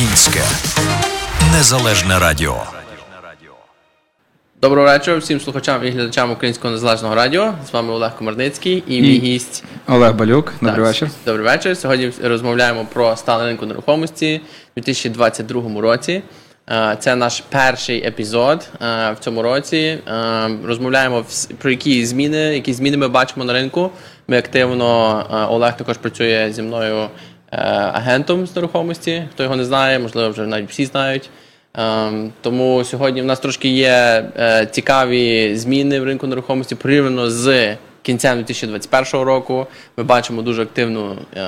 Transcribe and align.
Українське 0.00 0.40
незалежне 1.52 2.18
радіо. 2.18 2.62
Доброго 4.62 4.86
вечора 4.86 5.18
всім 5.18 5.40
слухачам 5.40 5.86
і 5.86 5.90
глядачам 5.90 6.30
Українського 6.30 6.72
незалежного 6.72 7.14
радіо. 7.14 7.54
З 7.68 7.72
вами 7.72 7.92
Олег 7.92 8.16
Комарницький 8.16 8.82
і, 8.86 9.00
мій 9.02 9.18
гість 9.18 9.64
Олег 9.88 10.14
Балюк. 10.14 10.52
Добрий 10.60 10.76
Так, 10.76 10.84
вечір. 10.84 11.10
Добрий 11.26 11.46
вечір. 11.46 11.76
Сьогодні 11.76 12.12
розмовляємо 12.22 12.86
про 12.92 13.16
стан 13.16 13.42
ринку 13.42 13.66
нерухомості 13.66 14.40
у 14.76 14.80
2022 14.80 15.80
році. 15.80 16.22
Е, 16.70 16.96
Це 16.98 17.16
наш 17.16 17.40
перший 17.48 18.06
епізод 18.06 18.68
е, 18.82 19.12
в 19.12 19.16
цьому 19.20 19.42
році. 19.42 19.76
Е, 19.76 20.50
Розмовляємо 20.64 21.24
про 21.58 21.70
які 21.70 22.06
зміни, 22.06 22.38
які 22.38 22.72
зміни 22.72 22.96
ми 22.96 23.08
бачимо 23.08 23.44
на 23.44 23.52
ринку. 23.52 23.90
Ми 24.28 24.38
активно 24.38 25.48
Олег 25.50 25.76
також 25.76 25.96
працює 25.96 26.48
зі 26.52 26.62
мною 26.62 27.08
агентом 27.56 28.46
з 28.46 28.56
нерухомості. 28.56 29.24
Хто 29.32 29.42
його 29.42 29.56
не 29.56 29.64
знає, 29.64 29.98
можливо, 29.98 30.30
вже 30.30 30.46
навіть 30.46 30.70
всі 30.70 30.86
знають. 30.86 31.30
Ем, 31.74 32.32
тому 32.40 32.84
сьогодні 32.84 33.22
в 33.22 33.24
нас 33.24 33.40
трошки 33.40 33.68
є 33.68 34.24
е, 34.36 34.66
цікаві 34.70 35.56
зміни 35.56 36.00
в 36.00 36.04
ринку 36.04 36.26
нерухомості 36.26 36.74
порівняно 36.74 37.30
з 37.30 37.76
кінцем 38.02 38.36
2021 38.36 39.20
року. 39.26 39.66
Ми 39.96 40.04
бачимо 40.04 40.42
дуже 40.42 40.62
активну 40.62 41.16
е, 41.36 41.46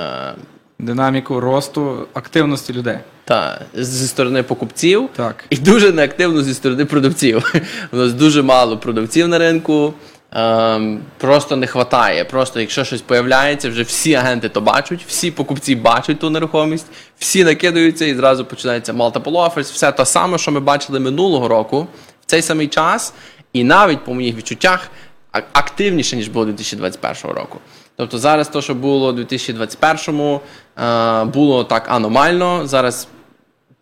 Динаміку 0.79 1.39
росту 1.39 2.07
активності 2.13 2.73
людей. 2.73 2.97
та 3.25 3.61
зі 3.73 4.07
сторони 4.07 4.43
покупців 4.43 5.09
Так. 5.15 5.45
і 5.49 5.57
дуже 5.57 5.91
неактивно 5.91 6.43
зі 6.43 6.53
сторони 6.53 6.85
продавців. 6.85 7.53
У 7.91 7.97
нас 7.97 8.13
дуже 8.13 8.41
мало 8.41 8.77
продавців 8.77 9.27
на 9.27 9.37
ринку. 9.39 9.93
Ем, 10.35 11.01
просто 11.17 11.55
не 11.55 11.65
вистачає. 11.65 12.25
Просто 12.25 12.59
якщо 12.59 12.83
щось 12.83 13.01
появляється, 13.01 13.69
вже 13.69 13.83
всі 13.83 14.13
агенти 14.13 14.49
то 14.49 14.61
бачать, 14.61 15.05
всі 15.07 15.31
покупці 15.31 15.75
бачать 15.75 16.19
ту 16.19 16.29
нерухомість, 16.29 16.85
всі 17.19 17.43
накидаються 17.43 18.05
і 18.05 18.15
зразу 18.15 18.45
починається 18.45 18.93
multiple 18.93 19.23
offers. 19.23 19.73
Все 19.73 19.91
те 19.91 20.05
саме, 20.05 20.37
що 20.37 20.51
ми 20.51 20.59
бачили 20.59 20.99
минулого 20.99 21.47
року 21.47 21.87
в 22.21 22.25
цей 22.25 22.41
самий 22.41 22.67
час, 22.67 23.13
і 23.53 23.63
навіть 23.63 24.05
по 24.05 24.13
моїх 24.13 24.35
відчуттях 24.35 24.89
активніше, 25.31 26.15
ніж 26.15 26.27
було 26.27 26.45
2021 26.45 27.35
року. 27.35 27.59
Тобто 27.95 28.17
зараз 28.17 28.47
те, 28.47 28.61
що 28.61 28.75
було 28.75 29.09
у 29.09 29.11
2021, 29.11 30.39
е, 30.77 31.23
було 31.23 31.63
так 31.63 31.89
аномально, 31.89 32.67
зараз 32.67 33.07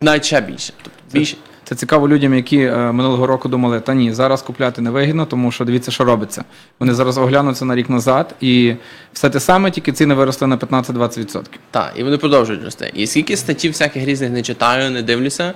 навіть 0.00 0.24
ще 0.24 0.40
більше. 0.40 0.72
Тобто 0.82 0.98
більше. 1.12 1.36
Це 1.72 1.76
цікаво 1.76 2.08
людям, 2.08 2.34
які 2.34 2.58
е, 2.58 2.92
минулого 2.92 3.26
року 3.26 3.48
думали, 3.48 3.80
та 3.80 3.94
ні, 3.94 4.12
зараз 4.12 4.42
купляти 4.42 4.82
не 4.82 4.90
вигідно, 4.90 5.26
тому 5.26 5.52
що 5.52 5.64
дивіться, 5.64 5.90
що 5.90 6.04
робиться. 6.04 6.44
Вони 6.80 6.94
зараз 6.94 7.18
оглянуться 7.18 7.64
на 7.64 7.74
рік 7.74 7.90
назад, 7.90 8.34
і 8.40 8.74
все 9.12 9.30
те 9.30 9.40
саме, 9.40 9.70
тільки 9.70 9.92
ціни 9.92 10.14
виросли 10.14 10.46
на 10.46 10.56
15-20%. 10.56 11.42
Так, 11.70 11.92
і 11.96 12.02
вони 12.02 12.18
продовжують 12.18 12.64
рости. 12.64 12.90
І 12.94 13.06
скільки 13.06 13.36
статті 13.36 13.68
всяких 13.68 14.04
різних 14.04 14.30
не 14.30 14.42
читаю, 14.42 14.90
не 14.90 15.02
дивлюся, 15.02 15.54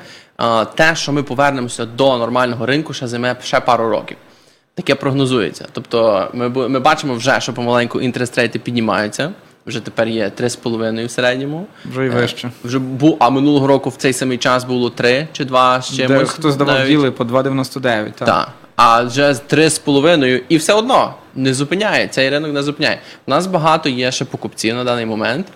те, 0.74 0.96
що 0.96 1.12
ми 1.12 1.22
повернемося 1.22 1.86
до 1.86 2.18
нормального 2.18 2.66
ринку, 2.66 2.92
ще 2.92 3.06
займе 3.06 3.36
ще 3.42 3.60
пару 3.60 3.88
років. 3.88 4.16
Таке 4.74 4.94
прогнозується. 4.94 5.68
Тобто 5.72 6.30
ми, 6.34 6.48
ми 6.48 6.80
бачимо 6.80 7.14
вже, 7.14 7.40
що 7.40 7.52
помаленьку 7.52 8.00
інтерест 8.00 8.38
рейти 8.38 8.58
піднімаються. 8.58 9.32
Вже 9.66 9.80
тепер 9.80 10.08
є 10.08 10.32
3,5 10.40 11.06
в 11.06 11.10
середньому. 11.10 11.66
Вже 11.90 12.06
й 12.06 12.08
вище. 12.08 12.50
Вже 12.64 12.78
бу, 12.78 13.16
а 13.20 13.30
минулого 13.30 13.66
року 13.66 13.90
в 13.90 13.96
цей 13.96 14.12
самий 14.12 14.38
час 14.38 14.64
було 14.64 14.90
3 14.90 15.28
чи 15.32 15.44
2 15.44 15.82
з 15.82 15.96
чимось. 15.96 16.18
Де 16.18 16.24
хто 16.26 16.50
здавав 16.50 16.74
навіть. 16.74 16.90
діли 16.90 17.10
по 17.10 17.24
2,99. 17.24 17.80
Так. 17.82 18.12
Так. 18.14 18.48
А 18.76 19.02
вже 19.02 19.34
з 19.34 19.42
3,5 19.42 20.40
і 20.48 20.56
все 20.56 20.72
одно 20.72 21.14
не 21.34 21.54
зупиняє, 21.54 22.08
цей 22.08 22.30
ринок 22.30 22.52
не 22.52 22.62
зупиняє. 22.62 23.00
У 23.26 23.30
нас 23.30 23.46
багато 23.46 23.88
є 23.88 24.12
ще 24.12 24.24
покупців 24.24 24.74
на 24.74 24.84
даний 24.84 25.06
момент. 25.06 25.46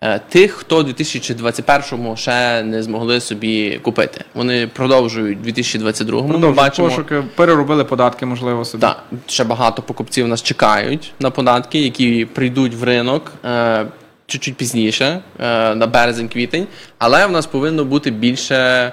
Е, 0.00 0.20
Тих, 0.28 0.52
хто 0.52 0.78
у 0.78 0.82
2021-му 0.82 2.16
ще 2.16 2.62
не 2.62 2.82
змогли 2.82 3.20
собі 3.20 3.78
купити. 3.82 4.24
Вони 4.34 4.66
продовжують 4.66 5.38
у 5.44 5.48
2022-му. 5.48 6.22
Ми 6.22 6.28
Продовжують 6.28 6.56
бачимо, 6.56 6.88
пошуки, 6.88 7.22
переробили 7.34 7.84
податки, 7.84 8.26
можливо, 8.26 8.64
собі. 8.64 8.80
так, 8.80 9.02
ще 9.26 9.44
багато 9.44 9.82
покупців 9.82 10.28
нас 10.28 10.42
чекають 10.42 11.12
на 11.20 11.30
податки, 11.30 11.80
які 11.80 12.24
прийдуть 12.24 12.74
в 12.74 12.84
ринок 12.84 13.32
е, 13.44 13.86
чуть-чуть 14.26 14.56
пізніше, 14.56 15.20
е, 15.40 15.74
на 15.74 15.86
березень-квітень. 15.86 16.66
Але 16.98 17.26
в 17.26 17.30
нас 17.32 17.46
повинно 17.46 17.84
бути 17.84 18.10
більше 18.10 18.92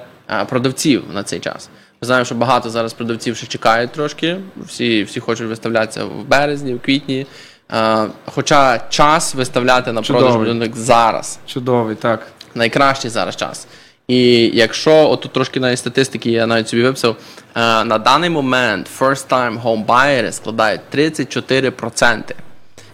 продавців 0.49 1.03
на 1.13 1.23
цей 1.23 1.39
час. 1.39 1.69
Ми 2.01 2.05
знаємо, 2.05 2.25
що 2.25 2.35
багато 2.35 2.69
зараз 2.69 2.93
продавців 2.93 3.35
ще 3.37 3.47
чекають 3.47 3.91
трошки. 3.91 4.37
Всі, 4.65 5.03
всі 5.03 5.19
хочуть 5.19 5.47
виставлятися 5.47 6.05
в 6.05 6.27
березні, 6.27 6.73
в 6.73 6.79
квітні. 6.79 7.25
Е, 7.73 8.07
хоча 8.25 8.79
час 8.89 9.35
виставляти 9.35 9.91
на 9.91 10.01
продаж 10.01 10.27
Чудовий. 10.27 10.47
ринок 10.47 10.75
зараз 10.75 11.39
Чудовий, 11.45 11.95
так. 11.95 12.27
найкращий 12.55 13.11
зараз 13.11 13.35
час. 13.35 13.67
І 14.07 14.51
якщо 14.53 15.09
отут 15.09 15.33
трошки 15.33 15.59
навіть 15.59 15.79
статистики, 15.79 16.31
я 16.31 16.47
навіть 16.47 16.69
собі 16.69 16.83
виписав, 16.83 17.15
е, 17.55 17.83
на 17.83 17.97
даний 17.97 18.29
момент 18.29 18.87
first 18.99 19.29
time 19.29 19.61
home 19.63 19.85
buyers 19.85 20.31
складають 20.31 20.81
34% 20.95 22.35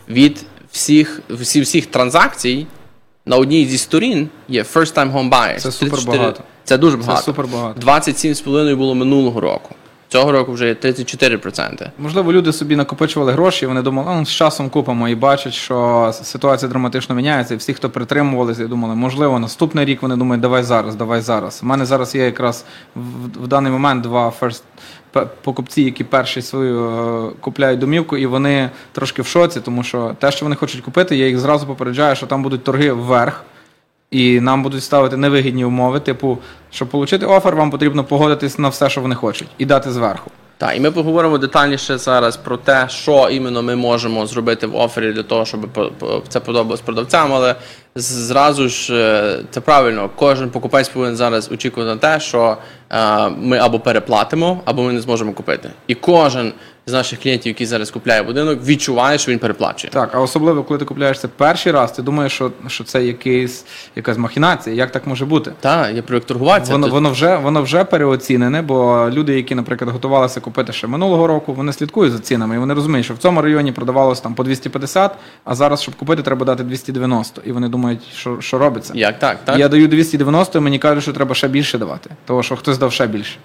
від 0.10 0.46
всіх, 0.72 1.22
всі, 1.30 1.62
всіх 1.62 1.86
транзакцій 1.86 2.68
на 3.26 3.36
одній 3.36 3.66
зі 3.66 3.78
сторін 3.78 4.30
є 4.48 4.64
first 4.64 4.96
time 4.96 5.14
home 5.14 5.30
buyers. 5.30 5.60
Це 5.60 5.72
супер 5.72 6.00
багато. 6.08 6.44
Це 6.64 6.78
дуже 6.78 6.98
багато. 6.98 7.22
супер 7.22 7.48
багато. 7.48 7.82
27,5 7.82 8.76
було 8.76 8.96
минулого 8.96 9.40
року. 9.40 9.76
Цього 10.14 10.32
року 10.32 10.52
вже 10.52 10.68
є 10.68 10.74
34%. 10.74 11.90
Можливо, 12.00 12.34
люди 12.34 12.54
собі 12.54 12.76
накопичували 12.76 13.32
гроші, 13.32 13.66
вони 13.66 13.82
думали, 13.82 14.16
ну, 14.16 14.26
з 14.26 14.30
часом 14.30 14.70
купимо 14.70 15.10
і 15.10 15.16
бачать, 15.16 15.54
що 15.54 16.12
ситуація 16.24 16.70
драматично 16.70 17.16
міняється. 17.16 17.54
І 17.54 17.58
всі, 17.58 17.74
хто 17.74 17.90
притримувалися, 17.90 18.68
думали, 18.68 18.96
можливо, 18.96 19.40
наступний 19.40 19.86
рік 19.86 20.02
вони 20.02 20.16
думають, 20.16 20.42
давай 20.42 20.64
зараз, 20.64 20.96
давай 20.96 21.22
зараз. 21.22 21.60
У 21.64 21.66
мене 21.66 21.86
зараз 21.86 22.16
є 22.16 22.26
якраз 22.26 22.66
в, 22.96 23.44
в 23.44 23.48
даний 23.48 23.72
момент 23.72 24.04
два 24.04 24.34
first 24.42 24.64
покупці, 25.44 25.82
які 25.82 26.04
перші 26.04 26.42
свою 26.42 26.86
е, 26.86 27.32
купляють 27.40 27.80
домівку, 27.80 28.18
і 28.18 28.26
вони 28.26 28.70
трошки 28.92 29.22
в 29.22 29.26
шоці, 29.28 29.62
тому 29.62 29.84
що 29.84 30.16
те, 30.20 30.32
що 30.32 30.46
вони 30.46 30.56
хочуть 30.56 30.82
купити, 30.82 31.18
я 31.18 31.28
їх 31.28 31.40
зразу 31.40 31.68
попереджаю, 31.68 32.16
що 32.16 32.28
там 32.28 32.44
будуть 32.44 32.64
торги 32.64 32.92
вверх. 32.92 33.44
І 34.14 34.40
нам 34.40 34.64
будуть 34.64 34.84
ставити 34.84 35.18
невигідні 35.18 35.66
умови, 35.66 36.00
типу, 36.00 36.38
щоб 36.72 36.88
отримати 36.92 37.26
офер, 37.26 37.56
вам 37.56 37.72
потрібно 37.72 38.04
погодитись 38.04 38.60
на 38.60 38.70
все, 38.70 38.90
що 38.90 39.02
вони 39.02 39.16
хочуть, 39.16 39.48
і 39.58 39.66
дати 39.66 39.92
зверху. 39.92 40.32
Так, 40.58 40.78
і 40.78 40.80
ми 40.80 40.92
поговоримо 40.92 41.38
детальніше 41.38 41.98
зараз 41.98 42.38
про 42.38 42.58
те, 42.58 42.86
що 42.90 43.30
іменно 43.32 43.64
ми 43.64 43.76
можемо 43.76 44.26
зробити 44.26 44.68
в 44.68 44.76
офері 44.76 45.14
для 45.14 45.24
того, 45.24 45.46
щоб 45.46 45.90
це 46.28 46.40
подобалось 46.40 46.82
продавцям. 46.82 47.34
Але 47.34 47.56
зразу 47.96 48.70
ж 48.70 48.96
е, 48.96 49.40
це 49.52 49.62
правильно, 49.62 50.10
кожен 50.16 50.50
покупець 50.50 50.90
повинен 50.90 51.16
зараз 51.16 51.52
очікувати 51.52 51.90
на 51.90 51.98
те, 51.98 52.20
що 52.20 52.58
е, 52.90 53.30
ми 53.30 53.58
або 53.58 53.80
переплатимо, 53.80 54.62
або 54.66 54.84
ми 54.84 54.94
не 54.94 55.02
зможемо 55.02 55.34
купити. 55.34 55.70
І 55.88 55.96
кожен 55.96 56.54
з 56.86 56.94
наших 56.94 57.20
клієнтів, 57.20 57.48
який 57.50 57.68
зараз 57.68 57.92
купляє 57.92 58.24
будинок, 58.24 58.60
відчуває, 58.66 59.18
що 59.18 59.32
він 59.32 59.40
переплачує. 59.40 59.92
Так, 59.92 60.10
а 60.14 60.20
особливо, 60.20 60.64
коли 60.64 60.78
ти 60.78 60.86
купляєш 60.86 61.20
це 61.20 61.28
перший 61.28 61.72
раз, 61.72 61.92
ти 61.92 62.02
думаєш, 62.02 62.34
що, 62.34 62.52
що 62.68 62.84
це 62.84 63.06
якийсь, 63.06 63.66
якась 63.96 64.18
махінація. 64.18 64.76
Як 64.76 64.92
так 64.92 65.08
може 65.08 65.26
бути? 65.26 65.52
Так, 65.60 65.96
я 65.96 66.04
привик 66.04 66.26
торгуватися. 66.26 66.72
Воно, 66.72 66.88
воно, 66.88 67.12
вже, 67.12 67.36
воно 67.36 67.62
вже 67.62 67.84
переоцінене, 67.84 68.62
бо 68.62 69.10
люди, 69.12 69.36
які, 69.36 69.56
наприклад, 69.56 69.92
готувалися 69.92 70.40
купити 70.40 70.74
ще 70.74 70.88
минулого 70.88 71.28
року, 71.28 71.54
вони 71.54 71.74
слідкують 71.74 72.14
за 72.14 72.20
цінами, 72.20 72.56
і 72.56 72.60
вони 72.60 72.74
розуміють, 72.74 73.06
що 73.06 73.14
в 73.14 73.18
цьому 73.18 73.42
районі 73.42 73.72
продавалося 73.72 74.24
там 74.24 74.34
по 74.34 74.44
250, 74.44 75.12
а 75.44 75.56
зараз, 75.56 75.82
щоб 75.82 75.96
купити, 75.96 76.22
треба 76.22 76.46
дати 76.46 76.64
290. 76.64 77.42
І 77.46 77.52
вони 77.52 77.70
думають, 77.70 78.02
що, 78.16 78.38
що 78.42 78.58
робиться. 78.58 78.94
Як 78.96 79.20
так? 79.20 79.38
так? 79.46 79.60
Я 79.60 79.68
даю 79.68 79.88
290, 79.88 80.60
і 80.60 80.62
мені 80.62 80.80
кажуть, 80.80 81.04
що 81.04 81.14
треба 81.14 81.36
ще 81.36 81.48
більше 81.48 81.78
давати, 81.78 82.10
тому 82.26 82.44
що 82.44 82.56
хтось 82.56 82.78
дав 82.78 82.92
ще 82.92 83.08
більше. 83.08 83.38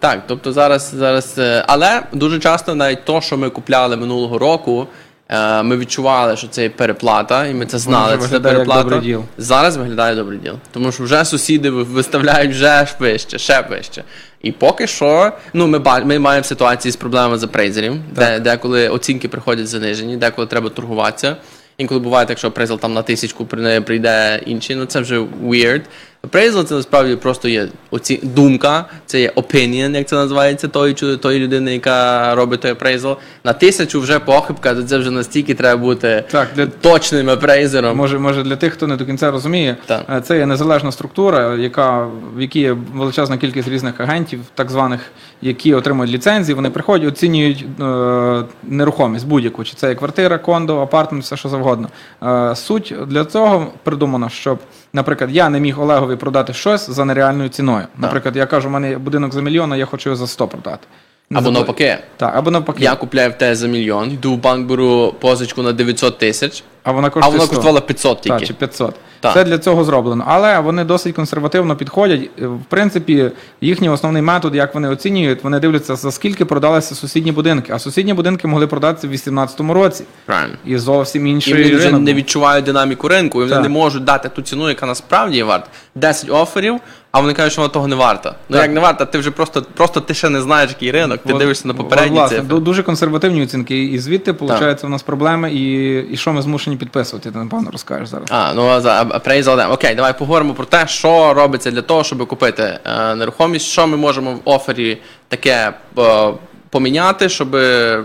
Так, 0.00 0.22
тобто 0.26 0.52
зараз, 0.52 0.94
зараз, 0.96 1.34
е, 1.38 1.64
але 1.66 2.02
дуже 2.12 2.38
часто 2.38 2.74
навіть 2.74 3.04
то, 3.04 3.20
що 3.20 3.36
ми 3.36 3.50
купляли 3.50 3.96
минулого 3.96 4.38
року, 4.38 4.86
е, 5.28 5.62
ми 5.62 5.76
відчували, 5.76 6.36
що 6.36 6.48
це 6.48 6.62
є 6.62 6.70
переплата, 6.70 7.46
і 7.46 7.54
ми 7.54 7.66
це 7.66 7.78
знали. 7.78 8.16
вже 8.16 8.28
Це 8.28 8.40
переплата. 8.40 8.98
діл. 8.98 9.24
Зараз 9.38 9.76
виглядає 9.76 10.14
добрий 10.14 10.38
діл. 10.38 10.54
Тому 10.72 10.92
що 10.92 11.02
вже 11.04 11.24
сусіди 11.24 11.70
виставляють 11.70 12.50
вже 12.50 12.86
вище, 12.98 13.38
ще 13.38 13.64
вище. 13.70 14.04
І 14.42 14.52
поки 14.52 14.86
що, 14.86 15.32
ну 15.54 15.66
ми 15.66 15.80
ми 16.04 16.18
маємо 16.18 16.44
ситуації 16.44 16.92
з 16.92 16.96
проблемами 16.96 17.38
з 17.38 17.42
апрейзерів, 17.44 17.94
де 18.14 18.40
деколи 18.40 18.88
оцінки 18.88 19.28
приходять 19.28 19.68
занижені, 19.68 20.16
деколи 20.16 20.46
треба 20.46 20.68
торгуватися. 20.70 21.36
Інколи 21.78 22.00
буває 22.00 22.26
так, 22.26 22.38
що 22.38 22.48
appraisal 22.48 22.78
там 22.78 22.92
на 22.94 23.02
тисячку 23.02 23.46
при- 23.46 23.80
прийде 23.80 24.40
інший, 24.46 24.76
ну 24.76 24.84
це 24.84 25.00
вже 25.00 25.18
weird. 25.44 25.80
Appraisal 26.28 26.64
це 26.64 26.74
насправді 26.74 27.16
просто 27.16 27.48
є 27.48 27.68
оці 27.90 28.20
думка, 28.22 28.84
це 29.06 29.20
є 29.20 29.32
opinion, 29.36 29.96
як 29.96 30.08
це 30.08 30.16
називається, 30.16 30.68
тої, 30.68 30.94
тої 30.94 31.40
людини, 31.40 31.72
яка 31.72 32.34
робить 32.34 32.60
той 32.60 32.72
appraisal. 32.72 33.16
На 33.44 33.52
тисячу 33.52 34.00
вже 34.00 34.18
похибка, 34.18 34.74
то 34.74 34.82
це 34.82 34.98
вже 34.98 35.10
настільки 35.10 35.54
треба 35.54 35.82
бути 35.82 36.24
Так, 36.30 36.48
для- 36.56 36.66
точним 36.66 37.30
appraiser 37.30 37.76
-ом. 37.76 37.96
Може, 37.96 38.18
може 38.18 38.42
для 38.42 38.56
тих, 38.56 38.72
хто 38.72 38.86
не 38.86 38.96
до 38.96 39.06
кінця 39.06 39.30
розуміє, 39.30 39.76
Так. 39.86 40.26
це 40.26 40.38
є 40.38 40.46
незалежна 40.46 40.92
структура, 40.92 41.54
яка 41.54 42.06
в 42.36 42.40
якій 42.40 42.60
є 42.60 42.76
величезна 42.94 43.38
кількість 43.38 43.68
різних 43.68 44.00
агентів, 44.00 44.40
так 44.54 44.70
званих, 44.70 45.00
які 45.42 45.74
отримують 45.74 46.12
ліцензії. 46.12 46.54
Вони 46.54 46.70
приходять, 46.70 47.08
оцінюють 47.08 47.64
е, 47.80 48.42
нерухомість 48.62 49.26
будь-яку, 49.26 49.64
чи 49.64 49.74
це 49.74 49.88
є 49.88 49.94
квартира, 49.94 50.38
condo, 50.38 50.80
apartment, 50.80 51.24
все 51.24 51.36
що 51.36 51.48
завгодно. 51.48 51.88
Е, 52.22 52.56
суть 52.56 52.94
для 53.06 53.24
цього 53.24 53.66
придумано, 53.82 54.28
щоб, 54.28 54.58
наприклад, 54.92 55.30
я 55.30 55.48
не 55.48 55.60
міг 55.60 55.80
Олегові 55.80 56.16
продати 56.16 56.52
щось 56.52 56.90
за 56.90 57.04
нереальною 57.04 57.48
ціною. 57.48 57.86
Наприклад, 57.98 58.36
я 58.36 58.46
кажу, 58.46 58.68
у 58.68 58.72
мене 58.72 58.90
є 58.90 58.98
будинок 58.98 59.32
за 59.32 59.42
мільйон, 59.42 59.72
а 59.72 59.76
я 59.76 59.86
хочу 59.86 60.10
його 60.10 60.16
за 60.16 60.26
100 60.26 60.48
продати. 60.48 60.86
Не 61.30 61.38
Або 61.38 61.50
навпаки. 61.50 61.98
Так, 62.16 62.36
або 62.36 62.50
навпаки. 62.50 62.84
Я 62.84 62.94
купляю 62.94 63.30
в 63.30 63.32
те 63.32 63.54
за 63.54 63.68
мільйон, 63.68 64.10
йду 64.10 64.32
в 64.32 64.38
банк, 64.38 64.68
беру 64.68 65.14
позичку 65.20 65.62
на 65.62 65.72
900 65.72 66.18
тисяч, 66.18 66.64
А 66.88 66.92
вона 66.92 67.08
а 67.08 67.10
коштує 67.10 67.32
вона 67.32 67.44
100. 67.44 67.54
коштувала 67.54 67.80
500 67.80 68.20
тільки. 68.20 68.38
Так, 68.38 68.46
чи 68.48 68.54
500. 68.54 68.94
Так. 69.20 69.34
Це 69.34 69.44
для 69.44 69.58
цього 69.58 69.84
зроблено. 69.84 70.24
Але 70.26 70.60
вони 70.60 70.84
досить 70.84 71.14
консервативно 71.16 71.76
підходять. 71.76 72.30
Е, 72.42 72.46
В 72.46 72.60
принципі, 72.68 73.30
їхній 73.60 73.88
основний 73.88 74.22
метод, 74.22 74.54
як 74.54 74.74
вони 74.74 74.88
оцінюють, 74.88 75.44
вони 75.44 75.58
дивляться, 75.60 75.96
за 75.96 76.10
скільки 76.12 76.44
продалися 76.44 76.94
сусідні 76.94 77.32
будинки. 77.32 77.72
А 77.72 77.78
сусідні 77.78 78.14
будинки 78.14 78.48
могли 78.48 78.66
продатися 78.66 79.06
в 79.06 79.10
2018 79.10 79.60
році. 79.74 80.04
Правильно. 80.26 80.54
І 80.64 80.78
зовсім 80.78 81.26
І 81.26 81.32
вони 81.52 81.74
вже 81.76 81.84
ринок. 81.86 82.00
не 82.02 82.14
відчувають 82.14 82.64
динаміку 82.64 83.08
ринку, 83.08 83.38
і 83.38 83.42
вони 83.44 83.54
Так. 83.54 83.62
не 83.62 83.68
можуть 83.68 84.04
дати 84.04 84.28
ту 84.28 84.42
ціну, 84.42 84.68
яка 84.68 84.86
насправді 84.86 85.36
є 85.36 85.44
варта. 85.44 85.66
10 85.94 86.30
оферів, 86.30 86.80
а 87.12 87.20
вони 87.20 87.32
кажуть, 87.32 87.52
що 87.52 87.62
вона 87.62 87.72
того 87.72 87.86
не 87.88 87.96
варта. 87.96 88.34
Ну 88.48 88.56
Так. 88.56 88.66
як 88.66 88.74
не 88.74 88.80
варта, 88.80 89.04
ти 89.04 89.18
вже 89.18 89.30
просто, 89.30 89.62
просто 89.62 90.00
ти 90.00 90.14
ще 90.14 90.28
не 90.28 90.40
знаєш, 90.40 90.70
який 90.70 90.90
ринок, 90.90 91.20
ти 91.26 91.32
От, 91.32 91.38
дивишся 91.38 91.68
на 91.68 91.74
попередні 91.74 92.18
власне, 92.18 92.38
цифри. 92.38 92.58
Дуже 92.58 92.82
консервативні 92.82 93.42
оцінки. 93.42 93.84
І 93.84 93.98
звідти, 93.98 94.32
виходить, 94.32 94.84
у 94.84 94.88
нас 94.88 95.02
проблеми, 95.02 95.52
і, 95.52 95.94
і 96.12 96.16
що 96.16 96.32
ми 96.32 96.42
змушені 96.42 96.76
підписувати, 96.76 97.30
ти 97.30 97.38
напевно 97.38 97.70
розкажеш 97.70 98.08
зараз. 98.08 98.28
А, 98.30 98.52
ну 98.54 98.62
appraisal. 98.62 99.72
Окей, 99.72 99.94
давай 99.94 100.18
поговоримо 100.18 100.54
про 100.54 100.64
те, 100.64 100.86
що 100.86 101.34
робиться 101.34 101.70
для 101.70 101.82
того, 101.82 102.04
щоб 102.04 102.26
купити 102.26 102.78
е, 102.84 103.14
нерухомість, 103.14 103.66
що 103.66 103.86
ми 103.86 103.96
можемо 103.96 104.32
в 104.32 104.40
офері 104.44 104.98
таке 105.28 105.72
е, 105.98 106.28
поміняти, 106.70 107.28
щоб 107.28 107.56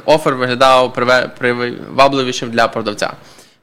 офер 0.05 0.35
виглядав 0.35 0.93
привабливішим 1.39 2.51
для 2.51 2.67
продавця. 2.67 3.13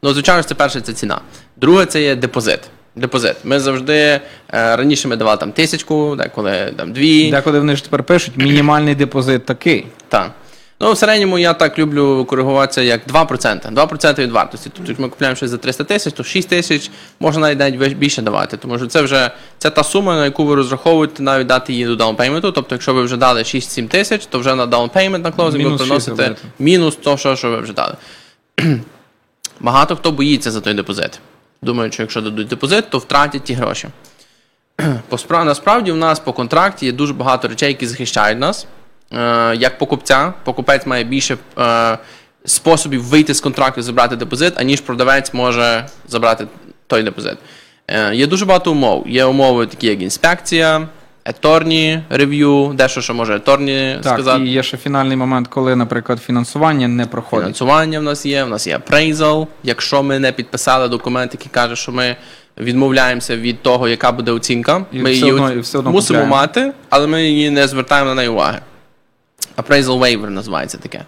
Ну, 0.02 0.12
звичайно, 0.12 0.42
це 0.42 0.54
перше 0.54 0.80
це 0.80 0.92
ціна. 0.92 1.20
Друге, 1.56 1.86
це 1.86 2.02
є 2.02 2.16
депозит. 2.16 2.60
Депозит. 2.96 3.36
Ми 3.44 3.60
завжди 3.60 3.94
е, 3.94 4.20
раніше 4.48 5.08
ми 5.08 5.16
давали 5.16 5.36
там 5.36 5.52
тисячку, 5.52 6.16
деколи 6.16 6.74
там 6.76 6.92
дві. 6.92 7.30
Деколи 7.30 7.58
вони 7.58 7.76
ж 7.76 7.84
тепер 7.84 8.02
пишуть, 8.02 8.36
мінімальний 8.36 8.94
депозит 8.94 9.46
такий. 9.46 9.86
Так. 10.08 10.30
Ну, 10.82 10.92
в 10.92 10.98
середньому 10.98 11.38
я 11.38 11.54
так 11.54 11.78
люблю 11.78 12.24
коригуватися 12.24 12.82
як 12.82 13.06
2%. 13.06 13.74
2% 13.74 14.18
від 14.18 14.30
вартості. 14.30 14.70
Тобто, 14.74 14.90
якщо 14.92 15.02
ми 15.02 15.08
купуємо 15.08 15.36
щось 15.36 15.50
за 15.50 15.58
300 15.58 15.84
тисяч, 15.84 16.14
то 16.14 16.24
6 16.24 16.48
тисяч 16.48 16.90
можна 17.20 17.40
навіть 17.40 17.80
навіть 17.80 17.96
більше 17.96 18.22
давати. 18.22 18.56
Тому 18.56 18.78
що 18.78 18.86
це 18.86 19.02
вже 19.02 19.30
це 19.58 19.70
та 19.70 19.84
сума, 19.84 20.16
на 20.16 20.24
яку 20.24 20.44
ви 20.44 20.54
розраховуєте 20.54 21.22
навіть 21.22 21.46
дати 21.46 21.72
її 21.72 21.86
до 21.86 21.96
down 21.96 22.13
payment 22.13 22.44
у. 22.44 22.52
Тобто, 22.52 22.74
якщо 22.74 22.94
ви 22.94 23.02
вже 23.02 23.16
дали 23.16 23.42
6-7 23.42 23.88
тисяч, 23.88 24.26
то 24.26 24.38
вже 24.38 24.54
на 24.54 24.66
down 24.66 24.87
payment 24.87 25.24
на 25.24 25.32
closing 25.32 25.70
ви 25.70 25.76
приносите 25.76 26.36
мінус 26.58 26.96
то, 26.96 27.16
що, 27.16 27.36
що 27.36 27.50
ви 27.50 27.60
вже 27.60 27.72
дали. 27.72 27.94
Багато 29.60 29.96
хто 29.96 30.12
боїться 30.12 30.50
за 30.50 30.60
той 30.60 30.74
депозит. 30.74 31.20
Думають, 31.62 31.94
що 31.94 32.02
якщо 32.02 32.20
дадуть 32.20 32.48
депозит, 32.48 32.90
то 32.90 32.98
втратять 32.98 33.44
ті 33.44 33.54
гроші. 33.54 33.88
Насправді 35.30 35.92
в 35.92 35.96
нас 35.96 36.20
по 36.20 36.32
контракті 36.32 36.86
є 36.86 36.92
дуже 36.92 37.14
багато 37.14 37.48
речей, 37.48 37.68
які 37.68 37.86
захищають 37.86 38.38
нас. 38.38 38.66
Е, 39.12 39.56
як 39.56 39.78
покупця, 39.78 40.32
покупець 40.44 40.86
має 40.86 41.04
більше 41.04 41.36
е, 41.58 41.98
способів 42.44 43.02
вийти 43.02 43.34
з 43.34 43.40
контракту 43.40 43.80
і 43.80 43.82
забрати 43.82 44.16
депозит, 44.16 44.60
аніж 44.60 44.80
продавець 44.80 45.34
може 45.34 45.86
забрати 46.08 46.46
той 46.86 47.02
депозит. 47.02 47.38
Е, 47.88 48.14
є 48.14 48.26
дуже 48.26 48.44
багато 48.44 48.72
умов. 48.72 49.08
Є 49.08 49.24
умови, 49.24 49.66
такі 49.66 49.86
як 49.86 50.02
інспекція, 50.02 50.88
еторні 51.30 52.02
рев'ю, 52.10 52.72
дещо, 52.74 53.00
що 53.00 53.14
може 53.14 53.36
еторні 53.36 53.96
Так, 54.02 54.12
сказати. 54.12 54.44
і 54.44 54.48
є 54.48 54.62
ще 54.62 54.76
фінальний 54.76 55.16
момент, 55.16 55.48
коли, 55.48 55.76
наприклад, 55.76 56.18
фінансування 56.22 56.88
не 56.88 57.06
проходить. 57.06 57.44
Фінансування 57.44 58.00
в 58.00 58.02
нас 58.02 58.26
є, 58.26 58.44
в 58.44 58.48
нас 58.48 58.66
є 58.66 58.78
appraisal. 58.78 59.46
Якщо 59.62 60.02
ми 60.02 60.18
не 60.18 60.32
підписали 60.32 60.88
документ, 60.88 61.34
який 61.34 61.48
каже, 61.52 61.76
що 61.76 61.92
ми 61.92 62.16
відмовляємося 62.58 63.36
від 63.36 63.62
того, 63.62 63.88
яка 63.88 64.12
буде 64.12 64.32
оцінка, 64.32 64.84
І 64.92 64.98
ми 64.98 65.10
все 65.12 65.20
її 65.20 65.32
одно- 65.32 65.52
і 65.52 65.60
все 65.60 65.78
одно 65.78 65.90
мусимо 65.90 66.18
купляємо. 66.20 66.36
мати, 66.36 66.72
але 66.90 67.06
ми 67.06 67.24
її 67.24 67.50
не 67.50 67.68
звертаємо 67.68 68.08
на 68.08 68.14
неї 68.14 68.28
уваги. 68.28 68.58
Appraisal 69.56 69.98
waiver 69.98 70.28
називається 70.30 70.78
таке. 70.78 71.04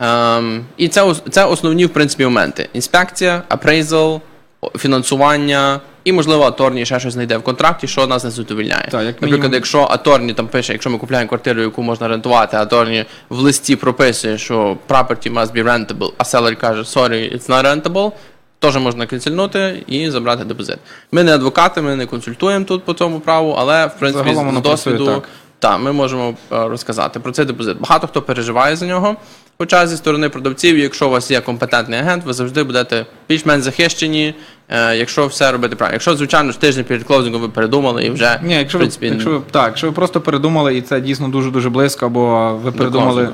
Ем, 0.00 0.64
і 0.76 0.88
це, 0.88 1.14
це 1.30 1.44
основні, 1.44 1.86
в 1.86 1.90
принципі, 1.90 2.24
моменти: 2.24 2.68
інспекція, 2.72 3.42
appraisal, 3.50 4.20
фінансування. 4.78 5.80
І, 6.04 6.12
можливо, 6.12 6.44
аторні 6.44 6.86
ще 6.86 7.00
щось 7.00 7.12
знайде 7.12 7.36
в 7.36 7.42
контракті, 7.42 7.86
що 7.88 8.06
нас 8.06 8.24
не 8.24 8.30
задовільняє. 8.30 8.88
Так, 8.90 8.92
як 8.92 9.06
Наприклад, 9.06 9.32
мінімум- 9.32 9.54
якщо 9.54 9.88
аторні 9.90 10.32
там 10.34 10.46
пише, 10.48 10.72
якщо 10.72 10.90
ми 10.90 10.98
купуємо 10.98 11.28
квартиру, 11.28 11.62
яку 11.62 11.82
можна 11.82 12.08
рентувати, 12.08 12.56
а 12.56 12.62
аторні 12.62 13.04
в 13.28 13.38
листі 13.38 13.76
прописує, 13.76 14.38
що 14.38 14.76
property 14.88 15.32
must 15.34 15.52
be 15.52 15.64
rentable, 15.64 16.12
а 16.18 16.24
селер 16.24 16.56
каже, 16.56 16.82
sorry, 16.82 17.34
it's 17.36 17.48
not 17.48 17.64
rentable, 17.64 18.12
теж 18.58 18.76
можна 18.76 19.06
канцельнути 19.06 19.82
і 19.86 20.10
забрати 20.10 20.44
депозит. 20.44 20.78
Ми 21.12 21.22
не 21.22 21.34
адвокати, 21.34 21.82
ми 21.82 21.96
не 21.96 22.06
консультуємо 22.06 22.64
тут 22.64 22.84
по 22.84 22.92
цьому 22.94 23.20
праву, 23.20 23.56
але 23.58 23.86
в 23.86 23.98
принципі 23.98 24.24
Загалом 24.28 24.44
з 24.44 24.46
воно 24.46 24.62
працює 24.62 24.92
досвіду 24.92 25.14
так. 25.14 25.28
та, 25.58 25.78
ми 25.78 25.92
можемо 25.92 26.28
е, 26.52 26.68
розказати 26.68 27.20
про 27.20 27.32
цей 27.32 27.44
депозит. 27.44 27.80
Багато 27.80 28.06
хто 28.06 28.22
переживає 28.22 28.76
за 28.76 28.86
нього. 28.86 29.16
Хоча 29.60 29.86
зі 29.86 29.96
сторони 29.96 30.28
продавців, 30.28 30.78
якщо 30.78 31.06
у 31.06 31.10
вас 31.10 31.30
є 31.30 31.40
компетентний 31.40 31.98
агент, 32.00 32.24
ви 32.24 32.32
завжди 32.32 32.62
будете 32.62 33.06
більш-менш 33.28 33.62
захищені, 33.64 34.34
е, 34.68 34.96
якщо 34.96 35.26
все 35.26 35.52
робити 35.52 35.76
правильно. 35.76 35.94
Якщо, 35.94 36.16
звичайно, 36.16 36.52
тиждень 36.52 36.84
перед 36.84 37.04
клоузингом 37.04 37.42
ви 37.42 37.48
передумали 37.48 38.04
і 38.04 38.10
вже 38.10 38.40
Ні, 38.42 38.54
якщо 38.54 38.78
в 38.78 38.80
ви, 38.80 38.88
якщо 39.00 39.30
ви 39.30 39.40
так, 39.50 39.66
якщо 39.66 39.86
ви 39.86 39.92
просто 39.92 40.20
передумали, 40.20 40.76
і 40.76 40.82
це 40.82 41.00
дійсно 41.00 41.28
дуже 41.28 41.50
дуже 41.50 41.70
близько, 41.70 42.06
або 42.06 42.54
ви 42.64 42.72
передумали 42.72 43.28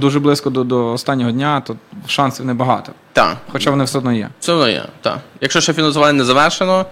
дуже 0.00 0.20
близько 0.20 0.50
до, 0.50 0.64
до 0.64 0.92
останнього 0.92 1.30
дня, 1.30 1.60
то 1.66 1.76
шансів 2.06 2.46
небагато. 2.46 2.92
так, 3.12 3.36
Хоча 3.52 3.70
вони 3.70 3.84
все 3.84 3.98
одно 3.98 4.12
є. 4.12 4.28
все 4.40 4.52
одно 4.52 4.68
є. 4.68 4.82
Так. 5.00 5.18
Якщо 5.40 5.60
ще 5.60 5.72
фінансування 5.72 6.12
не 6.18 6.24
завершено, 6.24 6.82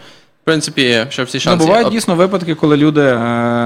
в 0.43 0.45
принципі, 0.45 1.07
ще 1.09 1.23
всі 1.23 1.43
Ну, 1.47 1.57
бувають 1.57 1.87
є. 1.87 1.93
дійсно 1.93 2.15
випадки, 2.15 2.55
коли 2.55 2.77
люди, 2.77 3.01
е, 3.03 3.17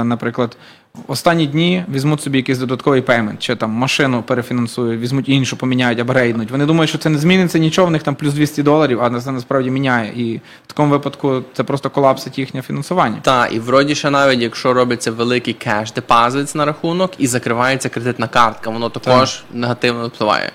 наприклад, 0.04 0.56
останні 1.06 1.46
дні 1.46 1.84
візьмуть 1.94 2.22
собі 2.22 2.38
якийсь 2.38 2.58
додатковий 2.58 3.00
payment, 3.00 3.40
чи 3.42 3.56
там 3.56 3.70
машину 3.70 4.22
перефінансують, 4.22 5.00
візьмуть 5.00 5.28
іншу, 5.28 5.56
поміняють, 5.56 6.00
upgrade 6.00 6.30
нуть. 6.30 6.50
Вони 6.50 6.66
думають, 6.66 6.88
що 6.88 6.98
це 6.98 7.08
не 7.08 7.18
зміниться 7.18 7.58
нічого, 7.58 7.88
в 7.88 7.90
них 7.90 8.02
там 8.02 8.14
плюс 8.14 8.34
200 8.34 8.62
доларів, 8.62 9.00
а 9.02 9.20
це 9.20 9.32
насправді 9.32 9.70
міняє. 9.70 10.12
І 10.16 10.36
в 10.36 10.66
такому 10.66 10.90
випадку 10.90 11.42
це 11.52 11.64
просто 11.64 11.90
колапсить 11.90 12.38
їхнє 12.38 12.62
фінансування. 12.62 13.18
Так, 13.22 13.54
і 13.54 13.58
вроді 13.58 13.94
ще 13.94 14.10
навіть 14.10 14.40
якщо 14.40 14.72
робиться 14.72 15.10
великий 15.10 15.54
cash 15.54 15.92
deposit 15.92 16.54
на 16.54 16.64
рахунок 16.64 17.12
і 17.18 17.26
закривається 17.26 17.88
кредитна 17.88 18.28
картка, 18.28 18.70
воно 18.70 18.88
також 18.90 19.42
негативно 19.52 20.08
впливає 20.08 20.52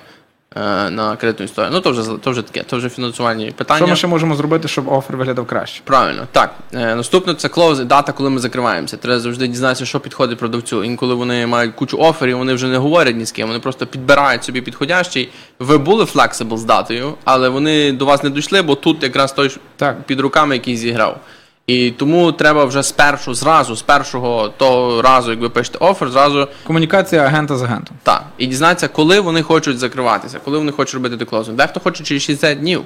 на 0.89 1.15
кредитну 1.15 1.45
історію. 1.45 1.71
Ну 1.73 1.79
то 1.81 1.91
вже 1.91 2.03
то 2.21 2.31
вже 2.31 2.41
таке, 2.41 2.63
то 2.63 2.77
вже 2.77 2.89
фінансувальні 2.89 3.51
питання. 3.51 3.77
Що 3.77 3.87
ми 3.87 3.95
ще 3.95 4.07
можемо 4.07 4.35
зробити, 4.35 4.67
щоб 4.67 4.87
offer 4.87 5.17
виглядав 5.17 5.45
краще? 5.45 5.81
Правильно, 5.83 6.27
так. 6.31 6.53
Е, 6.73 6.95
наступне 6.95 7.35
це 7.35 7.49
close, 7.49 7.79
дата, 7.79 8.11
коли 8.11 8.29
ми 8.29 8.39
закриваємося. 8.39 8.97
Треба 8.97 9.19
завжди 9.19 9.47
дізнатися, 9.47 9.85
що 9.85 9.99
підходить 9.99 10.39
продавцю. 10.39 10.83
Інколи 10.83 11.15
вони 11.15 11.47
мають 11.47 11.75
кучу 11.75 11.97
offer 11.97 12.22
ів, 12.22 12.37
вони 12.37 12.53
вже 12.53 12.67
не 12.67 12.77
говорять 12.77 13.15
ні 13.15 13.25
з 13.25 13.31
ким, 13.31 13.47
вони 13.47 13.59
просто 13.59 13.85
підбирають 13.85 14.43
собі 14.43 14.61
підходящий. 14.61 15.29
Ви 15.59 15.77
були 15.77 16.05
flexible 16.05 16.57
з 16.57 16.63
датою, 16.63 17.13
але 17.23 17.49
вони 17.49 17.91
до 17.91 18.05
вас 18.05 18.23
не 18.23 18.29
дійшли, 18.29 18.61
бо 18.61 18.75
тут 18.75 19.03
якраз 19.03 19.33
той 19.33 19.57
Так. 19.75 20.03
під 20.03 20.19
руками, 20.19 20.55
який 20.55 20.77
зіграв. 20.77 21.19
І 21.67 21.91
тому 21.91 22.31
треба 22.31 22.65
вже 22.65 22.83
спершу, 22.83 23.33
зразу, 23.33 23.75
з 23.75 23.81
першого 23.81 24.49
того 24.57 25.01
разу, 25.01 25.31
як 25.31 25.39
ви 25.39 25.49
пишете 25.49 25.77
offer, 25.77 26.09
зразу 26.09 26.47
Комунікація 26.63 27.21
агента 27.21 27.57
з 27.57 27.61
агентом. 27.63 27.95
так. 28.03 28.23
І 28.37 28.45
дізнатися, 28.47 28.87
коли 28.87 29.19
вони 29.19 29.41
хочуть 29.41 29.79
закриватися, 29.79 30.39
коли 30.45 30.57
вони 30.57 30.71
хочуть 30.71 30.93
робити 30.95 31.15
деклозинг. 31.15 31.57
Дехто 31.57 31.79
хоче 31.79 32.03
через 32.03 32.23
60 32.23 32.59
днів. 32.59 32.81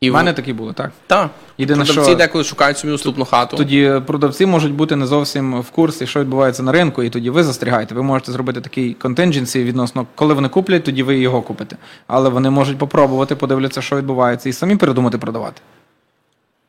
І 0.00 0.10
в- 0.10 0.14
мене 0.14 0.32
такі 0.32 0.52
були, 0.52 0.72
так. 0.72 0.90
Так. 1.06 1.30
Єдине, 1.58 1.84
Продавці 1.84 2.10
що- 2.10 2.18
деколи 2.18 2.44
шукають 2.44 2.78
собі 2.78 2.92
наступну 2.92 3.24
хату. 3.24 3.56
Тоді 3.56 3.92
продавці 4.06 4.46
можуть 4.46 4.72
бути 4.72 4.96
не 4.96 5.06
зовсім 5.06 5.60
в 5.60 5.70
курсі, 5.70 6.06
що 6.06 6.20
відбувається 6.20 6.62
на 6.62 6.72
ринку, 6.72 7.02
і 7.02 7.10
тоді 7.10 7.30
ви 7.30 7.44
застерігаєте. 7.44 7.94
Ви 7.94 8.02
можете 8.02 8.32
зробити 8.32 8.60
такий 8.60 8.94
континдженсі 8.94 9.64
відносно, 9.64 10.06
коли 10.14 10.34
вони 10.34 10.48
куплять, 10.48 10.84
тоді 10.84 11.02
ви 11.02 11.18
його 11.18 11.42
купите. 11.42 11.76
Але 12.06 12.28
вони 12.28 12.50
можуть 12.50 12.78
попробувати, 12.78 13.36
подивляться, 13.36 13.82
що 13.82 13.96
відбувається, 13.96 14.48
і 14.48 14.52
самі 14.52 14.76
передумати 14.76 15.18
продавати. 15.18 15.60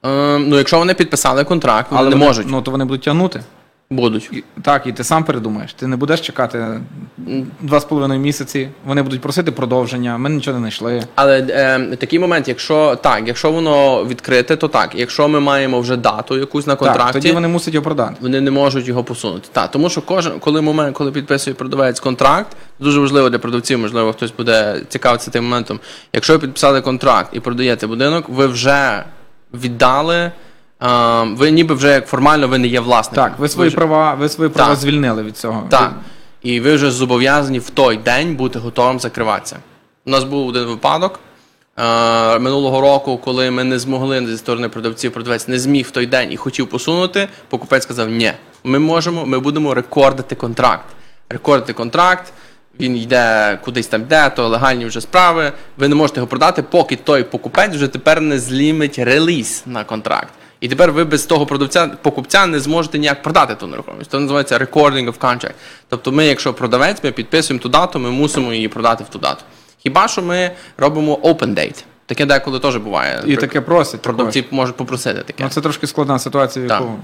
Ем, 0.05 0.49
ну, 0.49 0.57
якщо 0.57 0.77
вони 0.77 0.93
підписали 0.93 1.43
контракт, 1.43 1.91
вони 1.91 2.03
не 2.03 2.09
вони, 2.09 2.25
можуть. 2.25 2.47
Ну 2.49 2.61
то 2.61 2.71
вони 2.71 2.85
будуть 2.85 3.01
тягнути. 3.01 3.41
Будуть. 3.89 4.29
І, 4.31 4.43
так, 4.61 4.87
і 4.87 4.91
ти 4.91 5.03
сам 5.03 5.23
передумаєш. 5.23 5.73
Ти 5.73 5.87
не 5.87 5.95
будеш 5.95 6.21
чекати 6.21 6.79
два 7.61 7.79
з 7.79 7.85
половиною 7.85 8.19
місяці. 8.19 8.69
Вони 8.85 9.01
будуть 9.01 9.21
просити 9.21 9.51
продовження. 9.51 10.17
Ми 10.17 10.29
нічого 10.29 10.53
не 10.53 10.59
знайшли. 10.59 11.03
Але 11.15 11.39
е, 11.39 11.95
такий 11.95 12.19
момент, 12.19 12.47
якщо 12.47 12.95
так, 12.95 13.27
якщо 13.27 13.51
воно 13.51 14.05
відкрите, 14.05 14.55
то 14.55 14.67
так. 14.67 14.95
Якщо 14.95 15.27
ми 15.27 15.39
маємо 15.39 15.79
вже 15.79 15.97
дату 15.97 16.37
якусь 16.37 16.67
на 16.67 16.75
контракті, 16.75 17.03
Так, 17.03 17.13
тоді 17.13 17.31
вони 17.31 17.47
мусять 17.47 17.73
його 17.73 17.83
продати. 17.83 18.15
вони 18.21 18.41
не 18.41 18.51
можуть 18.51 18.87
його 18.87 19.03
посунути. 19.03 19.49
Так, 19.51 19.71
тому 19.71 19.89
що 19.89 20.01
кожен, 20.01 20.39
коли 20.39 20.61
момент, 20.61 20.95
коли 20.97 21.11
підписує 21.11 21.53
продавець 21.53 21.99
контракт, 21.99 22.57
дуже 22.79 22.99
важливо 22.99 23.29
для 23.29 23.39
продавців, 23.39 23.79
можливо, 23.79 24.13
хтось 24.13 24.31
буде 24.37 24.81
цікавитися 24.89 25.31
тим 25.31 25.43
моментом. 25.43 25.79
Якщо 26.13 26.33
ви 26.33 26.39
підписали 26.39 26.81
контракт 26.81 27.29
і 27.33 27.39
продаєте 27.39 27.87
будинок, 27.87 28.25
ви 28.29 28.47
вже 28.47 29.03
віддали. 29.55 30.15
е, 30.15 30.31
ви 31.23 31.51
ніби 31.51 31.75
вже 31.75 31.87
як 31.89 32.07
формально 32.07 32.47
ви 32.47 32.57
не 32.57 32.67
є 32.67 32.79
власником. 32.79 33.23
Так, 33.23 33.39
ви 33.39 33.49
свої 33.49 33.67
вже- 33.67 33.77
права, 33.77 34.13
ви 34.13 34.29
свої 34.29 34.49
права 34.49 34.69
Так. 34.69 34.79
звільнили 34.79 35.23
від 35.23 35.37
цього. 35.37 35.67
Так. 35.69 35.93
І 36.41 36.59
ви 36.59 36.75
вже 36.75 36.91
зобов'язані 36.91 37.59
в 37.59 37.69
той 37.69 37.97
день 37.97 38.35
бути 38.35 38.59
готовим 38.59 38.99
закриватися. 38.99 39.57
У 40.05 40.09
нас 40.09 40.23
був 40.23 40.47
один 40.47 40.63
випадок. 40.65 41.19
Е, 41.77 42.39
минулого 42.39 42.81
року, 42.81 43.17
коли 43.17 43.51
ми 43.51 43.63
не 43.63 43.79
змогли 43.79 44.27
зі 44.27 44.37
сторони 44.37 44.69
продавців, 44.69 45.11
продавець 45.11 45.47
не 45.47 45.59
зміг 45.59 45.85
в 45.87 45.91
той 45.91 46.05
день 46.05 46.31
і 46.31 46.37
хотів 46.37 46.67
посунути, 46.69 47.27
покупець 47.49 47.83
сказав: 47.83 48.09
ні, 48.09 48.31
ми 48.63 48.79
можемо, 48.79 49.25
ми 49.25 49.39
будемо 49.39 49.73
рекордити 49.73 50.35
контракт. 50.35 50.85
Рекордити 51.29 51.73
контракт. 51.73 52.33
Він 52.79 52.97
йде 52.97 53.59
кудись 53.65 53.87
там 53.87 54.01
йде, 54.01 54.29
то 54.29 54.47
легальні 54.47 54.85
вже 54.85 55.01
справи. 55.01 55.51
Ви 55.77 55.87
не 55.87 55.95
можете 55.95 56.19
його 56.19 56.27
продати, 56.27 56.63
поки 56.63 56.95
той 56.95 57.23
покупець 57.23 57.75
вже 57.75 57.87
тепер 57.87 58.21
не 58.21 58.39
злімить 58.39 58.99
реліз 58.99 59.63
на 59.65 59.83
контракт. 59.83 60.33
І 60.59 60.67
тепер 60.67 60.91
ви 60.91 61.03
без 61.03 61.25
того 61.25 61.45
продавця 61.45 61.87
покупця 61.87 62.45
не 62.45 62.59
зможете 62.59 62.99
ніяк 62.99 63.21
продати 63.21 63.55
ту 63.55 63.67
нерухомість. 63.67 64.11
Це 64.11 64.19
називається 64.19 64.57
recording 64.57 65.05
of 65.05 65.17
contract. 65.19 65.53
Тобто, 65.89 66.11
ми, 66.11 66.25
якщо 66.25 66.53
продавець, 66.53 67.03
ми 67.03 67.11
підписуємо 67.11 67.63
ту 67.63 67.69
дату, 67.69 67.99
ми 67.99 68.11
мусимо 68.11 68.53
її 68.53 68.67
продати 68.67 69.03
в 69.03 69.09
ту 69.09 69.19
дату. 69.19 69.43
Хіба 69.77 70.07
що 70.07 70.21
ми 70.21 70.51
робимо 70.77 71.15
open 71.15 71.53
date. 71.55 71.83
Таке 72.05 72.25
деколи 72.25 72.59
теж 72.59 72.77
буває. 72.77 73.23
І 73.25 73.35
таке 73.35 73.61
просять. 73.61 74.01
Продавці 74.01 74.41
також. 74.41 74.57
можуть 74.57 74.75
попросити 74.75 75.21
таке. 75.21 75.43
Ну, 75.43 75.49
це 75.49 75.61
трошки 75.61 75.87
складна 75.87 76.19
ситуація, 76.19 76.67
Так. 76.67 76.79
якому 76.79 76.99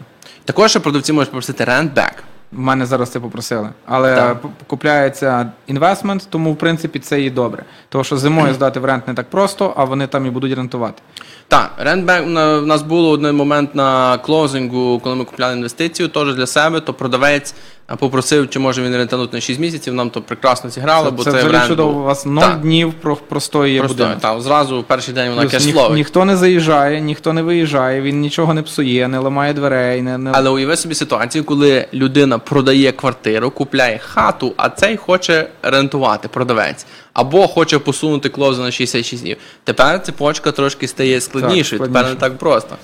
Також 0.45 0.77
продавці 0.77 1.13
можуть 1.13 1.29
попросити 1.29 1.63
rent 1.63 1.93
back. 1.93 2.13
В 2.51 2.59
мене 2.59 2.85
зараз 2.85 3.09
це 3.09 3.19
попросили. 3.19 3.69
Але 3.85 4.15
Так. 4.15 4.37
купляється 4.67 5.51
інвестмент, 5.67 6.27
тому 6.29 6.53
в 6.53 6.57
принципі 6.57 6.99
це 6.99 7.21
і 7.21 7.29
добре. 7.29 7.63
Тому 7.89 8.03
що 8.03 8.17
зимою 8.17 8.53
здати 8.53 8.79
в 8.79 8.85
рент 8.85 9.07
не 9.07 9.13
так 9.13 9.29
просто, 9.29 9.73
а 9.77 9.83
вони 9.83 10.07
там 10.07 10.25
і 10.25 10.29
будуть 10.29 10.55
рентувати. 10.55 11.01
Так, 11.47 11.71
рентбек 11.77 12.25
в 12.25 12.65
нас 12.65 12.81
було 12.81 13.09
один 13.09 13.35
момент 13.35 13.75
на 13.75 14.17
клозингу, 14.17 14.99
коли 15.03 15.15
ми 15.15 15.25
купляли 15.25 15.53
інвестицію, 15.55 16.09
теж 16.09 16.35
для 16.35 16.47
себе, 16.47 16.79
то 16.79 16.93
продавець 16.93 17.53
попросив, 17.95 18.49
чи 18.49 18.59
може 18.59 18.81
він 18.83 18.95
рентанути 18.95 19.37
на 19.37 19.41
6 19.41 19.59
місяців. 19.59 19.93
Нам 19.93 20.09
то 20.09 20.21
прекрасно 20.21 20.69
зіграло, 20.69 21.05
Це, 21.05 21.11
бо 21.11 21.23
це 21.23 21.31
це, 21.31 21.37
взагалі 21.43 21.67
чудово. 21.69 21.99
У 21.99 22.03
вас 22.03 22.25
0 22.25 22.41
Так, 22.41 22.61
днів 22.61 22.93
про 22.93 23.15
простої 23.15 23.73
є 23.73 23.81
будинок. 23.81 24.19
так, 24.19 24.41
зразу 24.41 24.79
в 24.81 24.83
перший 24.83 25.13
день 25.13 25.29
вона 25.29 25.41
Плюс 25.41 25.65
ніх- 25.67 25.93
ніхто 25.93 26.25
не 26.25 26.37
заїжджає, 26.37 27.01
ніхто 27.01 27.33
не 27.33 27.41
виїжджає, 27.41 28.01
він 28.01 28.19
нічого 28.19 28.53
не 28.53 28.61
псує, 28.61 29.07
не 29.07 29.19
ламає 29.19 29.53
дверей, 29.53 30.01
не, 30.01 30.17
не... 30.17 30.31
Але 30.33 30.49
уяви 30.49 30.77
собі 30.77 30.95
ситуацію, 30.95 31.43
коли 31.43 31.87
людина 31.93 32.37
продає 32.39 32.91
квартиру, 32.91 33.51
купляє 33.51 33.97
хату, 33.97 34.53
а 34.57 34.69
цей 34.69 34.97
хоче 34.97 35.49
рентувати, 35.63 36.27
продавець, 36.27 36.85
або 37.13 37.47
хоче 37.47 37.79
посунути 37.79 38.29
клоузу 38.29 38.61
на 38.61 38.71
66 38.71 39.23
днів. 39.23 39.37
Тепер 39.63 40.03
цепочка 40.03 40.51
трошки 40.51 40.87
стає 40.87 41.21
складнішою, 41.21 41.81
тепер 41.81 42.05
не 42.05 42.15
так 42.15 42.37
просто. 42.37 42.75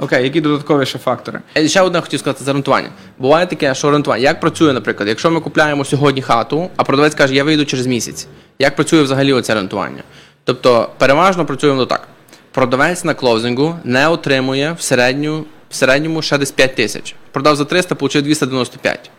Окей, 0.00 0.24
які 0.24 0.40
додаткові 0.40 0.86
ще 0.86 0.98
фактори? 0.98 1.40
Е, 1.56 1.68
Ще 1.68 1.80
одне 1.80 2.00
хотів 2.00 2.20
сказати 2.20 2.44
за 2.44 2.52
рентування. 2.52 2.88
Буває 3.18 3.46
таке, 3.46 3.74
що 3.74 3.90
рентування. 3.90 4.22
Як 4.22 4.40
працює, 4.40 4.72
наприклад, 4.72 5.08
якщо 5.08 5.30
ми 5.30 5.40
купляємо 5.40 5.84
сьогодні 5.84 6.22
хату, 6.22 6.70
а 6.76 6.84
продавець 6.84 7.14
каже, 7.14 7.34
я 7.34 7.44
вийду 7.44 7.64
через 7.64 7.86
місяць. 7.86 8.26
Як 8.58 8.76
працює 8.76 9.02
взагалі 9.02 9.32
оце 9.32 9.54
рентування? 9.54 10.02
Тобто, 10.44 10.90
переважно 10.98 11.46
працюємо 11.46 11.86
так. 11.86 12.08
Продавець 12.52 13.04
на 13.04 13.14
клоузингу 13.14 13.78
не 13.84 14.08
отримує 14.08 14.72
в, 14.72 14.80
середню, 14.82 15.44
в 15.70 15.74
середньому 15.74 16.22
ще 16.22 16.38
десь 16.38 16.50
5 16.50 16.74
тисяч. 16.74 17.14
Продав 17.32 17.56
за 17.56 17.64
300, 17.64 17.94
отримав 17.94 18.24
295. 18.24 19.10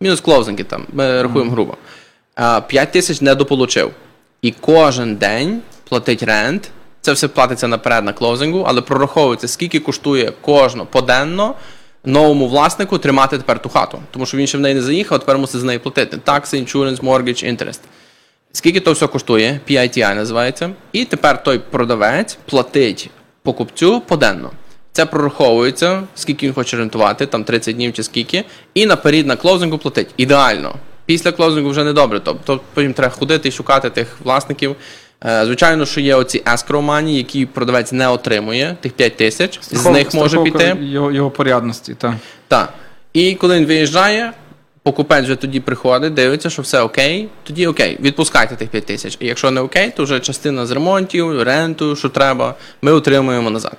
Мінус 0.00 0.20
клоузинги 0.20 0.64
там, 0.64 0.86
ми 0.92 1.22
рахуємо 1.22 1.50
грубо. 1.50 1.76
А, 2.34 2.60
5 2.60 2.92
тисяч 2.92 3.20
недополучив. 3.20 3.90
І 4.42 4.50
кожен 4.60 5.16
день 5.16 5.60
платить 5.88 6.22
рент. 6.22 6.70
Це 7.08 7.12
все 7.12 7.28
платиться 7.28 7.68
наперед 7.68 8.04
на 8.04 8.12
клоузингу, 8.12 8.64
але 8.68 8.80
прораховується, 8.80 9.48
скільки 9.48 9.80
коштує 9.80 10.32
кожно 10.40 10.86
поденно 10.86 11.54
новому 12.04 12.48
власнику 12.48 12.98
тримати 12.98 13.38
тепер 13.38 13.62
ту 13.62 13.68
хату. 13.68 14.02
Тому 14.10 14.26
що 14.26 14.36
він 14.36 14.46
ще 14.46 14.58
в 14.58 14.60
неї 14.60 14.74
не 14.74 14.82
заїхав, 14.82 15.18
тепер 15.18 15.38
мусить 15.38 15.60
з 15.60 15.64
неї 15.64 15.78
платити. 15.78 16.16
Такси, 16.16 16.56
insurance, 16.56 17.00
mortgage, 17.00 17.56
interest. 17.56 17.80
Скільки 18.52 18.80
то 18.80 18.92
все 18.92 19.06
коштує? 19.06 19.60
PITI 19.70 20.14
називається. 20.14 20.70
І 20.92 21.04
тепер 21.04 21.42
той 21.42 21.58
продавець 21.58 22.38
платить 22.46 23.10
покупцю 23.42 24.00
поденно. 24.00 24.50
Це 24.92 25.06
прораховується, 25.06 26.02
скільки 26.14 26.46
він 26.46 26.54
хоче 26.54 26.76
рентувати, 26.76 27.26
там 27.26 27.44
30 27.44 27.76
днів 27.76 27.92
чи 27.92 28.02
скільки, 28.02 28.44
і 28.74 28.86
наперед 28.86 29.26
на 29.26 29.36
клоузингу 29.36 29.78
платить. 29.78 30.08
Ідеально. 30.16 30.74
Після 31.06 31.32
клоузингу 31.32 31.70
вже 31.70 31.84
не 31.84 31.92
добре. 31.92 32.20
Тобто 32.24 32.60
потім 32.74 32.92
треба 32.92 33.14
ходити 33.14 33.48
і 33.48 33.52
шукати 33.52 33.90
тих 33.90 34.16
власників. 34.24 34.76
Е, 35.26 35.44
Звичайно, 35.46 35.86
що 35.86 36.00
є 36.00 36.14
оці 36.14 36.38
escrow 36.46 36.86
money, 36.86 37.08
які 37.08 37.46
продавець 37.46 37.92
не 37.92 38.08
отримує, 38.08 38.76
тих 38.80 38.92
5 38.92 39.16
тисяч, 39.16 39.58
з 39.62 39.86
них 39.86 40.14
може 40.14 40.36
піти. 40.42 40.76
Його, 40.80 41.12
його 41.12 41.30
порядності, 41.30 41.94
так. 41.94 42.14
Так. 42.48 42.72
І 43.12 43.34
коли 43.34 43.56
він 43.56 43.66
виїжджає, 43.66 44.32
покупець 44.82 45.24
вже 45.24 45.36
тоді 45.36 45.60
приходить, 45.60 46.14
дивиться, 46.14 46.50
що 46.50 46.62
все 46.62 46.80
окей, 46.80 47.28
тоді 47.44 47.66
окей, 47.66 47.98
відпускайте 48.00 48.56
тих 48.56 48.68
5 48.68 48.86
тисяч. 48.86 49.16
І 49.20 49.26
якщо 49.26 49.50
не 49.50 49.60
окей, 49.60 49.92
то 49.96 50.04
вже 50.04 50.20
частина 50.20 50.66
з 50.66 50.70
ремонтів, 50.70 51.42
ренту, 51.42 51.96
що 51.96 52.08
треба, 52.08 52.54
ми 52.82 52.92
отримуємо 52.92 53.50
назад. 53.50 53.76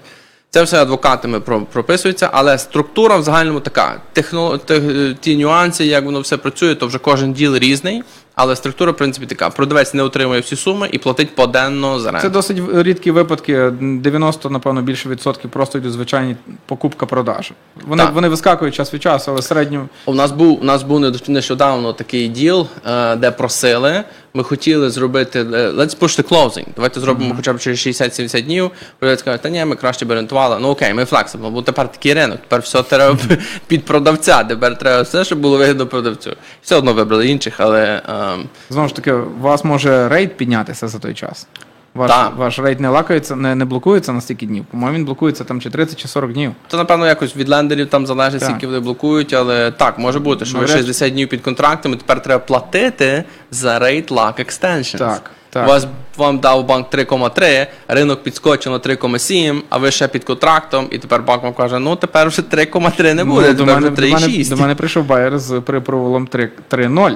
Це 0.51 0.63
все 0.63 0.81
адвокатами 0.81 1.39
про- 1.39 1.61
прописується, 1.61 2.29
але 2.33 2.57
структура 2.57 3.17
в 3.17 3.23
загальному 3.23 3.59
така. 3.59 4.01
Техно, 4.13 4.57
те- 4.57 5.15
ті 5.19 5.37
нюанси, 5.37 5.85
як 5.85 6.05
воно 6.05 6.19
все 6.19 6.37
працює, 6.37 6.75
то 6.75 6.87
вже 6.87 6.97
кожен 6.99 7.33
діл 7.33 7.57
різний, 7.57 8.03
але 8.41 8.55
структура, 8.55 8.91
в 8.91 8.97
принципі, 8.97 9.25
така. 9.25 9.49
Продавець 9.49 9.93
не 9.93 10.03
отримує 10.03 10.41
всі 10.41 10.55
суми 10.55 10.89
і 10.91 10.97
платить 10.97 11.35
поденно 11.35 11.99
за 11.99 12.11
ренту. 12.11 12.27
Це 12.27 12.29
досить 12.29 12.57
рідкі 12.73 13.11
випадки. 13.11 13.71
90, 13.81 14.49
напевно, 14.49 14.81
більше 14.81 15.09
відсотків 15.09 15.49
просто 15.49 15.77
йдуть 15.77 15.91
звичайні 15.91 16.35
покупка-продаж. 16.65 17.51
Вони, 17.85 18.03
Так. 18.03 18.13
вони 18.13 18.29
вискакують 18.29 18.75
час 18.75 18.93
від 18.93 19.03
часу, 19.03 19.31
але 19.31 19.41
середньо 19.41 19.87
У 20.05 20.13
нас 20.13 20.31
був 20.31 20.61
у 20.61 20.63
нас 20.63 20.83
був 20.83 20.99
нещодавно 21.27 21.93
такий 21.93 22.27
діл, 22.27 22.67
е, 22.87 23.15
де 23.15 23.31
просили. 23.31 24.03
Ми 24.33 24.43
хотіли 24.43 24.89
зробити 24.89 25.39
е, 25.39 25.43
let's 25.71 25.99
push 25.99 26.21
the 26.21 26.29
closing. 26.29 26.65
Давайте 26.75 26.99
зробимо 26.99 27.33
хоча 27.35 27.53
б 27.53 27.59
через 27.59 27.87
60-70 27.87 28.41
днів. 28.41 28.71
Продавець 28.99 29.21
каже, 29.21 29.37
та 29.37 29.49
ні, 29.49 29.65
ми 29.65 29.75
краще 29.75 30.05
б 30.05 30.11
рентували. 30.11 30.57
Ну 30.61 30.69
окей, 30.69 30.93
ми 30.93 31.03
flexible, 31.03 31.49
бо 31.49 31.61
тепер 31.61 31.91
такий 31.91 32.13
ринок. 32.13 32.37
Тепер 32.37 32.61
все 32.61 32.83
треба 32.83 33.17
під 33.67 33.85
продавця. 33.85 34.43
Тепер 34.43 34.77
треба 34.77 35.01
все, 35.01 35.25
щоб 35.25 35.39
було 35.39 35.57
вигідно 35.57 35.87
продавцю. 35.87 36.35
Все 36.61 36.75
одно 36.75 36.93
вибрали 36.93 37.27
інших, 37.27 37.53
але 37.57 38.01
ем, 38.09 38.28
знову 38.69 38.87
ж 38.87 38.95
таки, 38.95 39.11
у 39.13 39.41
вас 39.41 39.63
може 39.63 40.09
рейд 40.09 40.37
піднятися 40.37 40.87
за 40.87 40.99
той 40.99 41.13
час. 41.13 41.47
Ваш, 41.93 42.11
Так. 42.11 42.37
ваш 42.37 42.59
рейд 42.59 42.79
не 42.79 42.89
лакається, 42.89 43.35
не, 43.35 43.55
не 43.55 43.65
блокується 43.65 44.13
на 44.13 44.21
стільки 44.21 44.45
днів. 44.45 44.65
По-моєму, 44.71 44.97
він 44.97 45.05
блокується 45.05 45.43
там 45.43 45.61
чи 45.61 45.69
30, 45.69 45.99
чи 46.01 46.07
40 46.07 46.33
днів. 46.33 46.51
то 46.67 46.77
напевно 46.77 47.07
якось 47.07 47.35
від 47.35 47.49
лендерів 47.49 47.87
там 47.89 48.07
залежить, 48.07 48.39
Так. 48.39 48.49
скільки 48.49 48.67
вони 48.67 48.79
блокують, 48.79 49.33
але 49.33 49.71
так, 49.71 49.99
може 49.99 50.19
бути, 50.19 50.45
що 50.45 50.53
ви 50.57 50.61
Навряд 50.61 50.77
чи. 50.77 50.83
60 50.83 51.13
днів 51.13 51.29
під 51.29 51.41
контрактами, 51.41 51.95
тепер 51.95 52.21
треба 52.21 52.39
платити 52.39 53.23
за 53.51 53.79
rate 53.79 54.07
lock 54.07 54.39
extensions. 54.45 54.97
Так, 54.97 55.31
так. 55.49 55.67
Вас 55.67 55.87
вам 56.17 56.39
дав 56.39 56.65
банк 56.65 56.87
3,3, 56.93 57.67
ринок 57.87 58.23
підскочив 58.23 58.71
на 58.73 58.79
3,7, 58.79 59.61
а 59.69 59.77
ви 59.77 59.91
ще 59.91 60.07
під 60.07 60.23
контрактом, 60.23 60.87
і 60.91 60.97
тепер 60.97 61.21
банк 61.21 61.43
вам 61.43 61.53
каже: 61.53 61.79
ну 61.79 61.95
тепер 61.95 62.27
вже 62.27 62.41
3,3 62.41 63.13
не 63.13 63.23
буде, 63.23 63.47
Ну, 63.47 63.53
до, 63.53 63.59
тепер 63.65 63.75
мене, 63.75 63.89
вже 63.89 64.01
до, 64.01 64.01
мене, 64.15 64.49
до 64.49 64.55
мене 64.57 64.75
прийшов 64.75 65.05
байер 65.05 65.39
з 65.39 65.61
припроволом 65.61 66.27
3.0, 66.27 67.15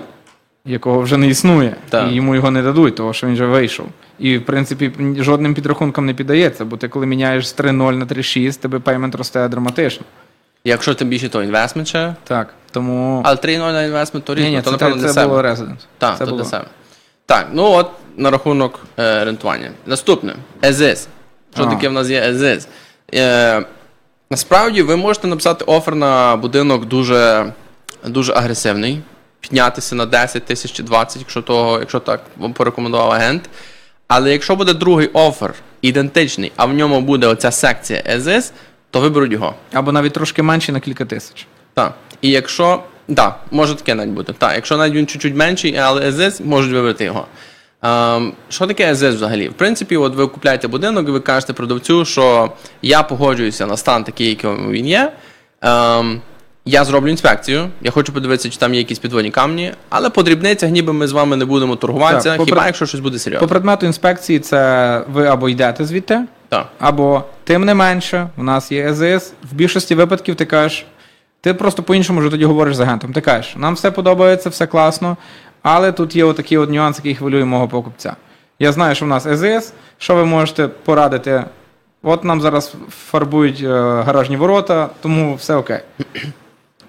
якого 0.66 1.02
вже 1.02 1.18
не 1.18 1.28
існує, 1.28 1.76
Так. 1.90 2.12
і 2.12 2.16
йому 2.16 2.36
його 2.36 2.52
не 2.52 2.62
дадуть, 2.62 2.96
тому 2.96 3.14
що 3.14 3.28
він 3.28 3.34
вже 3.34 3.46
вийшов. 3.46 3.88
І, 4.20 4.38
в 4.38 4.46
принципі, 4.46 4.92
жодним 5.20 5.54
підрахункам 5.54 6.06
не 6.06 6.14
піддається, 6.14 6.66
бо 6.66 6.78
ти 6.78 6.88
коли 6.88 7.06
міняєш 7.06 7.48
з 7.48 7.56
3.0 7.58 7.96
на 7.96 8.06
3.6, 8.06 8.60
тебе 8.60 8.80
payment 8.80 9.16
росте 9.16 9.48
драматично. 9.48 10.06
Якщо 10.64 10.94
тим 10.94 11.08
більше, 11.08 11.30
то 11.30 11.44
investment 11.44 11.88
ще. 11.88 12.16
Так, 12.24 12.54
тому... 12.72 13.22
Але 13.26 13.36
3,0 13.36 13.58
на 13.60 13.84
investment 13.84 14.26
то 14.26 14.36
різно, 14.36 14.50
ні, 14.50 14.58
то 14.58 14.64
це, 14.64 14.72
напевно 14.72 15.02
це, 15.08 15.14
це 15.14 15.28
було 15.28 15.42
резидент. 15.42 15.88
Так, 15.98 16.18
це 16.18 16.26
то 16.26 16.32
було. 16.32 16.46
Так, 17.26 17.48
ну 17.54 17.64
от 17.64 17.90
на 18.18 18.32
рахунок 18.32 18.80
е, 19.00 19.26
рентування. 19.26 19.72
Наступне 19.86 20.36
ЕЗИС. 20.66 21.08
Що 21.56 21.64
А. 21.64 21.66
таке 21.66 21.90
в 21.90 21.92
нас 21.92 22.10
є 22.10 22.22
as 22.22 22.40
is? 22.40 22.68
Е, 23.14 23.66
насправді 24.32 24.82
ви 24.82 24.96
можете 24.96 25.28
написати 25.28 25.66
офер 25.66 25.96
на 25.96 26.36
будинок 26.36 26.86
дуже, 26.86 27.54
дуже 28.08 28.34
агресивний, 28.34 29.02
піднятися 29.44 29.96
на 29.96 30.06
10 30.06 30.46
тисяч 30.46 30.72
чи 30.72 30.84
20, 30.84 31.22
якщо, 31.22 31.42
того, 31.42 31.80
якщо 31.80 32.00
так 32.00 32.22
вам 32.38 32.54
порекомендував 32.54 33.12
агент. 33.12 33.50
Але 34.08 34.32
якщо 34.32 34.56
буде 34.56 34.74
другий 34.74 35.08
офер 35.08 35.54
ідентичний, 35.82 36.52
а 36.56 36.66
в 36.66 36.74
ньому 36.74 37.02
буде 37.02 37.28
оця 37.28 37.52
секція 37.52 38.04
ЕЗИС, 38.10 38.54
то 38.92 39.00
виберуть 39.00 39.32
його. 39.32 39.56
Або 39.74 39.92
навіть 39.92 40.14
трошки 40.14 40.44
менше 40.44 40.72
на 40.72 40.80
кілька 40.80 41.06
тисяч. 41.06 41.48
Так. 41.74 41.94
І 42.22 42.30
якщо. 42.30 42.84
Так, 43.16 43.40
може 43.52 43.76
таке 43.76 43.96
навіть 43.96 44.12
бути. 44.12 44.34
Так, 44.34 44.52
якщо 44.56 44.78
навіть 44.78 44.94
він 44.94 45.08
чуть-чуть 45.08 45.36
менший, 45.36 45.78
але 45.78 46.08
ЕЗИС, 46.08 46.40
можуть 46.40 46.74
вибрати 46.74 47.04
його. 47.04 47.28
Ем, 47.82 48.34
що 48.50 48.68
таке 48.68 48.92
ЕЗИС 48.92 49.16
взагалі? 49.16 49.50
В 49.50 49.54
принципі, 49.54 49.98
от 49.98 50.16
ви 50.16 50.28
купляєте 50.28 50.68
будинок 50.68 51.08
і 51.08 51.12
ви 51.12 51.20
кажете 51.20 51.54
продавцю, 51.54 52.06
що 52.06 52.52
я 52.82 53.04
погоджуюся 53.04 53.66
на 53.66 53.78
стан 53.78 54.04
такий, 54.04 54.30
яким 54.30 54.72
він 54.72 54.88
є. 54.88 55.12
Ем, 55.62 56.22
я 56.66 56.86
зроблю 56.86 57.10
інспекцію, 57.10 57.70
я 57.82 57.92
хочу 57.92 58.14
подивитися, 58.14 58.50
чи 58.50 58.58
там 58.58 58.74
є 58.74 58.80
якісь 58.80 59.00
підводні 59.00 59.32
камні, 59.32 59.74
але 59.90 60.10
по 60.10 60.24
дрібницях 60.24 60.72
ніби 60.72 60.94
ми 60.94 61.08
з 61.08 61.12
вами 61.12 61.36
не 61.36 61.46
будемо 61.46 61.76
торгуватися, 61.76 62.38
Так, 62.38 62.46
хіба 62.46 62.56
пред- 62.58 62.66
якщо 62.68 62.86
щось 62.86 63.00
буде 63.00 63.40
По 63.40 63.48
предмету 63.48 63.86
інспекції 63.86 64.40
це 64.40 65.02
ви 65.14 65.28
або 65.28 65.50
йдете 65.50 65.86
звідти, 65.86 66.26
Так. 66.50 66.68
або 66.80 67.24
тим 67.44 67.66
не 67.66 67.74
менше, 67.74 68.30
у 68.38 68.44
нас 68.44 68.72
є 68.72 68.90
ЕЗС. 68.90 69.34
В 69.52 69.56
більшості 69.56 69.96
випадків 69.96 70.36
ти 70.36 70.46
кажеш, 70.46 70.86
ти 71.42 71.54
просто 71.54 71.84
по-іншому 71.84 72.20
вже 72.20 72.30
тоді 72.30 72.46
говориш 72.46 72.76
з 72.76 72.80
агентом. 72.80 73.14
Ти 73.14 73.22
кажеш, 73.22 73.56
нам 73.58 73.74
все 73.74 73.92
подобається, 73.92 74.50
все 74.50 74.68
класно, 74.68 75.18
але 75.62 75.92
тут 75.92 76.16
є 76.16 76.24
отакий 76.24 76.58
от 76.58 76.70
нюанс, 76.70 76.98
який 76.98 77.16
хвилює 77.16 77.46
мого 77.46 77.68
покупця. 77.68 78.16
Я 78.60 78.72
знаю, 78.72 78.96
що 78.96 79.06
в 79.06 79.08
нас 79.08 79.26
ЕЗС. 79.26 79.74
Що 79.98 80.16
ви 80.16 80.26
можете 80.26 80.68
порадити? 80.68 81.44
От 82.04 82.24
нам 82.24 82.42
зараз 82.42 82.74
фарбують 82.90 83.62
е, 83.64 83.68
гаражні 84.06 84.38
ворота, 84.38 84.90
тому 85.02 85.36
все 85.36 85.56
окей. 85.56 85.80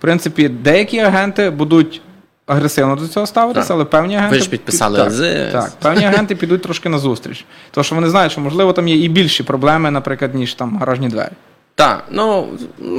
Принципі, 0.05 0.49
деякі 0.49 0.99
агенти 0.99 1.51
будуть 1.51 2.01
агресивно 2.47 2.97
до 2.97 3.09
цього 3.09 3.27
ставитися, 3.27 3.69
Так. 3.69 3.75
але 3.75 3.85
певні 3.85 4.17
агенти. 4.17 4.37
Ви 4.37 4.43
ж 4.43 4.51
підписали 4.51 4.99
так, 4.99 5.53
Так, 5.53 5.71
певні 5.83 6.05
агенти 6.05 6.37
підуть 6.37 6.63
трошки 6.63 6.89
на 6.89 6.99
зустріч. 6.99 7.45
Тому 7.71 7.85
що 7.85 7.95
вони 7.95 8.09
знають, 8.09 8.33
що 8.33 8.41
можливо 8.41 8.73
там 8.73 8.89
є 8.89 8.97
і 8.97 9.09
більші 9.09 9.43
проблеми, 9.43 9.91
наприклад, 9.91 10.35
ніж 10.35 10.55
там 10.55 10.79
гаражні 10.79 11.09
двері. 11.09 11.33
Так, 11.75 12.05
ну 12.11 12.49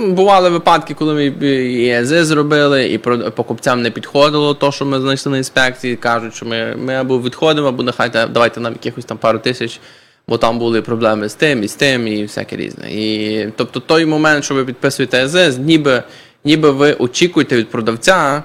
бували 0.07 0.49
випадки, 0.49 0.93
коли 0.93 1.13
ми 1.13 1.25
і 1.47 1.87
ЕЗ 1.87 2.07
зробили, 2.07 2.89
і 2.89 2.97
покупцям 3.31 3.81
не 3.81 3.91
підходило 3.91 4.53
то, 4.53 4.71
що 4.71 4.85
ми 4.85 5.01
знайшли 5.01 5.31
на 5.31 5.37
інспекції. 5.37 5.95
Кажуть, 5.95 6.35
що 6.35 6.45
ми, 6.45 6.75
ми 6.75 6.95
або 6.95 7.21
відходимо, 7.21 7.67
або 7.67 7.83
нехай 7.83 8.11
давайте 8.33 8.59
нам 8.59 8.73
якихось 8.73 9.05
там 9.05 9.17
пару 9.17 9.39
тисяч, 9.39 9.79
бо 10.27 10.37
там 10.37 10.59
були 10.59 10.81
проблеми 10.81 11.29
з 11.29 11.33
тим, 11.33 11.63
і 11.63 11.67
з 11.67 11.75
тим, 11.75 12.07
і 12.07 12.23
всяке 12.23 12.55
різне. 12.55 12.91
І 12.91 13.47
тобто 13.57 13.79
той 13.79 14.05
момент, 14.05 14.43
що 14.43 14.55
ви 14.55 14.65
підписуєте 14.65 15.17
ЕЗ, 15.17 15.57
ніби, 15.57 16.03
ніби 16.45 16.71
ви 16.71 16.93
очікуєте 16.93 17.57
від 17.57 17.69
продавця, 17.69 18.43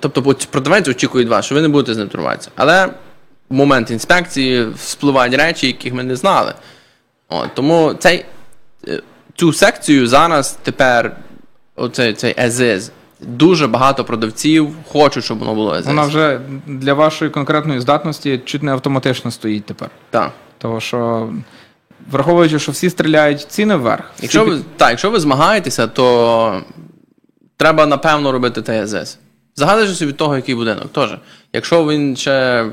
тобто 0.00 0.34
продавець 0.50 0.88
очікує 0.88 1.24
від 1.24 1.30
вас, 1.30 1.44
що 1.44 1.54
ви 1.54 1.62
не 1.62 1.68
будете 1.68 1.94
з 1.94 1.98
ним 1.98 2.08
торгуватися. 2.08 2.50
Але 2.56 2.86
в 3.50 3.54
момент 3.54 3.90
інспекції 3.90 4.66
вспливають 4.76 5.34
речі, 5.34 5.66
яких 5.66 5.92
ми 5.92 6.02
не 6.02 6.16
знали. 6.16 6.54
От, 7.28 7.54
тому 7.54 7.94
цей, 7.94 8.24
е, 8.88 9.02
цю 9.34 9.52
секцію 9.52 10.06
зараз 10.06 10.58
тепер, 10.62 11.16
оцей 11.76 12.14
цей 12.14 12.34
ЕЗИЗ, 12.38 12.92
дуже 13.20 13.66
багато 13.66 14.04
продавців 14.04 14.74
хочуть, 14.92 15.24
щоб 15.24 15.38
воно 15.38 15.54
було 15.54 15.74
ЕЗИЗ. 15.74 15.86
Вона 15.86 16.02
вже 16.02 16.40
для 16.66 16.94
вашої 16.94 17.30
конкретної 17.30 17.80
здатності 17.80 18.40
чуть 18.44 18.62
не 18.62 18.72
автоматично 18.72 19.30
стоїть 19.30 19.64
тепер. 19.64 19.90
Так. 20.10 20.30
Тому 20.58 20.80
що, 20.80 21.30
враховуючи, 22.10 22.58
що 22.58 22.72
всі 22.72 22.90
стріляють 22.90 23.40
ціни 23.40 23.76
вверх. 23.76 24.04
всі 24.14 24.24
Якщо 24.24 24.44
ви, 24.44 24.60
так, 24.76 24.90
якщо 24.90 25.10
ви 25.10 25.20
змагаєтеся, 25.20 25.86
то 25.86 26.62
треба 27.56 27.86
напевно 27.86 28.32
робити 28.32 28.62
ТСЗ. 28.62 29.18
Загадуючи 29.56 30.06
від 30.06 30.16
того, 30.16 30.36
який 30.36 30.54
будинок. 30.54 30.92
Теж. 30.92 31.10
Якщо 31.52 31.86
він 31.86 32.16
ще 32.16 32.66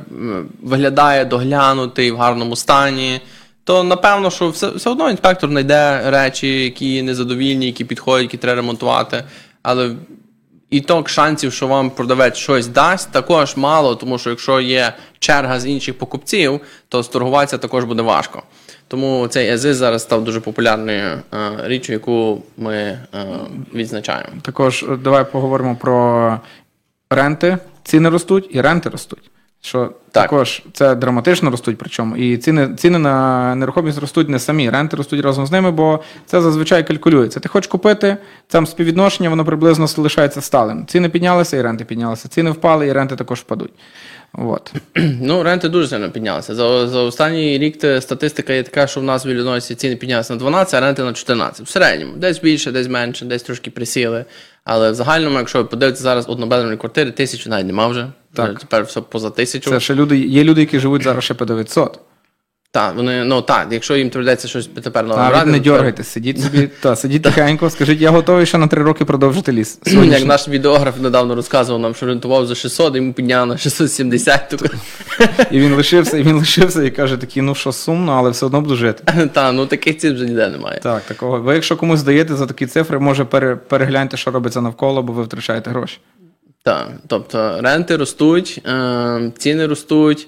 виглядає 0.64 1.26
доглянутий 1.26 2.12
в 2.12 2.18
гарному 2.18 2.56
стані, 2.56 3.22
то 3.64 3.84
напевно, 3.84 4.32
що 4.32 4.50
все, 4.50 4.70
все 4.70 4.90
одно 4.90 5.10
інспектор 5.10 5.50
знайде 5.50 6.12
речі, 6.12 6.64
які 6.64 7.02
незадовільні, 7.02 7.66
які 7.66 7.86
підходять, 7.86 8.24
які 8.24 8.38
треба 8.38 8.56
ремонтувати. 8.56 9.24
Але 9.62 9.92
і 10.70 10.82
так 10.82 11.10
шансів, 11.10 11.54
що 11.54 11.68
вам 11.68 11.90
продавець 11.90 12.38
щось 12.38 12.68
дасть, 12.68 13.12
також 13.12 13.58
мало, 13.58 13.96
тому 13.96 14.18
що 14.18 14.30
якщо 14.30 14.62
є 14.62 14.94
черга 15.20 15.60
з 15.60 15.66
інших 15.66 15.98
покупців, 15.98 16.62
то 16.88 17.04
сторгуватися 17.04 17.58
також 17.58 17.84
буде 17.84 18.02
важко. 18.02 18.44
Тому 18.90 19.28
цей 19.28 19.50
ЕЗИ 19.50 19.74
зараз 19.74 20.02
став 20.02 20.24
дуже 20.24 20.40
популярною 20.40 21.00
е, 21.00 21.20
річчю, 21.64 21.94
яку 21.94 22.42
ми 22.58 22.76
е, 22.76 23.00
відзначаємо. 23.74 24.34
Також 24.42 24.84
е, 24.84 24.98
давай 25.04 25.32
поговоримо 25.32 25.76
про 25.76 26.40
ренти. 27.10 27.58
Ціни 27.84 28.10
ростуть 28.10 28.48
і 28.52 28.62
ренти 28.62 28.90
ростуть. 28.90 29.32
Що 29.62 29.86
Так. 29.86 30.24
також 30.24 30.64
це 30.74 30.96
драматично 30.96 31.52
ростуть, 31.52 31.78
причому 31.78 32.18
і 32.18 32.38
ціни, 32.38 32.76
ціни 32.76 33.00
на 33.00 33.56
нерухомість 33.56 34.00
ростуть 34.00 34.30
не 34.30 34.40
самі, 34.40 34.70
ренти 34.70 34.98
ростуть 34.98 35.22
разом 35.22 35.46
з 35.46 35.52
ними, 35.52 35.72
бо 35.72 36.00
це 36.26 36.42
зазвичай 36.42 36.88
калькулюється. 36.88 37.40
Ти 37.40 37.50
хочеш 37.50 37.68
купити, 37.68 38.18
там 38.48 38.68
співвідношення, 38.68 39.30
воно 39.30 39.46
приблизно 39.46 39.88
залишається 39.88 40.42
сталим. 40.42 40.86
Ціни 40.86 41.10
піднялися, 41.10 41.58
і 41.58 41.62
ренти 41.62 41.86
піднялися. 41.86 42.28
Ціни 42.28 42.52
впали, 42.52 42.88
і 42.88 42.94
ренти 42.94 43.16
також 43.16 43.40
впадуть. 43.40 43.72
От. 44.34 44.74
Ну, 45.22 45.44
ренти 45.44 45.70
дуже 45.70 45.88
сильно 45.88 46.12
піднялися. 46.12 46.56
За, 46.56 46.88
за 46.88 47.00
останній 47.00 47.58
рік 47.58 47.76
статистика 48.02 48.54
є 48.54 48.64
така, 48.64 48.88
що 48.88 49.00
в 49.00 49.04
нас 49.04 49.26
в 49.26 49.28
Іллінойсі 49.28 49.76
ціни 49.76 49.96
піднялися 49.96 50.34
на 50.34 50.40
12, 50.40 50.74
а 50.74 50.80
ренти 50.80 51.04
на 51.04 51.14
14. 51.14 51.68
В 51.68 51.70
середньому. 51.70 52.14
Десь 52.18 52.40
більше, 52.42 52.72
десь 52.72 52.88
менше, 52.88 53.26
десь 53.26 53.44
трошки 53.44 53.72
присіли. 53.72 54.26
Але 54.64 54.92
в 54.92 54.96
загальному, 54.96 55.38
якщо 55.38 55.58
ви 55.58 55.66
подивитися 55.66 56.04
зараз 56.04 56.30
однобедерні 56.30 56.78
квартири, 56.78 57.12
тисячу 57.12 57.50
навіть 57.50 57.68
нема 57.68 57.88
вже. 57.88 58.08
Так. 58.34 58.60
Тепер 58.60 58.84
все 58.84 59.02
поза 59.02 59.30
тисячу. 59.30 59.70
Це 59.70 59.80
ще 59.80 59.96
люди, 59.96 60.18
є 60.18 60.44
люди, 60.44 60.62
які 60.62 60.80
живуть 60.80 61.04
зараз 61.04 61.24
ще 61.24 61.34
по 61.34 61.46
900. 61.46 62.00
Так, 62.72 62.96
вони, 62.96 63.24
ну 63.24 63.42
так, 63.42 63.68
якщо 63.72 63.96
їм 63.96 64.10
доведеться 64.10 64.48
щось 64.48 64.70
тепер 64.84 65.06
брати, 65.06 65.50
не 65.50 65.60
то- 65.60 65.64
дергайте, 65.64 66.04
сидіть 66.04 66.42
собі, 66.42 66.70
та, 66.82 66.96
сидіть 66.96 67.22
тихенько, 67.22 67.70
скажіть, 67.70 68.02
я 68.02 68.10
готовий 68.10 68.46
ще 68.46 68.58
на 68.58 68.68
3 68.68 68.84
роки 68.84 69.06
продовжити 69.06 69.52
ліс. 69.52 69.80
Як 69.86 70.26
наш 70.26 70.48
відеограф 70.48 71.00
недавно 71.00 71.36
розказував 71.36 71.82
нам, 71.82 71.96
що 71.96 72.06
рентував 72.06 72.46
за 72.46 72.56
600, 72.56 72.96
йому 72.96 73.14
підняли 73.14 73.46
на 73.46 73.58
670. 73.58 74.42
Тобто, 74.50 74.70
І 75.52 75.60
він 75.60 75.74
лишився, 75.74 76.18
і 76.18 76.24
він 76.24 76.36
лишився 76.36 76.84
і 76.84 76.92
каже 76.92 77.18
такий, 77.18 77.42
ну 77.44 77.56
що 77.56 77.72
сумно, 77.72 78.12
але 78.12 78.30
все 78.30 78.46
одно 78.46 78.62
буду 78.62 78.76
жити. 78.76 79.04
Та, 79.34 79.52
ну 79.52 79.66
таких 79.66 79.98
цін 79.98 80.14
вже 80.14 80.26
ніде 80.26 80.50
немає. 80.50 80.80
Так, 80.84 81.02
такого. 81.02 81.40
Ви 81.40 81.54
якщо 81.54 81.78
комусь 81.78 82.04
даєте 82.04 82.36
за 82.36 82.46
такі 82.46 82.66
цифри, 82.68 83.00
може 83.00 83.26
перегляньте, 83.70 84.18
що 84.18 84.32
робиться 84.32 84.62
навколо, 84.62 85.04
бо 85.04 85.14
ви 85.14 85.24
втрачаєте 85.24 85.70
гроші. 85.70 85.98
Так, 86.64 86.90
тобто 87.08 87.62
ренти 87.62 87.98
ростуть, 87.98 88.62
е, 88.66 89.32
ціни 89.38 89.68
ростуть, 89.68 90.28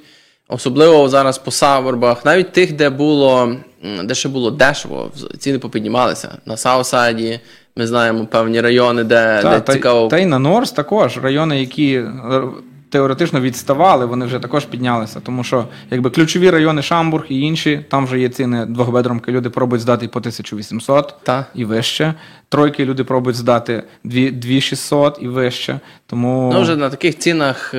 особливо 0.52 1.10
зараз 1.10 1.38
по 1.38 1.52
савербах, 1.52 2.26
навіть 2.26 2.52
тих, 2.52 2.74
де 2.76 2.90
було, 2.90 3.56
де 4.04 4.16
ще 4.16 4.30
було 4.30 4.52
дешево, 4.52 5.12
ціни 5.40 5.60
попіднімалися. 5.60 6.38
На 6.46 6.58
Саусайді 6.58 7.40
ми 7.76 7.88
знаємо 7.88 8.26
певні 8.26 8.62
райони, 8.62 9.04
де, 9.04 9.40
Та, 9.42 9.50
де 9.50 9.60
та, 9.60 9.74
цікаво. 9.74 10.08
та 10.08 10.18
й 10.18 10.26
на 10.26 10.40
Норс 10.40 10.72
також 10.72 11.18
райони, 11.18 11.60
які 11.60 11.94
е, 11.96 12.42
теоретично 12.90 13.42
відставали, 13.42 14.06
вони 14.06 14.26
вже 14.26 14.40
також 14.40 14.66
піднялися. 14.66 15.20
Тому 15.20 15.44
що 15.44 15.66
якби 15.92 16.10
ключові 16.10 16.50
райони 16.50 16.82
Шамбург 16.82 17.26
і 17.30 17.40
інші, 17.40 17.86
там 17.90 18.06
вже 18.06 18.20
є 18.20 18.30
ціни 18.30 18.66
двохбедромки, 18.66 19.32
люди 19.32 19.50
пробують 19.50 19.82
здати 19.82 20.08
по 20.08 20.20
1800 20.20 21.14
Та. 21.24 21.46
і 21.56 21.66
вище. 21.66 22.14
Тройки 22.50 22.86
люди 22.86 23.04
пробують 23.04 23.38
здати 23.38 23.84
2 24.04 24.30
2600 24.32 25.18
і 25.22 25.28
вище. 25.28 25.80
Тому 26.08 26.52
Ну, 26.54 26.62
вже 26.62 26.76
на 26.76 26.90
таких 26.90 27.18
цінах, 27.18 27.74
е, 27.74 27.78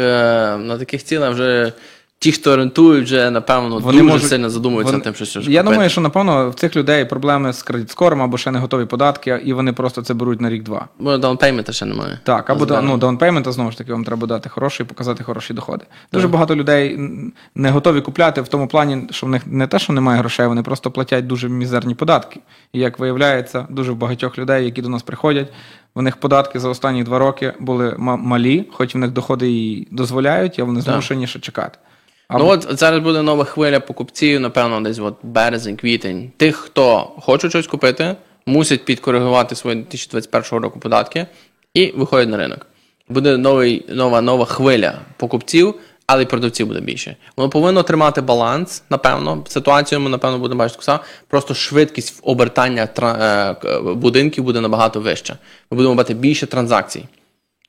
на 0.57 0.79
таких 0.79 1.05
цінах 1.05 1.33
вже 1.33 1.73
ті, 2.23 2.33
хто 2.33 2.57
рентують, 2.57 3.05
вже 3.05 3.31
напевно 3.31 3.81
дуже 3.81 4.21
сильно 4.21 4.51
задумуються 4.51 4.93
вони- 4.93 5.05
тим, 5.05 5.15
що 5.15 5.25
щось 5.25 5.47
Я 5.47 5.61
купити. 5.61 5.75
думаю, 5.75 5.91
що 5.91 6.01
напевно 6.01 6.51
в 6.51 6.55
цих 6.55 6.77
людей 6.77 7.05
проблеми 7.05 7.53
з 7.53 7.63
credit 7.63 7.90
score 7.90 8.13
ом 8.13 8.23
або 8.23 8.39
ще 8.39 8.51
не 8.51 8.59
готові 8.59 8.85
податки, 8.85 9.41
і 9.45 9.53
вони 9.53 9.73
просто 9.73 10.03
це 10.03 10.15
беруть 10.15 10.41
на 10.41 10.51
рік-два. 10.51 10.89
Бо 10.99 11.17
down 11.19 11.37
payment 11.37 11.68
а 11.68 11.73
ще 11.73 11.85
немає. 11.87 12.21
Так, 12.25 12.51
або 12.51 12.67
да, 12.67 12.83
ну, 12.83 12.97
down 12.97 13.14
payment 13.14 13.44
а, 13.44 13.53
знову 13.53 13.71
ж 13.71 13.79
таки, 13.79 13.93
вам 13.93 14.05
треба 14.05 14.27
дати 14.27 14.49
хороший 14.49 14.87
і 14.87 14.89
показати 14.89 15.25
хороші 15.25 15.55
доходи. 15.55 15.85
Дуже 16.13 16.29
багато 16.29 16.57
людей 16.57 16.99
не 17.55 17.71
готові 17.71 18.01
купляти 18.01 18.41
в 18.41 18.49
тому 18.49 18.69
плані, 18.69 19.09
що 19.11 19.27
в 19.27 19.31
них 19.31 19.43
не 19.47 19.67
те, 19.67 19.79
що 19.79 19.93
немає 19.93 20.19
грошей, 20.19 20.47
вони 20.47 20.63
просто 20.63 20.91
платять 20.91 21.27
дуже 21.27 21.49
мізерні 21.49 21.95
податки. 21.95 22.41
І 22.73 22.79
як 22.81 22.99
виявляється, 22.99 23.67
дуже 23.71 23.95
багатьох 23.95 24.39
людей, 24.39 24.65
які 24.65 24.83
до 24.83 24.89
нас 24.89 25.03
приходять, 25.03 25.53
в 25.95 26.03
них 26.03 26.17
податки 26.17 26.61
за 26.61 26.69
останні 26.69 27.05
два 27.05 27.19
роки 27.19 27.53
були 27.61 27.95
ма- 27.99 28.17
малі, 28.17 28.65
хоч 28.73 28.95
в 28.95 28.99
них 28.99 29.11
доходи 29.11 29.51
і 29.53 29.89
дозволяють, 29.91 30.59
а 30.59 30.65
вони 30.65 30.81
змушені 30.81 31.27
ще 31.27 31.39
чекати. 31.39 31.79
Ну 32.39 32.49
от 32.49 32.79
зараз 32.79 33.01
буде 33.01 33.23
нова 33.23 33.45
хвиля 33.45 33.81
покупців, 33.81 34.41
напевно, 34.41 34.81
десь 34.81 34.99
от 34.99 35.15
березень, 35.23 35.77
квітень. 35.77 36.31
Тих, 36.37 36.57
хто 36.57 37.13
хоче 37.21 37.51
щось 37.51 37.67
купити, 37.67 38.17
мусять 38.47 38.85
підкоригувати 38.85 39.55
свої 39.55 39.77
2021 39.77 40.59
року 40.59 40.81
податки 40.81 41.27
і 41.75 41.93
виходять 41.97 42.29
на 42.29 42.37
ринок. 42.37 42.67
Буде 43.09 43.37
новий, 43.37 43.85
нова, 43.89 44.21
нова 44.21 44.45
хвиля 44.45 44.99
покупців, 45.17 45.75
але 46.07 46.23
й 46.23 46.27
продавців 46.27 46.67
буде 46.67 46.81
більше. 46.81 47.17
Воно 47.37 47.51
повинно 47.51 47.83
тримати 47.83 48.21
баланс, 48.21 48.83
напевно. 48.91 49.45
Ситуацію 49.49 50.01
ми, 50.01 50.11
напевно, 50.11 50.39
будемо 50.39 50.59
бачити 50.59 50.83
так. 50.87 51.05
Просто 51.29 51.55
швидкість 51.55 52.21
обертання 52.23 52.89
е, 53.03 53.81
будинків 53.81 54.45
буде 54.45 54.61
набагато 54.61 55.01
вища. 55.01 55.37
Ми 55.71 55.77
будемо 55.77 55.95
бачити 55.95 56.15
більше 56.15 56.47
транзакцій. 56.47 57.05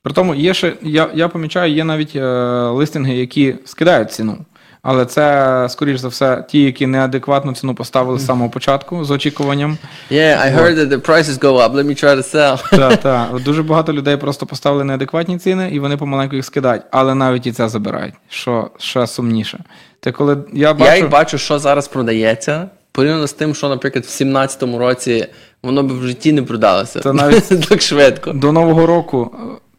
При 0.03 0.13
тому 0.13 0.35
є 0.35 0.53
ще, 0.53 0.73
я, 0.81 1.09
я 1.13 1.27
помічаю, 1.27 1.73
є 1.73 1.83
навіть 1.83 2.15
е, 2.15 2.21
листинги, 2.67 3.15
які 3.15 3.55
скидають 3.65 4.11
ціну. 4.11 4.45
Але 4.83 5.05
це, 5.05 5.67
скоріш 5.69 5.99
за 5.99 6.07
все, 6.07 6.45
ті, 6.49 6.63
які 6.63 6.87
неадекватну 6.87 7.53
ціну 7.53 7.75
поставили 7.75 8.19
з 8.19 8.25
самого 8.25 8.49
початку 8.49 9.05
з 9.05 9.11
очікуванням. 9.11 9.77
Yeah, 10.11 10.41
I 10.41 10.55
heard 10.57 10.75
that 10.77 10.87
the 10.89 11.07
prices 11.09 11.39
go 11.39 11.51
up, 11.57 11.71
let 11.71 11.85
me 11.85 12.03
try 12.03 12.15
to 12.15 12.35
sell. 12.35 12.77
Так, 12.77 12.97
так. 12.97 13.41
Дуже 13.43 13.63
багато 13.63 13.93
людей 13.93 14.17
просто 14.17 14.45
поставили 14.45 14.83
неадекватні 14.83 15.37
ціни, 15.37 15.69
і 15.71 15.79
вони 15.79 15.97
помаленьку 15.97 16.35
їх 16.35 16.45
скидають. 16.45 16.83
Але 16.91 17.15
навіть 17.15 17.47
і 17.47 17.51
це 17.51 17.69
забирають, 17.69 18.13
що 18.29 18.69
ще 18.77 19.07
сумніше. 19.07 19.63
Ти 19.99 20.11
коли 20.11 20.37
я 20.53 20.73
бачу, 20.73 20.91
Я 20.91 20.97
як 20.97 21.09
бачу, 21.09 21.37
що 21.37 21.59
зараз 21.59 21.87
продається, 21.87 22.69
порівняно 22.91 23.27
з 23.27 23.33
тим, 23.33 23.55
що, 23.55 23.69
наприклад, 23.69 24.05
в 24.05 24.07
17-му 24.07 24.77
році 24.77 25.27
воно 25.63 25.83
б 25.83 25.99
в 25.99 26.07
житті 26.07 26.33
не 26.33 26.41
продалося. 26.43 26.99
Та 26.99 27.13
навіть- 27.13 27.67
так 27.69 27.81
швидко. 27.81 28.31
до 28.33 28.51
Нового 28.51 28.85
року 28.85 29.31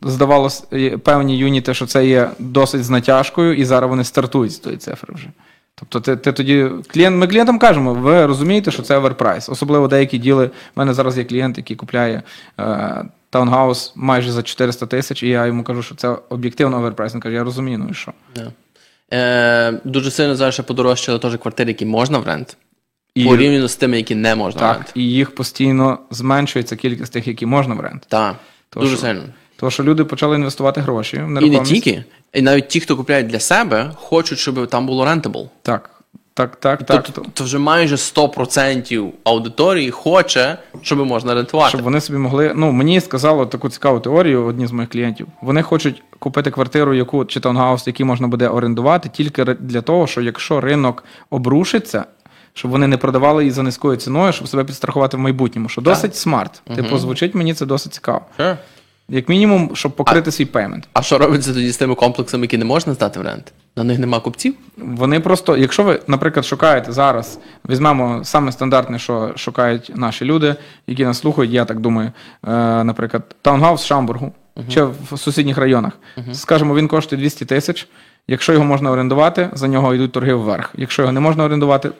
здавалось 0.04 0.64
е, 0.72 0.98
певні 0.98 1.38
юніти, 1.38 1.74
що 1.74 1.86
це 1.86 2.06
є 2.06 2.30
досить 2.38 2.84
з 2.84 2.90
натяжкою, 2.90 3.54
і 3.54 3.64
зараз 3.64 3.90
вони 3.90 4.04
стартують 4.04 4.52
з 4.52 4.58
тої 4.58 4.76
цифри 4.76 5.14
вже. 5.14 5.28
Тобто, 5.74 6.00
ти, 6.00 6.16
ти 6.16 6.32
тоді 6.32 6.70
клієнт, 6.88 7.16
ми 7.16 7.26
клієнтам 7.26 7.58
кажемо, 7.58 7.94
ви 7.94 8.26
розумієте, 8.26 8.70
що 8.70 8.82
це 8.82 8.96
overpriced. 8.96 9.48
Особливо 9.48 9.88
деякі 9.88 10.18
deal 10.18 10.37
и. 10.37 10.46
У 10.46 10.50
мене 10.76 10.94
зараз 10.94 11.18
є 11.18 11.24
клієнт, 11.24 11.58
який 11.58 11.76
купляє 11.76 12.22
е, 12.60 13.04
townhouse 13.30 13.92
майже 13.96 14.32
за 14.32 14.42
400 14.42 14.86
тисяч, 14.86 15.22
і 15.22 15.28
я 15.28 15.46
йому 15.46 15.62
кажу, 15.64 15.82
що 15.82 15.94
це 15.94 16.16
об'єктивно 16.28 16.78
overpriced. 16.78 17.14
Він 17.14 17.20
каже, 17.20 17.34
я 17.34 17.44
розумію, 17.44 17.78
ну 17.78 17.88
і 17.90 17.94
що. 17.94 18.12
Yeah. 18.34 18.50
Е, 19.12 19.80
дуже 19.84 20.10
сильно 20.10 20.36
зараз 20.36 20.54
ще 20.54 20.62
подорожчали 20.62 21.18
теж 21.18 21.36
квартири, 21.36 21.70
які 21.70 21.86
можна 21.86 22.18
в 22.18 22.26
rent, 22.26 22.56
І- 23.14 23.24
порівняно 23.24 23.68
з 23.68 23.76
тими, 23.76 23.96
які 23.96 24.14
не 24.14 24.34
можна 24.34 24.58
в 24.58 24.64
Так, 24.64 24.76
rent. 24.76 24.92
і 24.94 25.02
їх 25.02 25.34
постійно 25.34 25.98
зменшується 26.10 26.76
кількість 26.76 27.12
тих, 27.12 27.28
які 27.28 27.46
можна 27.46 27.74
в 27.74 27.80
rent. 27.80 28.06
Так, 28.08 28.34
То 28.70 28.80
дуже 28.80 28.96
що? 28.96 29.06
сильно. 29.06 29.22
Тому 29.56 29.70
що 29.70 29.82
люди 29.82 30.04
почали 30.04 30.36
інвестувати 30.36 30.80
гроші 30.80 31.16
в 31.16 31.42
І 31.42 31.50
не 31.50 31.60
тільки. 31.60 32.04
І 32.32 32.42
навіть 32.42 32.68
ті, 32.68 32.80
хто 32.80 32.96
купляють 32.96 33.26
для 33.26 33.40
себе, 33.40 33.90
хочуть, 33.94 34.38
щоб 34.38 34.66
там 34.66 34.86
було 34.86 35.06
rentable. 35.06 35.48
Так, 35.62 35.90
так, 36.34 36.56
так, 36.56 36.82
так. 36.82 37.04
Тобто, 37.04 37.30
то 37.34 37.44
вже 37.44 37.58
майже 37.58 37.96
100% 37.96 39.10
аудиторії 39.24 39.90
хоче, 39.90 40.58
щоб 40.82 40.98
можна 41.06 41.34
рентувати. 41.34 41.68
Щоб 41.68 41.82
вони 41.82 42.00
собі 42.00 42.18
могли. 42.18 42.52
Ну, 42.56 42.72
мені 42.72 43.00
сказали 43.00 43.46
таку 43.46 43.68
цікаву 43.68 44.00
теорію 44.00 44.44
одні 44.44 44.66
з 44.66 44.72
моїх 44.72 44.90
клієнтів. 44.90 45.26
Вони 45.42 45.62
хочуть 45.62 46.02
купити 46.18 46.50
квартиру, 46.50 46.94
яку 46.94 47.24
чи 47.24 47.40
townhouse, 47.40 47.86
який 47.86 48.06
можна 48.06 48.28
буде 48.28 48.48
орендувати, 48.48 49.08
тільки 49.08 49.44
для 49.44 49.80
того, 49.80 50.06
що 50.06 50.20
якщо 50.20 50.60
ринок 50.60 51.04
обрушиться, 51.30 52.04
щоб 52.54 52.70
вони 52.70 52.86
не 52.86 52.96
продавали 52.96 53.42
її 53.42 53.50
за 53.50 53.62
низькою 53.62 53.96
ціною, 53.96 54.32
щоб 54.32 54.48
себе 54.48 54.64
підстрахувати 54.64 55.16
в 55.16 55.20
майбутньому. 55.20 55.68
Що 55.68 55.80
досить 55.80 56.16
smart. 56.16 56.62
Типу, 56.76 56.98
звучить 56.98 57.34
мені 57.34 57.54
це 57.54 57.66
досить 57.66 57.94
цікаво. 57.94 58.20
Sure. 58.38 58.56
Як 59.08 59.28
мінімум, 59.28 59.70
щоб 59.74 59.92
покрити 59.92 60.30
свій 60.32 60.44
payment. 60.44 60.88
А 60.92 61.02
що 61.02 61.18
робиться 61.18 61.54
тоді 61.54 61.70
з 61.70 61.76
тими 61.76 61.94
комплексами, 61.94 62.44
які 62.44 62.58
не 62.58 62.64
можна 62.64 62.94
здати 62.94 63.20
в 63.20 63.22
rent? 63.22 63.52
На 63.76 63.84
них 63.84 63.98
нема 63.98 64.20
купців? 64.20 64.54
Вони 64.76 65.20
просто, 65.20 65.56
якщо 65.56 65.82
ви, 65.82 66.00
наприклад, 66.06 66.46
шукаєте 66.46 66.92
зараз, 66.92 67.38
візьмемо 67.68 68.20
саме 68.24 68.52
стандартне, 68.52 68.98
що 68.98 69.32
шукають 69.36 69.92
наші 69.94 70.24
люди, 70.24 70.54
які 70.86 71.04
нас 71.04 71.18
слухають, 71.18 71.50
я 71.50 71.64
так 71.64 71.80
думаю, 71.80 72.12
е, 72.48 72.50
наприклад, 72.84 73.34
townhouse 73.42 73.82
в 73.82 73.86
Шамбургу 73.86 74.32
чи 74.68 74.82
в 74.82 75.18
сусідніх 75.18 75.58
районах. 75.58 75.92
Скажімо, 76.32 76.74
він 76.74 76.88
коштує 76.88 77.20
200 77.20 77.44
тисяч. 77.44 77.88
Якщо 78.28 78.52
його 78.52 78.64
можна 78.64 78.90
орендувати, 78.90 79.48
за 79.52 79.68
нього 79.68 79.94
йдуть 79.94 80.12
торги 80.12 80.34
вверх. 80.34 80.70
Якщо 80.74 81.02
його 81.02 81.12
не 81.12 81.20
можна 81.20 81.44
орендувати, 81.44 81.90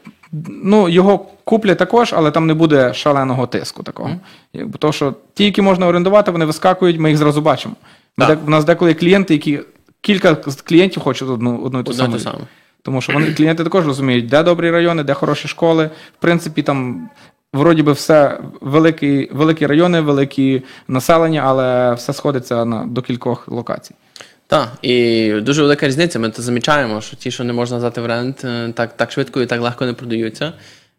ну 0.48 0.88
його 0.88 1.18
куплять 1.44 1.78
також, 1.78 2.12
але 2.16 2.30
там 2.30 2.46
не 2.46 2.54
буде 2.54 2.94
шаленого 2.94 3.46
тиску 3.46 3.82
такого. 3.82 4.10
Якби 4.52 4.78
То, 4.78 4.92
що 4.92 5.14
ті, 5.34 5.44
які 5.44 5.62
можна 5.62 5.87
орендувати, 5.87 6.30
вони 6.30 6.44
вискакують, 6.44 6.98
ми 6.98 7.08
їх 7.08 7.18
зразу 7.18 7.40
бачимо. 7.42 7.74
Так. 8.18 8.28
де- 8.28 8.46
У 8.46 8.50
нас 8.50 8.64
деколи 8.64 8.90
є 8.90 8.94
клієнти, 8.94 9.34
які 9.34 9.60
кілька 10.00 10.34
клієнтів 10.64 11.02
хочуть 11.02 11.28
одну, 11.30 11.58
одну 11.58 11.80
і 11.80 11.82
ту 11.82 11.92
саму. 11.92 12.12
Тому 12.82 13.00
що 13.00 13.12
вони 13.12 13.26
клієнти 13.34 13.64
також 13.64 13.87
розуміють, 13.87 14.26
де 14.28 14.42
добрі 14.42 14.70
райони, 14.70 15.02
де 15.02 15.14
хороші 15.14 15.48
школи. 15.48 15.90
В 16.18 16.20
принципі, 16.22 16.62
там 16.62 17.08
вроді 17.52 17.82
би 17.82 17.92
все 17.92 18.38
великі, 18.60 19.28
великі 19.32 19.66
райони, 19.66 20.00
великі 20.00 20.62
населення, 20.88 21.42
але 21.46 21.94
все 21.94 22.12
сходиться 22.12 22.64
на, 22.64 22.84
до 22.87 23.02
кількох 23.02 23.48
локацій. 23.48 23.94
Так, 24.46 24.68
і 24.83 25.30
дуже 25.33 25.62
велика 25.62 25.87
різниця. 25.87 26.18
Ми 26.18 26.30
то 26.30 26.42
замічаємо, 26.42 27.00
що 27.00 27.16
ті, 27.16 27.30
що 27.30 27.44
не 27.44 27.52
можна 27.52 27.80
здати 27.80 28.00
в 28.00 28.07
рент, 28.07 28.44
е, 28.44 28.72
так, 28.74 28.96
так 28.96 29.12
швидко 29.12 29.42
і 29.42 29.46
так 29.46 29.61
легко 29.61 29.87
не 29.87 29.92
продаються. 29.92 30.52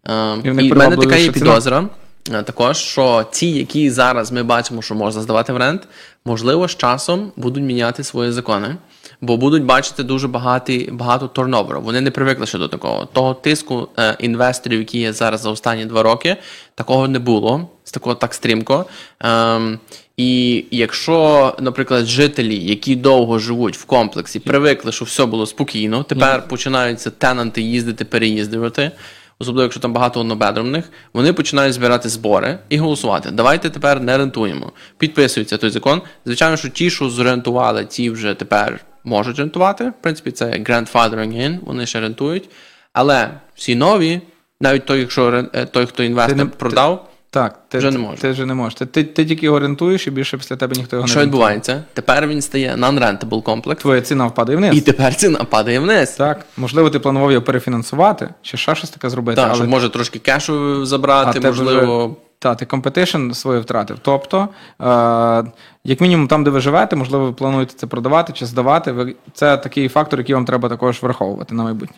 Е, 0.10 0.38
І 0.44 0.50
в 0.52 0.56
мене 0.78 0.98
така 0.98 1.16
є 1.16 1.32
підозра. 1.32 1.90
е, 2.34 2.44
Також, 2.44 2.78
що 2.78 3.26
ті, 3.32 3.52
які 3.52 3.90
зараз 3.90 4.32
ми 4.32 4.44
бачимо, 4.44 4.82
що 4.82 4.96
можна 4.96 5.22
здавати 5.22 5.54
в 5.54 5.58
рент, 5.58 5.88
можливо, 6.26 6.68
з 6.68 6.76
часом 6.76 7.32
будуть 7.36 7.64
міняти 7.64 8.04
свої 8.04 8.32
закони, 8.32 8.76
бо 9.22 9.38
будуть 9.38 9.64
бачити 9.64 10.04
дуже 10.04 10.28
багаті, 10.28 10.90
багато 10.92 11.28
турноверу. 11.28 11.82
Вони 11.82 12.02
не 12.02 12.12
привикли 12.12 12.46
ще 12.46 12.58
до 12.58 12.68
такого. 12.68 13.06
Того 13.06 13.34
тиску 13.34 13.88
е, 14.00 14.16
інвесторів, 14.20 14.80
які 14.80 15.00
є 15.00 15.14
зараз 15.14 15.42
за 15.42 15.50
останні 15.50 15.86
два 15.86 16.04
роки, 16.04 16.38
такого 16.76 17.08
не 17.08 17.20
було, 17.20 17.70
з 17.84 17.92
такого 17.92 18.16
так 18.16 18.34
стрімко. 18.34 18.86
Ем, 19.20 19.80
і 20.18 20.66
якщо, 20.72 21.56
наприклад, 21.60 22.06
жителі, 22.06 22.66
які 22.66 22.96
довго 22.96 23.40
живуть 23.40 23.78
в 23.78 23.86
комплексі, 23.86 24.40
привикли, 24.40 24.92
що 24.92 25.06
все 25.06 25.26
було 25.26 25.46
спокійно, 25.46 26.04
тепер 26.04 26.48
починаються 26.48 27.10
тенанти 27.10 27.62
їздити, 27.62 28.06
переїздувати. 28.06 28.92
Особливо, 29.40 29.64
якщо 29.64 29.80
там 29.80 29.94
багато 29.94 30.20
однобедромних, 30.20 30.90
вони 31.14 31.34
починають 31.34 31.74
збирати 31.74 32.10
збори 32.10 32.60
і 32.70 32.78
голосувати. 32.78 33.32
Давайте 33.32 33.70
тепер 33.70 34.02
не 34.02 34.18
рентуємо. 34.18 34.72
Підписується 34.98 35.58
той 35.58 35.70
закон. 35.70 36.02
Звичайно, 36.26 36.58
що 36.58 36.70
ті, 36.70 36.90
що 36.90 37.10
зрентували, 37.10 37.86
ті 37.86 38.10
вже 38.10 38.34
тепер 38.34 38.80
можуть 39.04 39.40
рентувати. 39.40 39.90
В 39.90 39.94
принципі, 40.02 40.32
це 40.32 40.46
grandfathering 40.46 41.34
in, 41.34 41.60
вони 41.66 41.86
ще 41.86 42.00
рентують. 42.00 42.50
Але 42.94 43.30
всі 43.56 43.76
нові, 43.76 44.22
навіть 44.62 44.86
той, 44.86 45.00
якщо 45.00 45.46
е, 45.54 45.66
той, 45.66 45.86
хто 45.86 46.04
інвестор 46.04 46.52
продав, 46.52 47.10
Так, 47.36 47.60
ти 47.68 47.78
Вже 47.78 47.92
не 47.92 47.98
можеш. 47.98 48.20
Ти 48.20 48.32
вже 48.32 48.46
не 48.46 48.54
можеш. 48.54 48.76
Ти, 48.76 48.86
ти, 48.86 49.04
ти 49.04 49.26
тільки 49.26 49.50
орієнтуєш, 49.50 50.08
і 50.08 50.12
більше 50.12 50.38
після 50.38 50.56
тебе 50.56 50.76
ніхто 50.78 50.96
його 50.96 51.08
що 51.08 51.16
не 51.16 51.22
рентує. 51.22 51.40
відбувається? 51.40 51.84
Тепер 51.94 52.28
він 52.28 52.42
стає 52.42 52.76
non-rentable 52.76 53.44
комплекс, 53.44 53.82
Твоя 53.82 54.02
ціна 54.02 54.26
впаде 54.28 54.56
вниз. 54.56 54.78
і 54.78 54.82
тепер 54.82 55.16
ціна 55.16 55.44
падає 55.44 55.80
вниз. 55.80 56.12
Так, 56.12 56.46
можливо, 56.58 56.90
ти 56.90 57.00
планував 57.00 57.32
його 57.32 57.46
перефінансувати, 57.46 58.30
чи 58.42 58.58
ще 58.58 58.76
щось 58.76 58.90
таке 58.90 59.10
зробити, 59.10 59.36
Так, 59.36 59.46
але 59.48 59.56
щоб 59.56 59.70
може 59.70 59.90
трошки 59.90 60.20
кешу 60.20 60.86
забрати, 60.86 61.34
тебе 61.34 61.48
можливо. 61.48 62.06
вже- 62.08 62.16
Та, 62.40 62.56
ти 62.56 62.66
competition 62.66 63.34
своє 63.34 63.60
втратив. 63.60 63.98
Тобто, 64.02 64.48
е, 64.82 64.86
як 65.84 66.02
мінімум, 66.02 66.28
там, 66.28 66.44
де 66.44 66.50
ви 66.50 66.60
живете, 66.60 66.96
можливо, 66.96 67.26
ви 67.26 67.32
плануєте 67.34 67.74
це 67.78 67.88
продавати 67.88 68.34
чи 68.34 68.46
здавати. 68.46 69.16
Це 69.34 69.58
такий 69.58 69.88
фактор, 69.88 70.20
який 70.20 70.36
вам 70.36 70.46
треба 70.46 70.70
також 70.70 71.02
враховувати 71.04 71.56
на 71.56 71.64
майбутнє. 71.64 71.98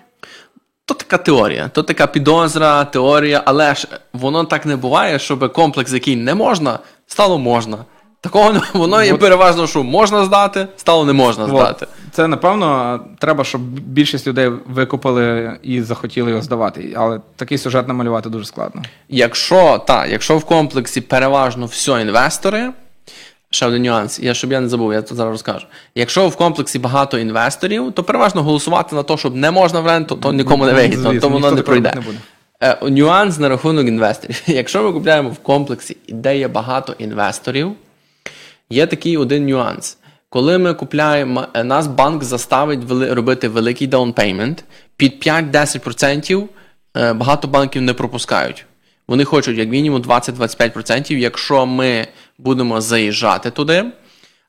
То 0.88 0.93
така 0.93 1.17
теорія, 1.17 1.69
то 1.73 1.84
така 1.84 2.08
підозра, 2.08 2.86
теорія, 2.86 3.41
але 3.45 3.76
ж 3.76 3.88
воно 4.13 4.43
так 4.43 4.65
не 4.65 4.76
буває, 4.76 5.19
щоб 5.19 5.54
комплекс, 5.54 5.93
який 5.93 6.15
не 6.15 6.36
можна, 6.36 6.80
стало 7.08 7.38
можна. 7.38 7.78
Такого 8.21 8.54
не- 8.54 8.62
воно 8.73 9.04
є 9.04 9.13
переважно, 9.17 9.67
що 9.67 9.84
можна 9.84 10.26
здати, 10.26 10.67
стало 10.78 11.06
не 11.06 11.13
можна 11.13 11.47
здати. 11.47 11.88
Це, 12.12 12.28
напевно, 12.28 13.00
треба, 13.19 13.43
щоб 13.43 13.62
більшість 13.80 14.28
людей 14.28 14.52
викупили 14.67 15.58
і 15.63 15.82
захотіли 15.82 16.30
його 16.30 16.41
здавати. 16.41 16.93
Але 16.97 17.19
такий 17.36 17.58
сюжет 17.58 17.88
намалювати 17.88 18.30
дуже 18.30 18.45
складно. 18.45 18.82
Якщо 19.10 19.84
так, 19.88 20.10
якщо 20.10 20.38
в 20.38 20.45
комплексі 20.45 21.02
переважно 21.02 21.65
все 21.65 22.02
інвестори, 22.02 22.71
ще 23.49 23.65
один 23.65 23.83
нюанс, 23.83 24.19
я 24.19 24.33
щоб 24.33 24.51
я 24.51 24.60
не 24.60 24.69
забув, 24.69 24.93
я 24.93 25.01
тут 25.01 25.17
зараз 25.17 25.31
розкажу. 25.31 25.65
Якщо 25.95 26.27
в 26.27 26.36
комплексі 26.36 26.79
багато 26.79 27.19
інвесторів, 27.19 27.91
то 27.91 28.03
переважно 28.03 28.43
голосувати 28.43 28.95
на 28.95 29.03
те, 29.03 29.17
щоб 29.17 29.36
не 29.36 29.51
можна 29.51 29.79
в 29.79 29.88
ренту, 29.88 30.15
то 30.15 30.33
нікому 30.33 30.65
не 30.65 30.73
вигідно, 30.73 31.19
то 31.19 31.29
воно 31.29 31.51
не 31.51 31.62
пройде. 31.62 31.91
не 31.95 32.01
буде. 32.01 32.17
Е, 32.62 32.89
Нюанс 32.89 33.39
на 33.39 33.49
рахунок 33.49 33.88
інвесторів. 33.88 34.43
Якщо 34.47 34.83
ми 34.83 34.91
купляємо 34.93 35.29
в 35.29 35.38
комплексі, 35.38 35.97
де 36.10 36.38
є 36.38 36.47
багато 36.47 36.95
інвесторів, 36.97 37.71
є 38.69 38.88
такий 38.88 39.17
один 39.17 39.45
нюанс. 39.45 39.97
Коли 40.29 40.57
ми 40.57 40.73
купляємо, 40.73 41.47
е, 41.53 41.63
нас 41.63 41.88
банк 41.88 42.23
заставить 42.23 42.79
вели- 42.79 43.13
робити 43.13 43.47
великий 43.47 43.89
down 43.89 44.13
payment, 44.13 44.57
під 44.97 45.19
5-10% 45.27 46.47
е, 46.97 47.13
багато 47.13 47.47
банків 47.47 47.81
не 47.81 47.93
пропускають. 47.93 48.65
Вони 49.07 49.23
хочуть 49.23 49.57
як 49.57 49.69
мінімум 49.69 50.01
20-25%, 50.01 51.17
якщо 51.17 51.65
ми 51.65 52.07
будемо 52.38 52.82
заїжджати 52.82 53.52
туди. 53.52 53.86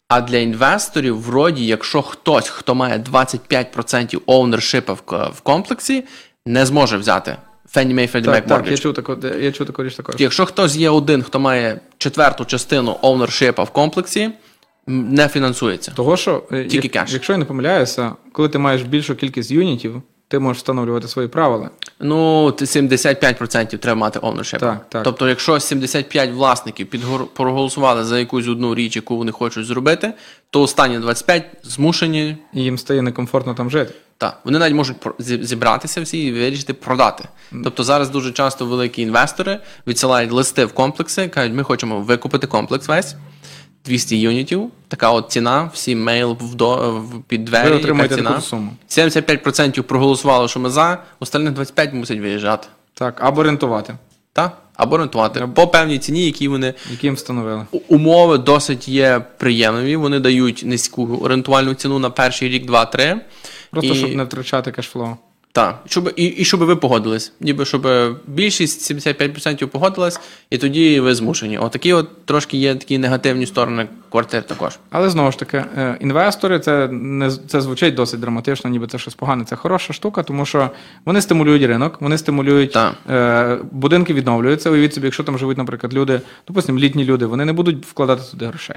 А 0.08 0.20
для 0.20 0.36
інвесторів, 0.36 1.20
вроді, 1.20 1.66
якщо 1.66 2.02
хтось, 2.02 2.48
хто 2.48 2.74
має 2.74 2.98
25% 2.98 4.18
ownership 4.20 4.92
в, 4.94 5.30
в 5.36 5.40
комплексі, 5.40 6.04
не 6.46 6.66
зможе 6.66 6.96
взяти 6.96 7.36
Fannie 7.74 7.94
Mae, 7.94 8.12
Freddie 8.12 8.24
Mac 8.24 8.32
Так, 8.32 8.46
так, 8.46 8.70
я 8.70 8.76
чув 8.76 8.94
таку, 8.94 9.16
я 9.40 9.52
чув 9.52 9.66
таку 9.66 9.84
річ 9.84 9.94
також. 9.94 10.14
Якщо 10.18 10.46
хтось 10.46 10.76
є 10.76 10.90
один, 10.90 11.22
хто 11.22 11.40
має 11.40 11.80
четверту 11.98 12.44
частину 12.44 12.96
ownership 13.02 13.64
в 13.64 13.70
комплексі, 13.70 14.30
не 14.86 15.28
фінансується. 15.28 15.92
Того, 15.92 16.16
що 16.16 16.42
е, 16.52 16.64
Тільки 16.64 16.90
як- 16.94 17.04
кеш. 17.06 17.12
якщо 17.12 17.32
я 17.32 17.38
не 17.38 17.44
помиляюся, 17.44 18.12
коли 18.32 18.48
ти 18.48 18.58
маєш 18.58 18.82
більшу 18.82 19.14
кількість 19.14 19.50
юнітів, 19.50 20.02
ти 20.28 20.38
можеш 20.38 20.58
встановлювати 20.58 21.08
свої 21.08 21.28
правила. 21.28 21.70
Ну, 22.00 22.52
ти 22.52 22.64
75% 22.64 23.78
треба 23.78 24.00
мати 24.00 24.18
ownership. 24.18 24.58
Так, 24.58 24.86
так. 24.88 25.02
Тобто, 25.02 25.28
якщо 25.28 25.60
75 25.60 26.30
власників 26.32 26.86
підгор- 26.86 27.26
проголосували 27.26 28.04
за 28.04 28.18
якусь 28.18 28.48
одну 28.48 28.74
річ, 28.74 28.96
яку 28.96 29.16
вони 29.16 29.32
хочуть 29.32 29.66
зробити, 29.66 30.12
то 30.50 30.62
останні 30.62 30.98
25 30.98 31.44
змушені. 31.62 32.36
І 32.54 32.62
їм 32.62 32.78
стає 32.78 33.02
некомфортно 33.02 33.54
там 33.54 33.70
жити. 33.70 33.94
Так, 34.18 34.40
вони 34.44 34.58
навіть 34.58 34.74
можуть 34.74 34.96
зібратися 35.18 36.00
всі 36.00 36.18
і 36.26 36.32
вирішити 36.32 36.74
продати. 36.74 37.24
Тобто 37.64 37.84
зараз 37.84 38.10
дуже 38.10 38.32
часто 38.32 38.66
великі 38.66 39.02
інвестори 39.02 39.58
відсилають 39.86 40.32
листи 40.32 40.64
в 40.64 40.72
комплекси, 40.72 41.28
кажуть, 41.28 41.52
ми 41.54 41.62
хочемо 41.62 42.00
викупити 42.00 42.46
комплекс 42.46 42.88
весь. 42.88 43.14
200 43.88 44.20
юнітів, 44.20 44.70
така 44.88 45.10
от 45.10 45.26
ціна, 45.28 45.70
всі 45.74 45.96
мейл 45.96 46.36
в, 46.40 46.54
до, 46.54 47.00
в 47.00 47.22
під 47.22 47.44
двері. 47.44 47.84
Ви 47.84 48.02
яка 48.02 48.16
ціна. 48.16 48.30
таку 48.30 48.42
суму. 48.42 48.72
75% 48.88 49.82
проголосувало, 49.82 50.48
що 50.48 50.60
ми 50.60 50.70
за, 50.70 50.98
остальних 51.20 51.52
25 51.52 51.92
мусять 51.92 52.20
виїжджати. 52.20 52.68
Так, 52.94 53.20
або 53.24 53.42
рентувати, 53.42 53.94
Так? 54.32 54.58
Або 54.76 54.96
рентувати 54.96 55.48
по 55.54 55.68
певній 55.68 55.98
ціні, 55.98 56.24
які 56.24 56.48
вони 56.48 56.74
які 56.90 57.06
їм 57.06 57.14
встановили. 57.14 57.66
Умови 57.88 58.38
досить 58.38 58.88
є 58.88 59.20
приємливі. 59.38 59.96
Вони 59.96 60.20
дають 60.20 60.62
низьку 60.66 61.06
орієнтувальну 61.22 61.74
ціну 61.74 61.98
на 61.98 62.10
перший 62.10 62.48
рік, 62.48 62.66
два-три. 62.66 63.20
Просто 63.70 63.92
І- 63.94 63.96
щоб 63.96 64.14
не 64.14 64.24
втрачати 64.24 64.72
кешфлоу. 64.72 65.16
Так, 65.58 65.82
щоб, 65.86 66.12
і, 66.16 66.24
і 66.24 66.44
щоб 66.44 66.60
ви 66.60 66.76
погодились. 66.76 67.32
Ніби 67.40 67.64
щоб 67.64 67.88
більшість 68.26 68.92
75% 68.92 69.66
погодилась, 69.66 70.20
і 70.50 70.58
тоді 70.58 71.00
ви 71.00 71.14
змушені. 71.14 71.58
Отакі 71.58 71.92
от 71.92 72.26
трошки 72.26 72.56
є 72.56 72.74
такі 72.74 72.98
негативні 72.98 73.46
сторони 73.46 73.88
квартир 74.10 74.42
також. 74.42 74.78
Але 74.90 75.10
знову 75.10 75.30
ж 75.32 75.38
таки, 75.38 75.56
е, 75.76 75.96
інвестори 76.00 76.60
це 76.60 76.88
не 76.88 77.30
це 77.30 77.60
звучить 77.60 77.94
досить 77.94 78.20
драматично, 78.20 78.70
ніби 78.70 78.86
це 78.86 78.98
щось 78.98 79.14
погане. 79.14 79.44
Це 79.44 79.56
хороша 79.56 79.92
штука, 79.92 80.22
тому 80.22 80.46
що 80.46 80.70
вони 81.04 81.20
стимулюють 81.20 81.62
ринок, 81.62 82.00
вони 82.00 82.18
стимулюють 82.18 82.72
Так. 82.72 82.94
е, 83.10 83.58
будинки 83.72 84.14
відновлюються. 84.14 84.70
Уявіть 84.70 84.94
собі, 84.94 85.06
якщо 85.06 85.24
там 85.24 85.38
живуть, 85.38 85.58
наприклад, 85.58 85.94
люди, 85.94 86.20
допустимо, 86.48 86.78
літні 86.78 87.04
люди, 87.04 87.26
вони 87.26 87.44
не 87.44 87.52
будуть 87.52 87.86
вкладати 87.86 88.22
туди 88.30 88.46
грошей. 88.46 88.76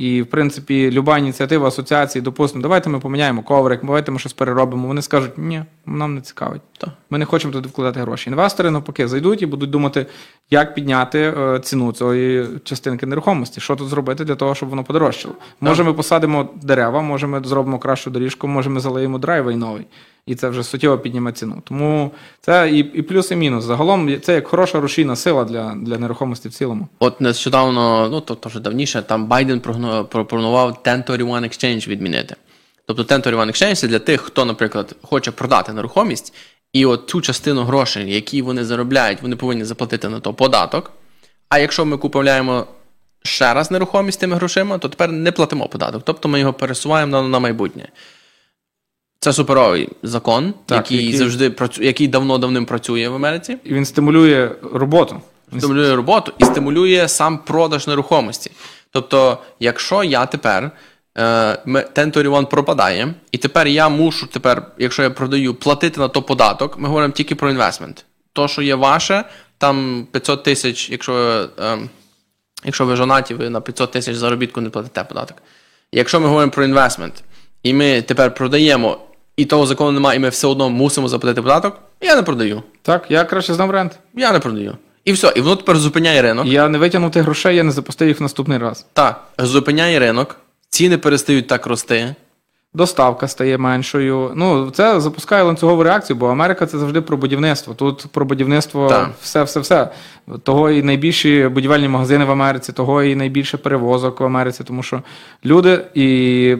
І, 0.00 0.22
в 0.22 0.26
принципі, 0.26 0.90
люба 0.90 1.18
ініціатива 1.18 1.68
асоціації, 1.68 2.22
допустимо, 2.22 2.62
давайте 2.62 2.90
ми 2.90 3.00
поміняємо 3.00 3.42
коврик, 3.42 3.80
давайте 3.84 4.12
ми 4.12 4.18
щось 4.18 4.32
переробимо. 4.32 4.88
Вони 4.88 5.02
скажуть, 5.02 5.38
ні, 5.38 5.62
нам 5.86 6.14
не 6.14 6.20
цікавить. 6.20 6.62
Так. 6.78 6.90
Ми 7.10 7.18
не 7.18 7.24
хочемо 7.24 7.52
туди 7.52 7.68
вкладати 7.68 8.00
гроші. 8.00 8.30
Інвестори 8.30 8.70
навпаки 8.70 9.08
зайдуть 9.08 9.42
і 9.42 9.46
будуть 9.46 9.70
думати, 9.70 10.06
як 10.50 10.74
підняти 10.74 11.18
е, 11.18 11.60
ціну 11.62 11.92
цієї 11.92 12.46
частинки 12.64 13.06
нерухомості, 13.06 13.60
що 13.60 13.76
тут 13.76 13.88
зробити 13.88 14.24
для 14.24 14.34
того, 14.34 14.54
щоб 14.54 14.68
воно 14.68 14.84
подорожчало. 14.84 15.34
Може, 15.60 15.84
ми 15.84 15.92
посадимо 15.92 16.48
дерева, 16.62 17.02
може, 17.02 17.26
ми 17.26 17.42
зробимо 17.44 17.78
кращу 17.78 18.10
доріжку, 18.10 18.48
може, 18.48 18.70
ми 18.70 18.80
залиємо 18.80 19.18
драйвей 19.18 19.56
новий. 19.56 19.86
І 20.30 20.34
це 20.34 20.48
вже 20.48 20.62
суттєво 20.62 20.98
підніме 20.98 21.32
ціну. 21.32 21.62
Тому 21.64 22.10
це 22.40 22.70
і, 22.70 22.78
і 22.78 23.02
плюс, 23.02 23.30
і 23.30 23.36
мінус. 23.36 23.64
Загалом 23.64 24.20
це 24.20 24.34
як 24.34 24.46
хороша 24.46 24.80
рушійна 24.80 25.16
сила 25.16 25.44
для, 25.44 25.74
для 25.82 25.98
нерухомості 25.98 26.48
в 26.48 26.52
цілому. 26.52 26.88
От 26.98 27.20
нещодавно, 27.20 28.08
ну 28.10 28.20
то, 28.20 28.34
то 28.34 28.48
вже 28.48 28.60
давніше, 28.60 29.02
там 29.02 29.26
Байден 29.26 29.60
пропонував 30.08 30.68
1031 30.68 31.28
exchange 31.28 31.88
відмінити. 31.88 32.36
Тобто 32.86 33.02
1031 33.02 33.50
exchange 33.50 33.80
це 33.80 33.88
для 33.88 33.98
тих, 33.98 34.20
хто, 34.20 34.44
наприклад, 34.44 34.96
хоче 35.02 35.30
продати 35.30 35.72
нерухомість, 35.72 36.34
і 36.72 36.86
от 36.86 37.08
цю 37.08 37.20
частину 37.20 37.62
грошей, 37.62 38.14
які 38.14 38.42
вони 38.42 38.64
заробляють, 38.64 39.22
вони 39.22 39.36
повинні 39.36 39.64
заплатити 39.64 40.08
на 40.08 40.20
то 40.20 40.34
податок. 40.34 40.92
А 41.48 41.58
якщо 41.58 41.84
ми 41.84 41.96
купуємо 41.96 42.66
ще 43.22 43.54
раз 43.54 43.70
нерухомість 43.70 44.20
тими 44.20 44.36
грошима, 44.36 44.78
то 44.78 44.88
тепер 44.88 45.12
не 45.12 45.32
платимо 45.32 45.68
податок. 45.68 46.02
Тобто 46.04 46.28
ми 46.28 46.40
його 46.40 46.52
пересуваємо 46.52 47.12
на, 47.12 47.28
на 47.28 47.38
майбутнє. 47.38 47.88
Це 49.22 49.32
суперовий 49.32 49.88
закон, 50.02 50.54
Так, 50.66 50.76
який, 50.76 51.04
який- 51.04 51.18
завжди 51.18 51.50
працює, 51.50 51.86
який 51.86 52.08
давно 52.08 52.38
давним 52.38 52.66
працює 52.66 53.08
в 53.08 53.14
Америці 53.14 53.56
І 53.64 53.74
він 53.74 53.84
стимулює 53.84 54.50
роботу. 54.72 55.20
стимулює 55.58 55.96
роботу 55.96 56.32
і 56.38 56.44
стимулює 56.44 57.08
сам 57.08 57.38
продаж 57.38 57.86
нерухомості. 57.86 58.50
Тобто, 58.92 59.38
якщо 59.60 60.04
я 60.04 60.26
тепер 60.26 60.70
е, 61.18 61.56
1031 61.66 62.46
пропадає, 62.46 63.14
і 63.32 63.38
тепер 63.38 63.66
я 63.66 63.88
мушу 63.88 64.26
тепер, 64.26 64.62
якщо 64.78 65.02
я 65.02 65.10
продаю, 65.10 65.54
платити 65.54 66.00
на 66.00 66.08
то 66.08 66.22
податок, 66.22 66.78
ми 66.78 66.88
говоримо 66.88 67.12
тільки 67.12 67.34
про 67.34 67.50
інвестмент. 67.50 68.04
То, 68.32 68.48
що 68.48 68.62
є 68.62 68.74
ваше, 68.74 69.24
там 69.58 70.06
500 70.12 70.42
тисяч, 70.42 70.90
якщо, 70.90 71.14
е, 71.62 71.78
якщо 72.64 72.86
ви 72.86 72.96
жонаті, 72.96 73.34
ви 73.34 73.50
на 73.50 73.60
500 73.60 73.90
тисяч 73.90 74.16
заробітку 74.16 74.60
не 74.60 74.70
платите 74.70 75.04
податок. 75.04 75.36
Якщо 75.92 76.20
ми 76.20 76.26
говоримо 76.26 76.52
про 76.52 76.64
інвестмент, 76.64 77.14
і 77.62 77.74
ми 77.74 78.02
тепер 78.02 78.34
продаємо, 78.34 78.98
і 79.40 79.44
того 79.44 79.66
закону 79.66 79.92
немає, 79.92 80.16
і 80.16 80.20
ми 80.22 80.28
все 80.28 80.46
одно 80.46 80.70
мусимо 80.70 81.08
заплатити 81.08 81.42
податок, 81.42 81.78
я 82.00 82.16
не 82.16 82.22
продаю. 82.22 82.62
Так, 82.82 83.06
я 83.08 83.24
краще 83.24 83.54
знав 83.54 83.70
рент. 83.70 83.98
Я 84.14 84.32
не 84.32 84.38
продаю. 84.38 84.76
І 85.04 85.12
все, 85.12 85.32
і 85.36 85.40
воно 85.40 85.56
тепер 85.56 85.78
зупиняє 85.78 86.22
ринок. 86.22 86.46
Я 86.46 86.68
не 86.68 86.78
витягнув 86.78 87.10
тих 87.10 87.22
грошей, 87.22 87.56
я 87.56 87.62
не 87.62 87.72
запустив 87.72 88.08
їх 88.08 88.20
в 88.20 88.22
наступний 88.22 88.58
раз. 88.58 88.86
Так, 88.92 89.24
зупиняє 89.38 89.98
ринок, 89.98 90.36
ціни 90.68 90.98
перестають 90.98 91.46
так 91.46 91.66
рости. 91.66 92.14
Доставка 92.74 93.28
стає 93.28 93.58
меншою. 93.58 94.32
Ну, 94.34 94.70
це 94.70 95.00
запускає 95.00 95.42
ланцюгову 95.42 95.82
реакцію, 95.82 96.16
бо 96.16 96.26
Америка 96.26 96.66
це 96.66 96.78
завжди 96.78 97.00
про 97.00 97.16
будівництво. 97.16 97.74
Тут 97.74 98.06
про 98.12 98.24
будівництво 98.24 98.88
Так. 98.88 99.10
все, 99.20 99.42
все, 99.42 99.60
все. 99.60 99.88
Того 100.42 100.70
і 100.70 100.82
найбільші 100.82 101.48
будівельні 101.48 101.88
магазини 101.88 102.24
в 102.24 102.30
Америці, 102.30 102.72
того 102.72 103.02
і 103.02 103.14
найбільше 103.14 103.56
перевозок 103.56 104.20
в 104.20 104.24
Америці, 104.24 104.64
тому 104.64 104.82
що 104.82 105.02
люди 105.44 105.84
і 105.94 106.56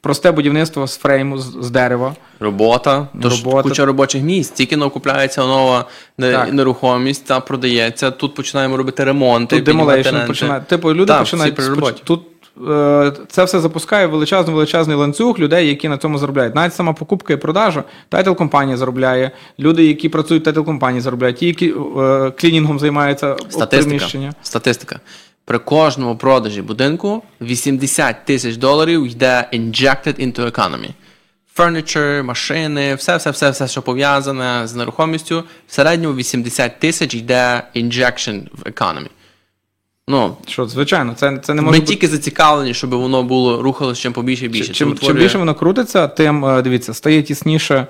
просте 0.00 0.32
будівництво 0.32 0.86
з 0.86 0.96
frame 0.96 1.26
у, 1.26 1.38
з, 1.38 1.56
з 1.60 1.70
дерева. 1.70 2.14
Робота, 2.40 3.08
тож 3.22 3.44
Робота. 3.44 3.62
куча 3.62 3.84
робочих 3.84 4.22
місць. 4.22 4.50
Тільки 4.50 4.76
но 4.76 4.90
купляється 4.90 5.40
нова 5.46 5.84
Так. 6.18 6.52
нерухомість, 6.52 7.26
та 7.26 7.40
продається. 7.40 8.10
Тут 8.10 8.34
починаємо 8.34 8.76
робити 8.76 9.04
ремонти. 9.04 9.56
Тут 9.56 9.64
demolition 9.64 10.16
починає. 10.26 10.60
Типу, 10.60 10.94
люди 10.94 11.06
Так, 11.06 11.18
починають. 11.20 12.02
Тут 12.04 12.33
це 13.28 13.44
все 13.44 13.60
запускає 13.60 14.06
величезний 14.06 14.54
величезний 14.54 14.96
ланцюг 14.96 15.38
людей, 15.38 15.68
які 15.68 15.88
на 15.88 15.98
цьому 15.98 16.18
заробляють. 16.18 16.54
Навіть 16.54 16.74
сама 16.74 16.92
покупка 16.92 17.32
і 17.32 17.36
продажа, 17.36 17.84
title 18.08 18.32
компанія 18.32 18.76
заробляє. 18.76 19.30
Люди, 19.58 19.86
які 19.86 20.08
працюють 20.08 20.42
в 20.42 20.44
title 20.44 20.62
компанії, 20.62 21.00
заробляють. 21.00 21.36
Ті, 21.36 21.46
які 21.46 21.74
е, 21.98 22.30
cleaning 22.30 22.68
ом 22.68 22.78
займаються 22.78 23.36
приміщення. 23.70 24.32
Статистика. 24.42 25.00
При 25.44 25.58
кожному 25.58 26.16
продажі 26.16 26.62
будинку 26.62 27.22
80 27.40 28.16
тисяч 28.24 28.56
доларів 28.56 29.06
йде 29.06 29.48
injected 29.52 30.26
into 30.26 30.50
economy. 30.50 30.90
Furniture, 31.56 32.22
машини, 32.22 32.94
все, 32.94 33.16
все, 33.16 33.30
все, 33.30 33.50
все, 33.50 33.68
що 33.68 33.82
пов'язане 33.82 34.66
з 34.66 34.74
нерухомістю. 34.74 35.44
В 35.66 35.74
середньому 35.74 36.14
80 36.14 36.80
тисяч 36.80 37.14
йде 37.14 37.62
injection 37.76 38.42
в 38.52 38.62
economy. 38.62 39.08
Ну, 40.08 40.36
Що, 40.46 40.66
звичайно, 40.66 41.14
це, 41.16 41.38
це 41.38 41.54
не 41.54 41.62
ми 41.62 41.68
бути. 41.68 41.80
тільки 41.80 42.08
зацікавлені, 42.08 42.74
щоб 42.74 42.90
воно 42.90 43.22
було 43.22 43.62
рухалося 43.62 44.02
чим 44.02 44.12
побільше 44.12 44.44
і 44.44 44.48
більше. 44.48 44.72
Чим, 44.72 44.98
чим 44.98 45.16
більше 45.16 45.38
воно 45.38 45.54
крутиться, 45.54 46.08
тим 46.08 46.44
е, 46.44 46.62
дивіться, 46.62 46.94
стає 46.94 47.22
тісніше 47.22 47.74
е, 47.74 47.86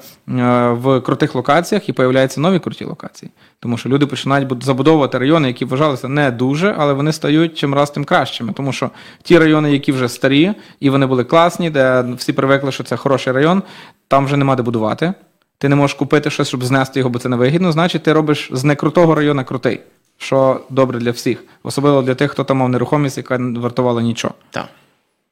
в 0.69 1.01
крутих 1.01 1.35
локаціях 1.35 1.89
і 1.89 1.93
появляються 1.93 2.41
нові 2.41 2.59
круті 2.59 2.85
локації. 2.85 3.31
Тому 3.61 3.77
що 3.77 3.89
люди 3.89 4.07
починають 4.07 4.65
забудовувати 4.65 5.19
райони, 5.19 5.49
які 5.49 5.65
вважалися 5.65 6.09
не 6.09 6.31
дуже, 6.31 6.75
але 6.79 6.93
вони 6.93 7.13
стають 7.13 7.59
чим 7.59 7.75
раз 7.75 7.91
тим 7.91 8.05
кращими. 8.05 8.53
Тому 8.53 8.73
що 8.73 8.91
ті 9.23 9.39
райони, 9.39 9.73
які 9.73 9.93
вже 9.93 10.09
старі, 10.09 10.55
і 10.81 10.91
вони 10.91 11.07
були 11.07 11.25
класні, 11.25 11.71
де 11.71 12.05
всі 12.19 12.33
привикли, 12.33 12.73
що 12.73 12.85
це 12.85 12.97
хороший 12.97 13.33
район, 13.33 13.63
там 14.09 14.27
вже 14.27 14.37
нема 14.37 14.57
де 14.57 14.63
будувати. 14.63 15.15
Ти 15.59 15.69
не 15.69 15.77
можеш 15.77 15.95
купити 15.95 16.31
щось, 16.31 16.49
щоб 16.49 16.65
знести 16.65 17.01
його, 17.01 17.11
бо 17.11 17.19
це 17.19 17.29
невигідно. 17.29 17.73
Значить, 17.73 18.03
ти 18.03 18.13
робиш 18.13 18.51
з 18.53 18.65
некрутого 18.65 19.15
району 19.15 19.45
крутий, 19.45 19.81
що 20.19 20.61
добре 20.71 20.99
для 20.99 21.11
всіх, 21.11 21.45
особливо 21.63 22.03
для 22.03 22.15
тих, 22.15 22.31
хто 22.31 22.45
там 22.45 22.57
мав 22.57 22.69
нерухомість, 22.69 23.17
яка 23.17 23.39
не 23.39 23.61
вартувала 23.61 24.03
нічого 24.03 24.35
Так. 24.51 24.69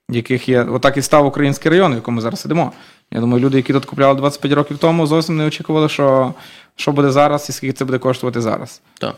яких 0.08 0.48
є. 0.48 0.62
Отак 0.62 0.96
і 0.96 1.02
став 1.02 1.26
український 1.26 1.70
район, 1.70 1.92
в 1.92 1.94
якому 1.94 2.14
ми 2.16 2.22
зараз 2.22 2.40
сидимо. 2.40 2.72
Я 3.10 3.20
думаю, 3.20 3.44
люди, 3.44 3.56
які 3.56 3.72
тут 3.72 3.84
купляли 3.84 4.14
25 4.14 4.52
років 4.52 4.78
тому, 4.78 5.06
зовсім 5.06 5.36
не 5.36 5.46
очікували, 5.46 5.88
що, 5.88 6.34
що 6.76 6.92
буде 6.92 7.10
зараз 7.10 7.48
і 7.48 7.52
скільки 7.52 7.72
це 7.72 7.84
буде 7.84 7.98
коштувати 7.98 8.40
зараз. 8.40 8.80
Так. 8.98 9.14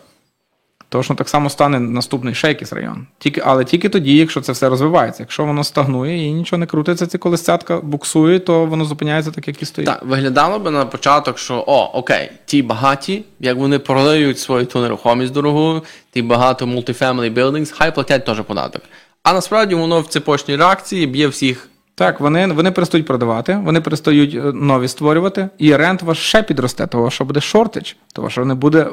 Точно 0.94 1.14
так 1.14 1.28
само 1.28 1.50
стане 1.50 1.80
наступний 1.80 2.34
шейкіс 2.34 2.72
район. 2.72 3.06
Тільки, 3.18 3.42
але 3.44 3.64
тільки 3.64 3.88
тоді, 3.88 4.16
якщо 4.16 4.40
це 4.40 4.52
все 4.52 4.68
розвивається. 4.68 5.22
Якщо 5.22 5.44
воно 5.44 5.64
стагнує 5.64 6.26
і 6.26 6.32
нічого 6.32 6.60
не 6.60 6.66
крутиться, 6.66 7.06
ці 7.06 7.18
колесцятка 7.18 7.80
буксує, 7.80 8.38
то 8.38 8.66
воно 8.66 8.84
зупиняється 8.84 9.30
так, 9.30 9.48
як 9.48 9.62
і 9.62 9.64
стоїть. 9.64 9.90
Так, 9.90 10.04
виглядало 10.04 10.58
би 10.58 10.70
на 10.70 10.86
початок, 10.86 11.38
що 11.38 11.64
о, 11.66 11.90
окей, 11.94 12.30
ті 12.44 12.62
багаті, 12.62 13.24
як 13.40 13.56
вони 13.56 13.78
продають 13.78 14.38
свою 14.38 14.66
ту 14.66 14.80
нерухомість 14.80 15.32
дорогу, 15.32 15.82
ті 16.10 16.22
багато 16.22 16.66
multifamily 16.66 17.34
buildings, 17.34 17.72
хай 17.76 17.94
платять 17.94 18.24
теж 18.24 18.40
податок. 18.40 18.82
А 19.22 19.32
насправді 19.32 19.74
воно 19.74 20.00
в 20.00 20.06
цепочній 20.06 20.56
реакції 20.56 21.06
б'є 21.06 21.28
всіх. 21.28 21.68
Так, 21.96 22.20
вони, 22.20 22.46
вони 22.46 22.70
перестають 22.70 23.06
продавати, 23.06 23.60
вони 23.64 23.80
перестають 23.80 24.34
е, 24.34 24.38
нові 24.52 24.88
створювати, 24.88 25.48
і 25.58 25.76
рент 25.76 26.02
ваш 26.02 26.18
ще 26.18 26.42
підросте, 26.42 26.86
того 26.86 27.10
що 27.10 27.24
буде 27.24 27.40
шортич, 27.40 27.96
того 28.12 28.30
що 28.30 28.44
не 28.44 28.54
буде. 28.54 28.86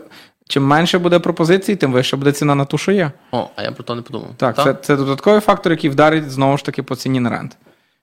Чим 0.52 0.64
менше 0.64 1.00
буде 1.00 1.20
пропозицій, 1.20 1.76
тим 1.76 1.92
вища 1.92 2.18
буде 2.18 2.32
ціна 2.32 2.56
на 2.56 2.66
ту, 2.66 2.78
що 2.78 2.92
є. 2.92 3.12
О, 3.32 3.50
а 3.56 3.64
я 3.64 3.72
про 3.72 3.84
то 3.84 3.96
не 3.96 4.02
подумав. 4.02 4.30
Так, 4.38 4.56
Та? 4.56 4.64
це, 4.64 4.74
це 4.74 4.96
додатковий 4.96 5.40
фактор, 5.40 5.72
який 5.72 5.90
вдарить 5.90 6.32
знову 6.32 6.58
ж 6.58 6.66
таки 6.66 6.84
по 6.84 6.96
ціні 6.96 7.20
на 7.20 7.30
рент. 7.30 7.58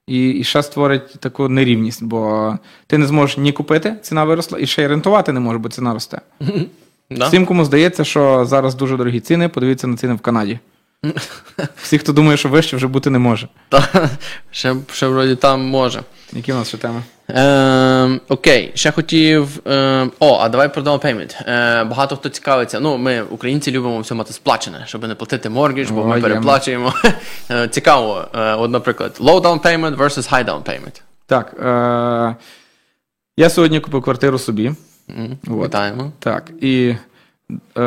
І, 0.07 0.29
і 0.29 0.43
ще 0.43 0.63
створить 0.63 1.19
таку 1.19 1.49
нерівність, 1.49 2.03
бо 2.03 2.53
ти 2.87 2.97
не 2.97 3.05
зможеш 3.05 3.37
ні 3.37 3.51
купити, 3.51 3.95
ціна 4.01 4.23
виросла, 4.23 4.59
і 4.59 4.65
ще 4.65 4.83
й 4.83 4.87
рентувати 4.87 5.33
не 5.33 5.39
можеш, 5.39 5.61
бо 5.61 5.69
ціна 5.69 5.93
росте. 5.93 6.21
Всім, 7.11 7.45
кому 7.45 7.65
здається, 7.65 8.03
що 8.03 8.45
зараз 8.45 8.75
дуже 8.75 8.97
дорогі 8.97 9.19
ціни, 9.19 9.49
подивіться 9.49 9.87
на 9.87 9.97
ціни 9.97 10.13
в 10.13 10.19
Канаді. 10.19 10.59
Всі, 11.81 11.97
хто 11.97 12.13
думає, 12.13 12.37
що 12.37 12.49
вище 12.49 12.75
вже 12.77 12.87
бути 12.87 13.09
не 13.09 13.19
може. 13.19 13.47
Та, 13.69 14.09
ще, 14.51 14.75
ще 14.91 15.07
вроді 15.07 15.35
там 15.35 15.61
може. 15.61 16.01
Які 16.33 16.51
в 16.51 16.55
нас 16.55 16.67
ще 16.67 16.77
теми? 16.77 17.03
Ем, 17.27 18.21
окей, 18.29 18.71
ще 18.75 18.91
хотів. 18.91 19.67
Ем, 19.67 20.11
о, 20.19 20.37
а 20.41 20.49
давай 20.49 20.73
про 20.73 20.81
down 20.83 20.99
payment. 21.01 21.49
Е, 21.49 21.83
багато 21.83 22.15
хто 22.15 22.29
цікавиться. 22.29 22.79
Ну, 22.79 22.97
ми, 22.97 23.21
українці, 23.21 23.71
любимо 23.71 23.99
все 23.99 24.15
мати 24.15 24.33
сплачене, 24.33 24.83
щоб 24.87 25.07
не 25.07 25.15
платити 25.15 25.49
моргідж, 25.49 25.91
бо 25.91 26.01
О, 26.01 26.05
ми 26.05 26.21
переплачуємо. 26.21 26.93
Е, 27.51 27.67
Цікаво. 27.67 28.25
Е, 28.35 28.53
от, 28.53 28.71
наприклад, 28.71 29.17
low 29.19 29.41
down 29.41 29.61
payment 29.61 29.97
versus 29.97 30.33
high 30.33 30.45
down 30.45 30.63
payment. 30.63 31.01
Так. 31.25 31.53
Е- 31.59 32.35
я 33.37 33.49
сьогодні 33.49 33.79
купив 33.79 34.01
квартиру 34.01 34.39
собі. 34.39 34.71
От. 35.47 35.65
Вітаємо. 35.65 36.11
Так. 36.19 36.51
І 36.61 36.95
е- 37.77 37.81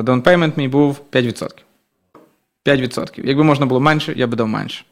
down 0.00 0.22
payment 0.22 0.52
мій 0.56 0.68
був 0.68 1.00
5%. 1.10 1.48
5%. 2.68 3.20
Якби 3.24 3.44
можна 3.44 3.66
було 3.66 3.80
менше, 3.80 4.12
я 4.16 4.26
би 4.26 4.36
дав 4.36 4.48
менше. 4.48 4.84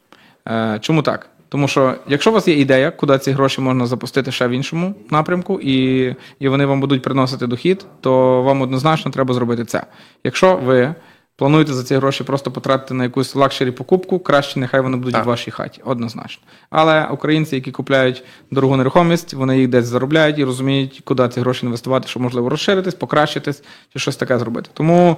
Е, 0.49 0.79
чому 0.81 1.03
так? 1.03 1.29
Тому 1.49 1.69
що 1.69 1.95
якщо 2.09 2.31
у 2.31 2.35
вас 2.35 2.49
є 2.49 2.55
ідея, 2.55 2.91
куди 2.91 3.19
ці 3.19 3.31
гроші 3.33 3.61
можна 3.61 3.87
запустити 3.87 4.33
ще 4.33 4.49
в 4.49 4.51
іншому 4.51 4.95
напрямку, 5.11 5.61
і, 5.63 6.15
і 6.39 6.49
вони 6.49 6.67
вам 6.67 6.81
будуть 6.81 7.03
приносити 7.03 7.47
дохід, 7.47 7.87
то 8.01 8.43
вам 8.43 8.63
однозначно 8.63 9.11
треба 9.11 9.35
зробити 9.35 9.65
це. 9.65 9.83
Якщо 10.25 10.57
ви 10.57 10.95
плануєте 11.37 11.73
за 11.73 11.85
ці 11.85 11.97
гроші 11.97 12.25
просто 12.25 12.51
потратити 12.51 12.95
на 12.95 13.05
якусь 13.05 13.35
luxury 13.35 13.71
покупку, 13.71 14.19
краще 14.19 14.61
нехай 14.61 14.81
вони 14.81 14.97
будуть 14.97 15.15
Так. 15.15 15.25
в 15.25 15.29
вашій 15.29 15.51
хаті, 15.51 15.81
однозначно. 15.85 16.43
Але 16.71 17.07
українці, 17.07 17.55
які 17.55 17.71
купляють 17.71 18.25
дорогу 18.51 18.77
нерухомість, 18.77 19.35
вони 19.35 19.59
їх 19.59 19.69
десь 19.69 19.87
заробляють 19.87 20.39
і 20.39 20.45
розуміють, 20.45 21.03
куди 21.05 21.29
ці 21.29 21.41
гроші 21.41 21.67
інвестувати, 21.67 22.09
щоб 22.09 22.23
можливо 22.23 22.49
розширитись, 22.49 22.95
покращитись 22.95 23.63
чи 23.93 23.99
щось 23.99 24.17
таке 24.17 24.39
зробити. 24.39 24.71
Тому. 24.75 25.17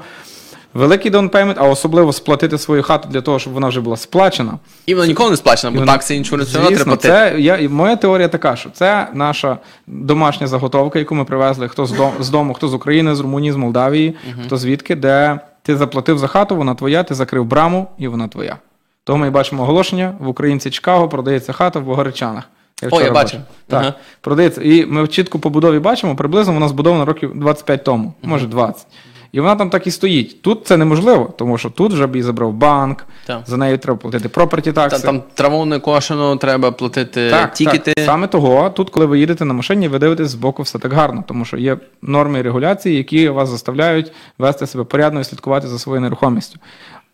Великий 0.74 1.10
down 1.10 1.26
payment, 1.26 1.58
а 1.60 1.68
особливо 1.68 2.12
сплатити 2.12 2.58
свою 2.58 2.82
хату 2.82 3.08
для 3.08 3.20
того, 3.20 3.38
щоб 3.38 3.52
вона 3.52 3.68
вже 3.68 3.80
була 3.80 3.96
сплачена. 3.96 4.58
І 4.86 4.94
вона 4.94 5.06
ніколи 5.06 5.30
не 5.30 5.36
сплачена, 5.36 5.70
бо 5.70 5.78
вона- 5.78 5.92
taxes 5.92 6.16
insurance 6.16 6.48
все 6.48 6.58
одно 6.58 6.68
треба 6.70 6.78
Звісно, 6.84 6.96
це 6.96 7.34
я, 7.38 7.68
моя 7.68 7.96
теорія 7.96 8.28
така, 8.28 8.56
що 8.56 8.70
це 8.70 9.08
наша 9.14 9.58
домашня 9.86 10.46
заготовка, 10.46 10.98
яку 10.98 11.14
ми 11.14 11.24
привезли 11.24 11.68
хто 11.68 11.86
з 11.86 11.92
дому, 11.92 12.12
з 12.20 12.28
дому, 12.30 12.54
хто 12.54 12.68
з 12.68 12.74
України, 12.74 13.14
з 13.14 13.20
Румунії, 13.20 13.52
з 13.52 13.56
Молдавії, 13.56 14.14
хто 14.46 14.56
звідки, 14.56 14.94
де 14.96 15.38
ти 15.62 15.76
заплатив 15.76 16.18
за 16.18 16.26
хату, 16.26 16.56
вона 16.56 16.74
твоя, 16.74 17.02
ти 17.02 17.14
закрив 17.14 17.44
браму 17.44 17.88
і 17.98 18.08
вона 18.08 18.28
твоя. 18.28 18.56
Тому 19.04 19.24
ми 19.24 19.30
бачимо 19.30 19.62
оголошення 19.62 20.14
в 20.20 20.28
українці 20.28 20.70
Чикаго 20.70 21.08
продається 21.08 21.52
хата 21.52 21.78
в 21.78 21.82
Богородчанах. 21.82 22.44
О, 22.90 23.00
я 23.02 23.10
бачив. 23.12 23.40
Так, 23.66 23.80
Ага. 23.82 23.94
продається. 24.20 24.62
І 24.62 24.86
ми 24.86 25.08
чітко 25.08 25.38
по 25.38 25.50
будові 25.50 25.78
бачимо, 25.78 26.16
приблизно 26.16 26.52
вона 26.54 26.68
збудована 26.68 27.04
років 27.04 27.32
25 27.34 27.84
тому, 27.84 28.12
може 28.22 28.46
20. 28.46 28.86
І 29.32 29.40
вона 29.40 29.56
там 29.56 29.70
так 29.70 29.86
і 29.86 29.90
стоїть. 29.90 30.42
Тут 30.42 30.66
це 30.66 30.76
неможливо, 30.76 31.34
тому 31.38 31.58
що 31.58 31.70
тут 31.70 31.92
вже 31.92 32.06
б 32.06 32.16
її 32.16 32.22
забрав 32.22 32.52
банк, 32.52 33.04
Так. 33.26 33.42
за 33.46 33.56
нею 33.56 33.78
треба 33.78 33.98
платити 33.98 34.28
проперті 34.28 34.72
такси. 34.72 34.96
Та, 35.00 35.06
там 35.06 35.22
траву 35.34 35.64
не 35.64 35.78
кошено, 35.78 36.36
треба 36.36 36.70
платити 36.70 37.30
Так, 37.30 37.54
тікети. 37.54 37.92
так. 37.96 38.04
Саме 38.04 38.26
того, 38.26 38.70
тут, 38.70 38.90
коли 38.90 39.06
ви 39.06 39.18
їдете 39.18 39.44
на 39.44 39.54
машині, 39.54 39.88
ви 39.88 39.98
дивитесь 39.98 40.28
збоку 40.30 40.62
все 40.62 40.78
так 40.78 40.92
гарно, 40.92 41.24
тому 41.28 41.44
що 41.44 41.56
є 41.56 41.76
норми 42.02 42.38
і 42.38 42.42
регуляції, 42.42 42.96
які 42.96 43.28
вас 43.28 43.48
заставляють 43.48 44.12
вести 44.38 44.66
себе 44.66 44.84
порядно 44.84 45.20
і 45.20 45.24
слідкувати 45.24 45.68
за 45.68 45.78
своєю 45.78 46.00
нерухомістю. 46.00 46.58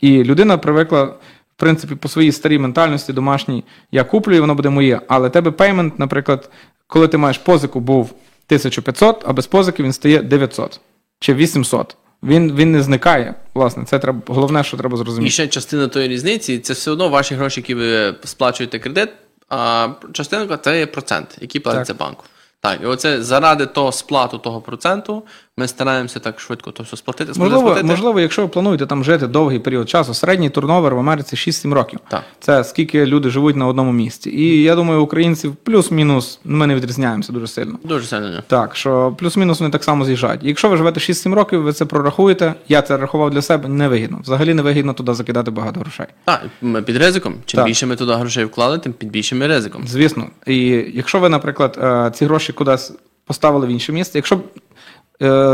І 0.00 0.24
людина 0.24 0.58
привикла, 0.58 1.02
в 1.04 1.14
принципі, 1.56 1.94
по 1.94 2.08
своїй 2.08 2.32
старій 2.32 2.58
ментальності 2.58 3.12
домашній, 3.12 3.64
я 3.92 4.04
куплю, 4.04 4.34
і 4.34 4.40
воно 4.40 4.54
буде 4.54 4.68
моє. 4.70 5.00
Але 5.08 5.30
тебе 5.30 5.50
payment, 5.50 5.98
наприклад, 5.98 6.50
коли 6.86 7.08
ти 7.08 7.18
маєш 7.18 7.38
позику, 7.38 7.80
був 7.80 8.04
1500, 8.46 9.24
а 9.26 9.32
без 9.32 9.46
позики 9.46 9.82
він 9.82 9.92
стає 9.92 10.22
900 10.22 10.80
чи 11.20 11.34
800. 11.34 11.96
Він, 12.24 12.52
він 12.52 12.72
не 12.72 12.82
зникає. 12.82 13.34
Власне, 13.54 13.84
це 13.84 13.98
треба 13.98 14.20
головне, 14.26 14.64
що 14.64 14.76
треба 14.76 14.96
зрозуміти. 14.96 15.28
І 15.28 15.30
ще 15.30 15.48
частина 15.48 15.88
тої 15.88 16.08
різниці 16.08 16.58
це 16.58 16.72
все 16.72 16.90
одно 16.90 17.08
ваші 17.08 17.34
гроші, 17.34 17.60
які 17.60 17.74
ви 17.74 18.14
сплачуєте 18.24 18.78
кредит, 18.78 19.08
а 19.48 19.88
частинка 20.12 20.56
це 20.56 20.78
є 20.78 20.86
процент, 20.86 21.38
який 21.40 21.60
платиться 21.60 21.94
банку. 21.94 22.24
Так, 22.60 22.78
і 22.82 22.86
оце 22.86 23.22
заради 23.22 23.66
того 23.66 23.92
сплату 23.92 24.38
того 24.38 24.60
проценту 24.60 25.22
ми 25.58 25.68
стараємося 25.68 26.20
так 26.20 26.40
швидко 26.40 26.70
то 26.70 26.82
все 26.82 26.96
сплатити. 26.96 27.32
Можливо, 27.36 27.60
сплатити. 27.60 27.86
можливо, 27.86 28.20
якщо 28.20 28.42
ви 28.42 28.48
плануєте 28.48 28.86
там 28.86 29.04
жити 29.04 29.26
довгий 29.26 29.58
період 29.58 29.88
часу, 29.90 30.14
середній 30.14 30.50
турновер 30.50 30.94
в 30.94 30.98
Америці 30.98 31.36
6-7 31.36 31.72
років. 31.72 32.00
Так. 32.08 32.22
Це 32.40 32.64
скільки 32.64 33.06
люди 33.06 33.30
живуть 33.30 33.56
на 33.56 33.66
одному 33.66 33.92
місці. 33.92 34.30
І 34.30 34.62
я 34.62 34.74
думаю, 34.74 35.02
українців 35.02 35.56
плюс-мінус 35.62 36.40
ми 36.44 36.66
не 36.66 36.74
відрізняємося 36.74 37.32
дуже 37.32 37.46
сильно. 37.46 37.78
Дуже 37.84 38.06
сильно. 38.06 38.42
Так, 38.46 38.76
що 38.76 39.14
плюс-мінус 39.18 39.60
вони 39.60 39.72
так 39.72 39.84
само 39.84 40.04
з'їжджають. 40.04 40.40
Якщо 40.44 40.68
ви 40.68 40.76
живете 40.76 41.00
6-7 41.00 41.34
років, 41.34 41.62
ви 41.62 41.72
це 41.72 41.84
прорахуєте. 41.84 42.54
Я 42.68 42.82
це 42.82 42.96
рахував 42.96 43.30
для 43.30 43.42
себе 43.42 43.68
невигідно. 43.68 44.18
Взагалі 44.22 44.54
невигідно 44.54 44.92
туди 44.92 45.14
закидати 45.14 45.50
багато 45.50 45.80
грошей. 45.80 46.06
Так, 46.24 46.40
ми 46.62 46.82
під 46.82 46.96
ризиком. 46.96 47.34
Чим 47.46 47.58
Так. 47.58 47.66
більше 47.66 47.86
ми 47.86 47.96
туди 47.96 48.12
грошей 48.12 48.44
вклали, 48.44 48.78
тим 48.78 48.92
під 48.92 49.10
більшим 49.10 49.42
ризиком. 49.42 49.82
Звісно. 49.88 50.26
І 50.46 50.56
якщо 50.94 51.18
ви, 51.18 51.28
наприклад, 51.28 51.78
е, 51.82 52.10
ці 52.14 52.24
гроші 52.24 52.52
кудись 52.52 52.92
поставили 53.26 53.66
в 53.66 53.70
інше 53.70 53.92
місце, 53.92 54.18
якщо 54.18 54.40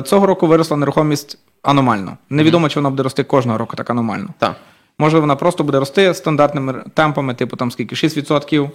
цього 0.05 0.27
року 0.27 0.47
виросла 0.47 0.77
нерухомість 0.77 1.39
аномально, 1.63 2.17
невідомо, 2.31 2.69
чи 2.69 2.81
вона 2.81 2.91
буде 2.91 3.03
рости 3.03 3.25
кожного 3.25 3.59
року 3.59 3.77
так 3.77 3.91
аномально. 3.91 4.29
Так. 4.39 4.57
Може, 4.99 5.19
вона 5.19 5.37
просто 5.37 5.65
буде 5.65 5.79
рости 5.79 6.15
стандартними 6.15 6.85
темпами, 6.95 7.35
типу 7.35 7.57
там 7.57 7.71
скільки 7.71 7.95
6%. 7.95 8.71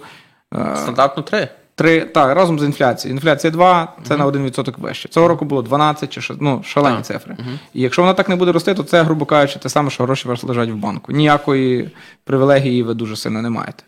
е, 0.54 0.76
Стандартно 0.76 1.22
три. 1.22 1.48
3, 1.74 2.00
так, 2.00 2.36
разом 2.36 2.58
з 2.58 2.62
інфляцією. 2.62 3.14
Інфляція 3.16 3.50
2, 3.50 3.92
це 4.02 4.16
на 4.16 4.26
1% 4.26 4.74
вище. 4.80 5.08
Цього 5.08 5.28
року 5.28 5.44
було 5.44 5.62
12 5.62 6.10
чи 6.12 6.20
що- 6.20 6.36
ну, 6.40 6.62
шалені 6.64 6.96
Так. 6.96 7.06
цифри. 7.06 7.36
І 7.74 7.80
якщо 7.82 8.02
вона 8.02 8.14
так 8.14 8.28
не 8.28 8.36
буде 8.36 8.52
рости, 8.52 8.74
то 8.74 8.82
це, 8.82 9.02
грубо 9.02 9.24
кажучи, 9.24 9.58
те 9.58 9.68
саме, 9.68 9.90
що 9.90 10.04
гроші 10.04 10.28
у 10.28 10.30
вас 10.30 10.44
лежать 10.44 10.70
в 10.70 10.74
банку. 10.74 11.12
Ніякої 11.12 11.90
привілегії 12.24 12.82
ви 12.82 12.94
дуже 12.94 13.16
сильно 13.16 13.42
не 13.42 13.50
маєте. 13.50 13.82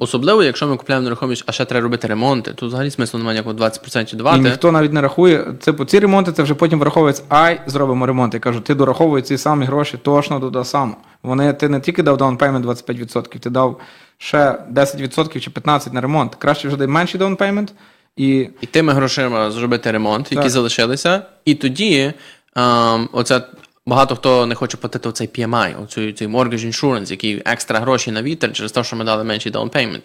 Особливо, 0.00 0.42
якщо 0.44 0.66
ми 0.66 0.76
купуємо 0.76 1.04
нерухомість, 1.04 1.44
а 1.46 1.52
ще 1.52 1.64
треба 1.64 1.82
робити 1.82 2.08
ремонти, 2.08 2.52
тут 2.52 2.68
взагалі 2.68 2.90
смислу 2.90 3.18
немає 3.18 3.34
ніякого 3.34 3.54
20% 3.68 4.14
І 4.14 4.16
давати. 4.16 4.38
ніхто 4.40 4.72
навіть 4.72 4.92
не 4.92 5.00
рахує. 5.00 5.46
Це 5.60 5.72
ці 5.86 5.98
ремонти, 5.98 6.32
це 6.32 6.42
вже 6.42 6.54
потім 6.54 6.78
враховується, 6.78 7.22
ай, 7.28 7.60
зробимо 7.66 8.06
ремонт. 8.06 8.34
Я 8.34 8.40
кажу, 8.40 8.60
ти 8.60 8.74
дораховуй 8.74 9.22
ці 9.22 9.38
самі 9.38 9.66
гроші 9.66 9.98
точно 10.02 10.40
туди 10.40 10.64
само. 10.64 10.96
Вони 11.22 11.52
ти 11.52 11.68
не 11.68 11.80
тільки 11.80 12.02
дав 12.02 12.16
down 12.16 12.34
payment 12.34 12.66
25%, 12.66 13.38
ти 13.38 13.50
дав 13.50 13.80
ще 14.18 14.58
10% 14.72 15.40
чи 15.40 15.50
15% 15.50 15.92
на 15.92 16.00
ремонт. 16.00 16.34
Краще 16.34 16.68
вже 16.68 16.76
дай 16.76 16.86
менший 16.86 17.18
down 17.18 17.38
payment 17.38 17.72
і 18.16 18.48
І 18.60 18.66
тими 18.66 18.92
грошима 18.92 19.50
зробити 19.50 19.90
ремонт, 19.90 20.32
які 20.32 20.42
Так. 20.42 20.50
залишилися. 20.52 21.22
І 21.44 21.54
тоді 21.54 22.12
ем, 22.56 23.08
оце 23.12 23.42
багато 23.86 24.16
хто 24.16 24.46
не 24.46 24.54
хоче 24.54 24.76
платити 24.76 25.08
оцей 25.08 25.28
PMI, 25.28 25.82
оцей, 25.84 26.12
цей 26.12 26.28
mortgage 26.28 26.66
insurance, 26.66 27.10
який 27.10 27.42
екстра 27.44 27.80
гроші 27.80 28.10
на 28.10 28.22
вітер 28.22 28.52
через 28.52 28.72
те, 28.72 28.84
що 28.84 28.96
ми 28.96 29.04
дали 29.04 29.24
менший 29.24 29.52
down 29.52 29.70
payment. 29.70 30.02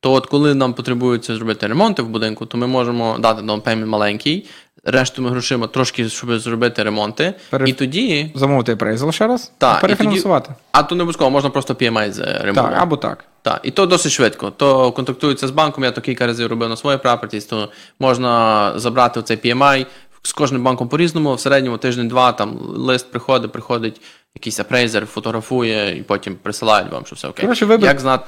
То 0.00 0.12
от 0.12 0.26
коли 0.26 0.54
нам 0.54 0.74
потребується 0.74 1.36
зробити 1.36 1.66
ремонти 1.66 2.02
в 2.02 2.08
будинку, 2.08 2.46
то 2.46 2.58
ми 2.58 2.66
можемо 2.66 3.18
дати 3.18 3.42
down 3.42 3.62
payment 3.62 3.86
маленький, 3.86 4.46
решту 4.84 5.22
ми 5.22 5.30
грошима 5.30 5.66
трошки, 5.66 6.08
щоб 6.08 6.38
зробити 6.38 6.82
ремонти. 6.82 7.34
Пере- 7.50 7.70
І 7.70 7.72
тоді. 7.72 8.30
замовити 8.34 8.72
appraisal 8.72 9.10
ще 9.10 9.26
раз, 9.26 9.52
Та, 9.58 9.78
і 9.78 9.80
перефінансувати. 9.80 10.44
І 10.44 10.48
тоді, 10.48 10.60
а 10.72 10.82
то 10.82 10.94
не 10.94 11.02
обов'язково, 11.02 11.30
можна 11.30 11.50
просто 11.50 11.74
PMI 11.74 12.18
ремонтувати. 12.42 12.74
Так, 12.74 12.82
або 12.82 12.96
так. 12.96 13.24
Так, 13.42 13.60
і 13.62 13.70
то 13.70 13.86
досить 13.86 14.12
швидко. 14.12 14.50
То 14.50 14.92
контактуються 14.92 15.48
з 15.48 15.50
банком, 15.50 15.84
я 15.84 15.90
то 15.90 16.00
кілька 16.00 16.26
разів 16.26 16.46
робив 16.46 16.68
на 16.68 16.76
своїй 16.76 16.98
properties, 16.98 17.48
то 17.48 17.68
можна 18.00 18.72
забрати 18.76 19.22
цей 19.22 19.36
PMI 19.36 19.86
з 20.22 20.32
кожним 20.32 20.62
банком 20.62 20.88
по-різному, 20.88 21.34
в 21.34 21.40
середньому 21.40 21.76
тиждень-два 21.78 22.32
там 22.32 22.58
лист 22.76 23.10
приходить, 23.10 23.52
приходить 23.52 24.00
якийсь 24.34 24.60
апрейзер, 24.60 25.06
фотографує 25.06 25.98
і 25.98 26.02
потім 26.02 26.34
присилають 26.42 26.92
вам, 26.92 27.06
що 27.06 27.16
все 27.16 27.28
окей. 27.28 27.44
Коротше, 27.44 27.66
вибір- 27.66 27.84
Як 27.84 28.00
знати? 28.00 28.24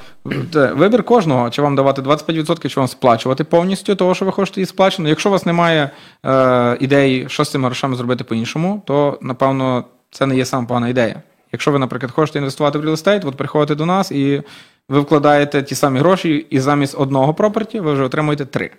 Вибір 0.75 1.03
кожного, 1.03 1.51
чи 1.51 1.63
вам 1.63 1.77
давати 1.77 2.03
25%, 2.03 2.69
чи 2.69 2.81
вам 2.81 2.89
сплачувати 2.89 3.45
повністю 3.45 3.95
того, 3.95 4.15
що 4.15 4.25
ви 4.25 4.33
хочете 4.33 4.61
її 4.61 4.67
сплачено. 4.67 5.09
Якщо 5.09 5.29
у 5.29 5.33
вас 5.33 5.47
немає 5.47 5.91
е, 6.27 6.77
ідеї, 6.81 7.29
що 7.29 7.45
з 7.45 7.51
цими 7.51 7.65
грошами 7.69 7.97
зробити 7.97 8.25
по-іншому, 8.25 8.83
то 8.87 9.19
напевно 9.23 9.85
це 10.11 10.27
не 10.27 10.37
є 10.37 10.45
саме 10.45 10.67
погана 10.67 10.89
ідея. 10.89 11.23
Якщо 11.53 11.73
ви, 11.73 11.79
наприклад, 11.79 12.13
хочете 12.13 12.39
інвестувати 12.39 12.79
в 12.79 12.85
real 12.85 12.91
estate, 13.05 13.29
от 13.29 13.37
приходите 13.37 13.75
до 13.75 13.87
нас 13.87 14.11
і 14.13 14.43
ви 14.89 15.01
вкладаєте 15.01 15.63
ті 15.63 15.75
самі 15.75 15.99
гроші, 15.99 16.47
і 16.51 16.61
замість 16.61 16.95
одного 16.99 17.35
проперті 17.35 17.81
ви 17.81 17.93
вже 17.93 18.03
отримуєте 18.03 18.45
три. 18.47 18.71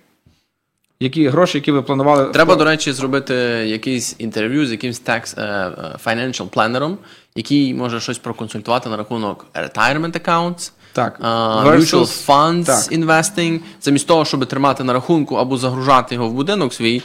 Які 0.99 1.27
гроші, 1.27 1.57
які 1.57 1.71
ви 1.71 1.81
планували. 1.81 2.25
Треба, 2.25 2.55
до 2.55 2.63
речі, 2.65 2.91
зробити 2.91 3.33
якийсь 3.67 4.15
інтерв'ю 4.17 4.65
з 4.67 4.71
якимсь 4.71 5.01
tax, 5.03 5.41
е, 5.41 5.71
financial 6.05 6.49
plannerом, 6.49 6.97
який 7.35 7.73
може 7.73 7.99
щось 7.99 8.17
проконсультувати 8.17 8.89
на 8.89 8.97
рахунок 8.97 9.45
retirement 9.53 10.25
accounts, 10.25 10.71
Так. 10.93 11.19
Versus- 11.21 11.77
mutual 11.79 12.25
funds 12.27 12.65
Так. 12.65 12.77
investing, 12.99 13.59
замість 13.81 14.07
того, 14.07 14.25
щоб 14.25 14.45
тримати 14.45 14.83
на 14.83 14.93
рахунку 14.93 15.35
або 15.35 15.57
загружати 15.57 16.15
його 16.15 16.27
в 16.29 16.33
будинок 16.33 16.73
свій, 16.73 17.01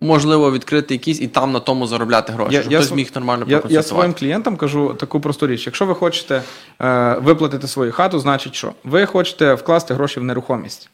можливо 0.00 0.52
відкрити 0.52 0.94
якийсь 0.94 1.20
і 1.20 1.28
там 1.28 1.52
на 1.52 1.60
тому 1.60 1.86
заробляти 1.86 2.32
гроші, 2.32 2.60
щоб 2.60 2.74
хтось 2.74 2.90
св- 2.90 2.94
міг 2.94 3.10
нормально 3.14 3.44
я, 3.48 3.62
я 3.68 3.82
своїм 3.82 4.14
клієнтам 4.14 4.56
кажу 4.56 4.94
таку 4.94 5.20
просту 5.20 5.46
річ. 5.46 5.66
Якщо 5.66 5.86
ви 5.86 5.94
хочете 5.94 6.42
е, 6.80 7.16
виплатити 7.22 7.68
свою 7.68 7.92
хату, 7.92 8.18
значить 8.18 8.54
що? 8.54 8.72
Ви 8.84 9.06
хочете 9.06 9.54
вкласти 9.54 9.94
гроші 9.94 10.20
в 10.20 10.24
нерухомість. 10.24 10.90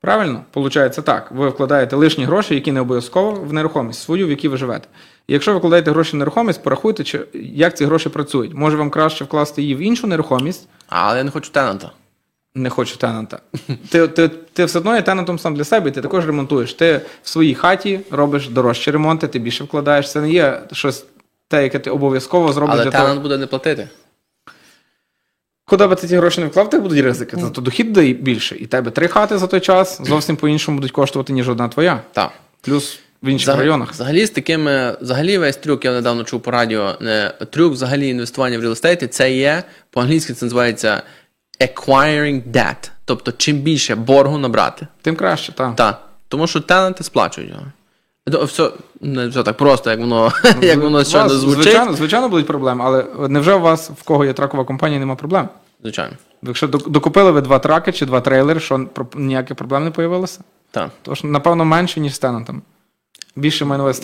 Правильно? 0.00 0.44
Получається 0.50 1.02
так. 1.02 1.30
Ви 1.30 1.48
вкладаєте 1.48 1.96
лишні 1.96 2.24
гроші, 2.24 2.54
які 2.54 2.72
не 2.72 2.80
обов'язково 2.80 3.32
в 3.32 3.52
нерухомість, 3.52 4.02
свою, 4.02 4.26
в 4.26 4.30
якій 4.30 4.48
ви 4.48 4.56
живете. 4.56 4.88
І 5.28 5.32
якщо 5.32 5.52
ви 5.52 5.58
вкладаєте 5.58 5.90
гроші 5.90 6.12
в 6.12 6.18
нерухомість, 6.18 6.62
порахуйте, 6.62 7.04
чи, 7.04 7.20
як 7.34 7.76
ці 7.76 7.84
гроші 7.84 8.08
працюють. 8.08 8.54
Може 8.54 8.76
вам 8.76 8.90
краще 8.90 9.24
вкласти 9.24 9.62
її 9.62 9.74
в 9.74 9.78
іншу 9.78 10.06
нерухомість, 10.06 10.68
Але 10.88 11.18
я 11.18 11.24
не 11.24 11.30
хочу 11.30 11.50
тенанта. 11.50 11.90
не 12.54 12.70
хочу 12.70 12.96
тенанта. 12.96 13.38
Ти, 13.90 14.08
ти, 14.08 14.28
ти 14.28 14.64
все 14.64 14.78
одно 14.78 14.94
є 14.96 15.02
тенантом 15.02 15.38
сам 15.38 15.54
для 15.54 15.64
себе, 15.64 15.88
і 15.88 15.92
ти 15.92 16.00
також 16.00 16.26
ремонтуєш. 16.26 16.74
Ти 16.74 17.00
в 17.22 17.28
своїй 17.28 17.54
хаті 17.54 18.00
робиш 18.10 18.48
дорожчі 18.48 18.90
ремонти, 18.90 19.28
ти 19.28 19.38
більше 19.38 19.64
вкладаєш. 19.64 20.12
Це 20.12 20.20
не 20.20 20.30
є 20.30 20.60
щось 20.72 21.04
те, 21.48 21.62
яке 21.62 21.78
ти 21.78 21.90
обов'язково 21.90 22.52
зробиш 22.52 22.74
Але 22.74 22.84
для 22.84 22.90
того. 22.90 23.20
буде 23.20 23.38
не 23.38 23.46
платити. 23.46 23.88
Куди 25.68 25.86
би 25.86 25.94
ти 25.96 26.08
ті 26.08 26.16
гроші 26.16 26.40
не 26.40 26.46
вклав, 26.46 26.70
так 26.70 26.82
будуть 26.82 27.00
ризики. 27.04 27.36
Зато 27.36 27.60
дохід 27.60 27.88
буде 27.88 28.12
більше. 28.12 28.56
І 28.56 28.66
тебе 28.66 28.90
три 28.90 29.08
хати 29.08 29.38
за 29.38 29.46
той 29.46 29.60
час 29.60 30.00
зовсім 30.04 30.36
по-іншому 30.36 30.78
будуть 30.78 30.90
коштувати, 30.92 31.32
ніж 31.32 31.48
одна 31.48 31.68
твоя. 31.68 32.00
Так. 32.12 32.30
Плюс 32.60 32.98
в 33.22 33.28
інших 33.28 33.48
Взаг- 33.48 33.58
районах. 33.58 33.92
Взагалі 33.92 34.26
з 34.26 34.30
такими, 34.30 34.96
взагалі 35.00 35.38
весь 35.38 35.56
трюк, 35.56 35.84
я 35.84 35.92
недавно 35.92 36.24
чув 36.24 36.40
по 36.42 36.50
радіо, 36.50 36.94
трюк 37.50 37.72
взагалі 37.72 38.08
інвестування 38.08 38.58
в 38.58 38.62
estate, 38.62 39.06
це 39.08 39.32
є, 39.32 39.62
по-англійськи 39.90 40.34
це 40.34 40.44
називається 40.46 41.02
acquiring 41.60 42.42
debt. 42.50 42.90
Тобто, 43.04 43.32
чим 43.32 43.56
більше 43.56 43.94
боргу 43.94 44.38
набрати, 44.38 44.86
Тим 45.02 45.16
краще, 45.16 45.52
так. 45.52 45.76
так. 45.76 46.02
Тому 46.28 46.46
що 46.46 46.60
тенанти 46.60 47.04
сплачують 47.04 47.50
його. 47.50 47.62
Все, 48.46 48.70
не 49.00 49.28
все 49.28 49.42
так 49.42 49.56
просто, 49.56 49.90
як 49.90 50.00
воно, 50.00 50.32
як 50.62 50.78
воно 50.78 51.04
щойно 51.04 51.28
звучить. 51.28 51.62
Звичайно, 51.62 51.92
звичайно, 51.92 52.28
будуть 52.28 52.46
проблеми, 52.46 52.84
але 52.86 53.04
невже 53.28 53.54
у 53.54 53.60
вас, 53.60 53.90
в 53.90 54.02
кого 54.02 54.24
є 54.24 54.32
тракова 54.32 54.64
компанія, 54.64 55.00
нема 55.00 55.14
проблем? 55.14 55.48
Звичайно. 55.82 56.12
Якщо 56.42 56.66
докупили 56.66 57.30
ви 57.30 57.40
два 57.40 57.58
траки 57.58 57.92
чи 57.92 58.06
два 58.06 58.20
трейлери, 58.20 58.60
що 58.60 58.86
ніяких 59.14 59.56
проблем 59.56 59.84
не 59.84 59.90
появилося? 59.90 60.40
Так. 60.70 60.90
Тож, 61.02 61.24
напевно, 61.24 61.64
менше, 61.64 62.00
ніж 62.00 62.14
з 62.14 62.18
тенантами. 62.18 62.60
Більше 63.36 63.64
увазі. 63.64 64.00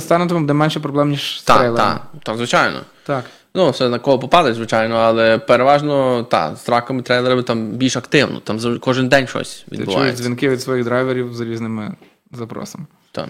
з 0.00 0.04
тенантами 0.04 0.40
буде 0.40 0.52
менше 0.52 0.80
проблем, 0.80 1.10
ніж 1.10 1.40
з 1.40 1.42
Так, 1.42 1.58
трейлерами. 1.58 1.92
так, 2.12 2.22
так, 2.22 2.36
звичайно. 2.36 2.80
Так. 3.06 3.24
Ну, 3.54 3.70
все 3.70 3.88
на 3.88 3.98
кого 3.98 4.18
попадеш, 4.18 4.56
звичайно, 4.56 4.94
але 4.94 5.38
переважно 5.38 6.22
так, 6.22 6.56
з 6.56 6.60
траками, 6.62 7.02
трейлерами 7.02 7.42
там 7.42 7.66
більш 7.66 7.96
активно. 7.96 8.40
Там 8.40 8.58
кожен 8.80 9.08
день 9.08 9.26
щось 9.26 9.54
Ти 9.54 9.64
чуєш 9.76 9.80
відбувається. 9.88 10.22
дзвінки 10.22 10.48
від 10.48 10.62
своїх 10.62 10.84
драйверів 10.84 11.34
з 11.34 11.40
різними 11.40 11.94
запросами. 12.32 12.84
Так. 13.12 13.28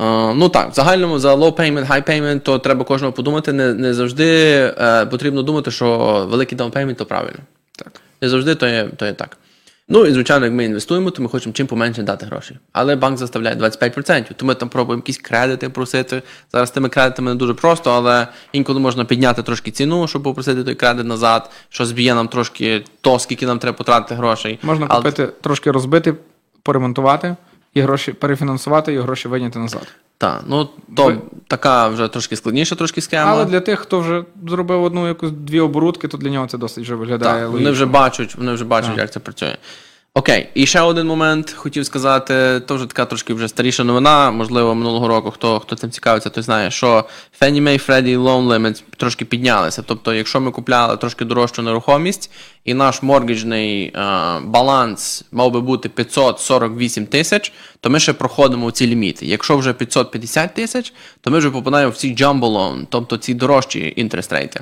Е, 0.00 0.34
ну 0.34 0.48
так, 0.48 0.70
в 0.70 0.74
загальному 0.74 1.18
за 1.18 1.34
low 1.34 1.52
payment, 1.54 1.88
high 1.88 2.08
payment, 2.10 2.40
то 2.40 2.58
треба 2.58 2.84
кожного 2.84 3.12
подумати. 3.12 3.52
Не, 3.52 3.74
не 3.74 3.94
завжди 3.94 4.26
е, 4.78 5.06
потрібно 5.06 5.42
думати, 5.42 5.70
що 5.70 6.26
великий 6.30 6.58
down 6.58 6.70
payment 6.72 6.94
то 6.94 7.06
правильно. 7.06 7.38
Так. 7.76 7.92
Не 8.22 8.28
завжди 8.28 8.54
то 8.54 8.68
є, 8.68 8.88
то 8.96 9.06
є 9.06 9.12
так. 9.12 9.36
Ну 9.88 10.06
і 10.06 10.12
звичайно, 10.12 10.46
як 10.46 10.54
ми 10.54 10.64
інвестуємо, 10.64 11.10
то 11.10 11.22
ми 11.22 11.28
хочемо 11.28 11.52
чим 11.52 11.66
поменше 11.66 12.02
дати 12.02 12.26
грошей. 12.26 12.58
Але 12.72 12.96
банк 12.96 13.18
заставляє 13.18 13.56
25%, 13.56 14.34
то 14.36 14.46
ми 14.46 14.54
там 14.54 14.68
пробуємо 14.68 15.00
якісь 15.00 15.18
кредити 15.18 15.68
просити. 15.68 16.22
Зараз 16.52 16.70
тими 16.70 16.88
кредитами 16.88 17.30
не 17.30 17.36
дуже 17.36 17.54
просто, 17.54 17.90
але 17.90 18.26
інколи 18.52 18.80
можна 18.80 19.04
підняти 19.04 19.42
трошки 19.42 19.70
ціну, 19.70 20.08
щоб 20.08 20.22
попросити 20.22 20.64
той 20.64 20.74
кредит 20.74 21.06
назад, 21.06 21.50
що 21.68 21.86
зб'є 21.86 22.14
нам 22.14 22.28
трошки 22.28 22.84
то, 23.00 23.18
скільки 23.18 23.46
нам 23.46 23.58
треба 23.58 23.76
потратити 23.76 24.14
грошей. 24.14 24.58
Можна 24.62 24.86
Але- 24.88 24.98
купити, 24.98 25.26
трошки 25.40 25.70
розбити, 25.70 26.14
поремонтувати 26.62 27.36
і 27.74 27.80
гроші 27.80 28.12
перефінансувати 28.12 28.92
і 28.92 28.98
гроші 28.98 29.28
вийняти 29.28 29.58
назад. 29.58 29.88
Так, 30.18 30.42
ну 30.46 30.68
то 30.96 31.04
Ви- 31.04 31.18
така 31.46 31.88
вже 31.88 32.08
трошки 32.08 32.36
складніша, 32.36 32.74
трошки 32.74 33.00
схема. 33.00 33.30
Але 33.30 33.44
для 33.44 33.60
тих, 33.60 33.78
хто 33.78 34.00
вже 34.00 34.24
зробив 34.48 34.82
одну 34.82 35.08
якусь 35.08 35.30
дві 35.30 35.60
оборудки, 35.60 36.08
то 36.08 36.18
для 36.18 36.30
нього 36.30 36.46
це 36.46 36.58
досить 36.58 36.84
вже 36.84 36.94
виглядає. 36.94 37.42
Так, 37.42 37.50
вони 37.52 37.70
вже 37.70 37.86
бачать, 37.86 38.34
вони 38.34 38.52
вже 38.52 38.64
бачать, 38.64 38.90
Так. 38.90 38.98
як 38.98 39.12
це 39.12 39.20
працює. 39.20 39.56
Окей, 40.14 40.48
і 40.54 40.66
ще 40.66 40.80
один 40.80 41.06
момент 41.06 41.50
хотів 41.50 41.86
сказати, 41.86 42.60
то 42.66 42.74
вже 42.74 42.86
така 42.86 43.04
трошки 43.04 43.34
вже 43.34 43.48
старіша 43.48 43.84
новина. 43.84 44.30
Можливо, 44.30 44.74
минулого 44.74 45.08
року, 45.08 45.30
хто, 45.30 45.60
хто 45.60 45.76
цим 45.76 45.90
цікавиться, 45.90 46.30
той 46.30 46.42
знає, 46.44 46.70
що 46.70 47.04
Fannie 47.40 47.62
Mae 47.62 47.86
Freddie 47.86 48.18
Loan 48.18 48.48
Limits 48.48 48.82
трошки 48.96 49.24
піднялися. 49.24 49.82
Тобто, 49.86 50.14
якщо 50.14 50.40
ми 50.40 50.50
купляли 50.50 50.96
трошки 50.96 51.24
дорожчу 51.24 51.62
нерухомість, 51.62 52.30
і 52.64 52.74
наш 52.74 53.02
моргіджний 53.02 53.84
е, 53.84 53.92
баланс 54.44 55.24
мав 55.32 55.50
би 55.50 55.60
бути 55.60 55.88
548 55.88 57.06
тисяч, 57.06 57.52
то 57.80 57.90
ми 57.90 58.00
ще 58.00 58.12
проходимо 58.12 58.70
ці 58.70 58.86
ліміти. 58.86 59.26
Якщо 59.26 59.56
вже 59.56 59.72
550 59.72 60.54
тисяч, 60.54 60.92
то 61.20 61.30
ми 61.30 61.38
вже 61.38 61.50
попадаємо 61.50 61.92
в 61.92 61.96
ці 61.96 62.14
jumbo 62.14 62.40
loan, 62.40 62.86
тобто 62.90 63.16
ці 63.16 63.34
дорожчі 63.34 63.92
інтерест 63.96 64.32
рейти. 64.32 64.60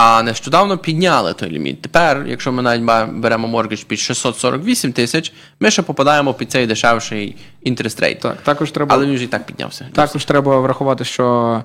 А 0.00 0.22
нещодавно 0.22 0.78
підняли 0.78 1.34
той 1.34 1.50
ліміт. 1.50 1.82
Тепер, 1.82 2.24
якщо 2.26 2.52
ми 2.52 2.62
навіть 2.62 3.10
беремо 3.12 3.48
моргідж 3.48 3.82
під 3.82 3.98
648 3.98 4.92
тисяч, 4.92 5.32
ми 5.60 5.70
ще 5.70 5.82
попадаємо 5.82 6.34
під 6.34 6.50
цей 6.50 6.66
дешевший 6.66 7.36
інтерест 7.62 8.00
рейт. 8.00 8.20
Так, 8.20 8.36
також 8.42 8.70
треба, 8.70 8.94
Але 8.94 9.06
він 9.06 9.14
вже 9.14 9.24
і 9.24 9.26
так 9.26 9.46
піднявся. 9.46 9.88
також 9.92 10.24
треба 10.24 10.60
врахувати, 10.60 11.04
що 11.04 11.64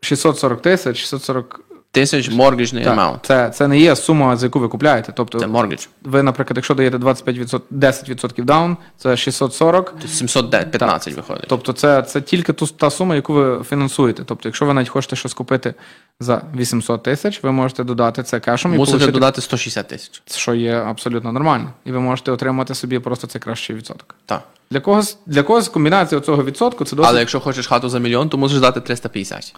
640 0.00 0.62
тисяч, 0.62 0.96
640 0.96 1.60
Тисяч 1.92 2.30
mortgage'ний 2.30 2.84
так, 2.84 2.92
amount. 2.92 3.20
це, 3.22 3.50
це 3.50 3.68
не 3.68 3.78
є 3.78 3.96
сума, 3.96 4.36
за 4.36 4.46
яку 4.46 4.58
ви 4.58 4.68
купляєте. 4.68 5.12
Тобто, 5.16 5.40
Це 5.40 5.46
mortgage. 5.46 5.86
ви, 6.02 6.22
наприклад, 6.22 6.56
якщо 6.56 6.74
даєте 6.74 6.96
25%, 6.96 7.60
10% 7.72 8.44
down, 8.44 8.76
це 8.98 9.16
640. 9.16 9.94
715 10.06 11.14
виходить. 11.16 11.44
Тобто 11.48 11.72
це, 11.72 12.02
це 12.02 12.20
тільки 12.20 12.52
ту, 12.52 12.66
та 12.66 12.90
сума, 12.90 13.14
яку 13.14 13.32
ви 13.32 13.64
фінансуєте. 13.64 14.22
Тобто, 14.26 14.48
якщо 14.48 14.66
ви 14.66 14.74
навіть 14.74 14.88
хочете 14.88 15.16
щось 15.16 15.34
купити 15.34 15.74
за 16.20 16.42
800 16.56 17.02
тисяч, 17.02 17.42
ви 17.42 17.52
можете 17.52 17.84
додати 17.84 18.22
це 18.22 18.40
кешем 18.40 18.74
і 18.74 18.76
Мусите 18.76 18.98
получити, 18.98 19.12
додати 19.12 19.40
160 19.40 19.88
тисяч. 19.88 20.22
що 20.26 20.54
є 20.54 20.74
абсолютно 20.74 21.32
нормально. 21.32 21.72
І 21.84 21.92
ви 21.92 22.00
можете 22.00 22.32
отримати 22.32 22.74
собі 22.74 22.98
просто 22.98 23.26
цей 23.26 23.40
кращий 23.40 23.76
відсоток. 23.76 24.14
Так. 24.26 24.42
Для 24.70 24.80
когось, 24.80 25.18
для 25.26 25.42
когось 25.42 25.68
комбінація 25.68 26.20
цього 26.20 26.44
відсотку 26.44 26.84
це 26.84 26.96
досить 26.96 27.10
Але 27.10 27.20
якщо 27.20 27.40
хочеш 27.40 27.66
хату 27.66 27.88
за 27.88 27.98
мільйон, 27.98 28.28
то 28.28 28.38
мусиш 28.38 28.58
дати 28.60 28.80
350. 28.80 29.54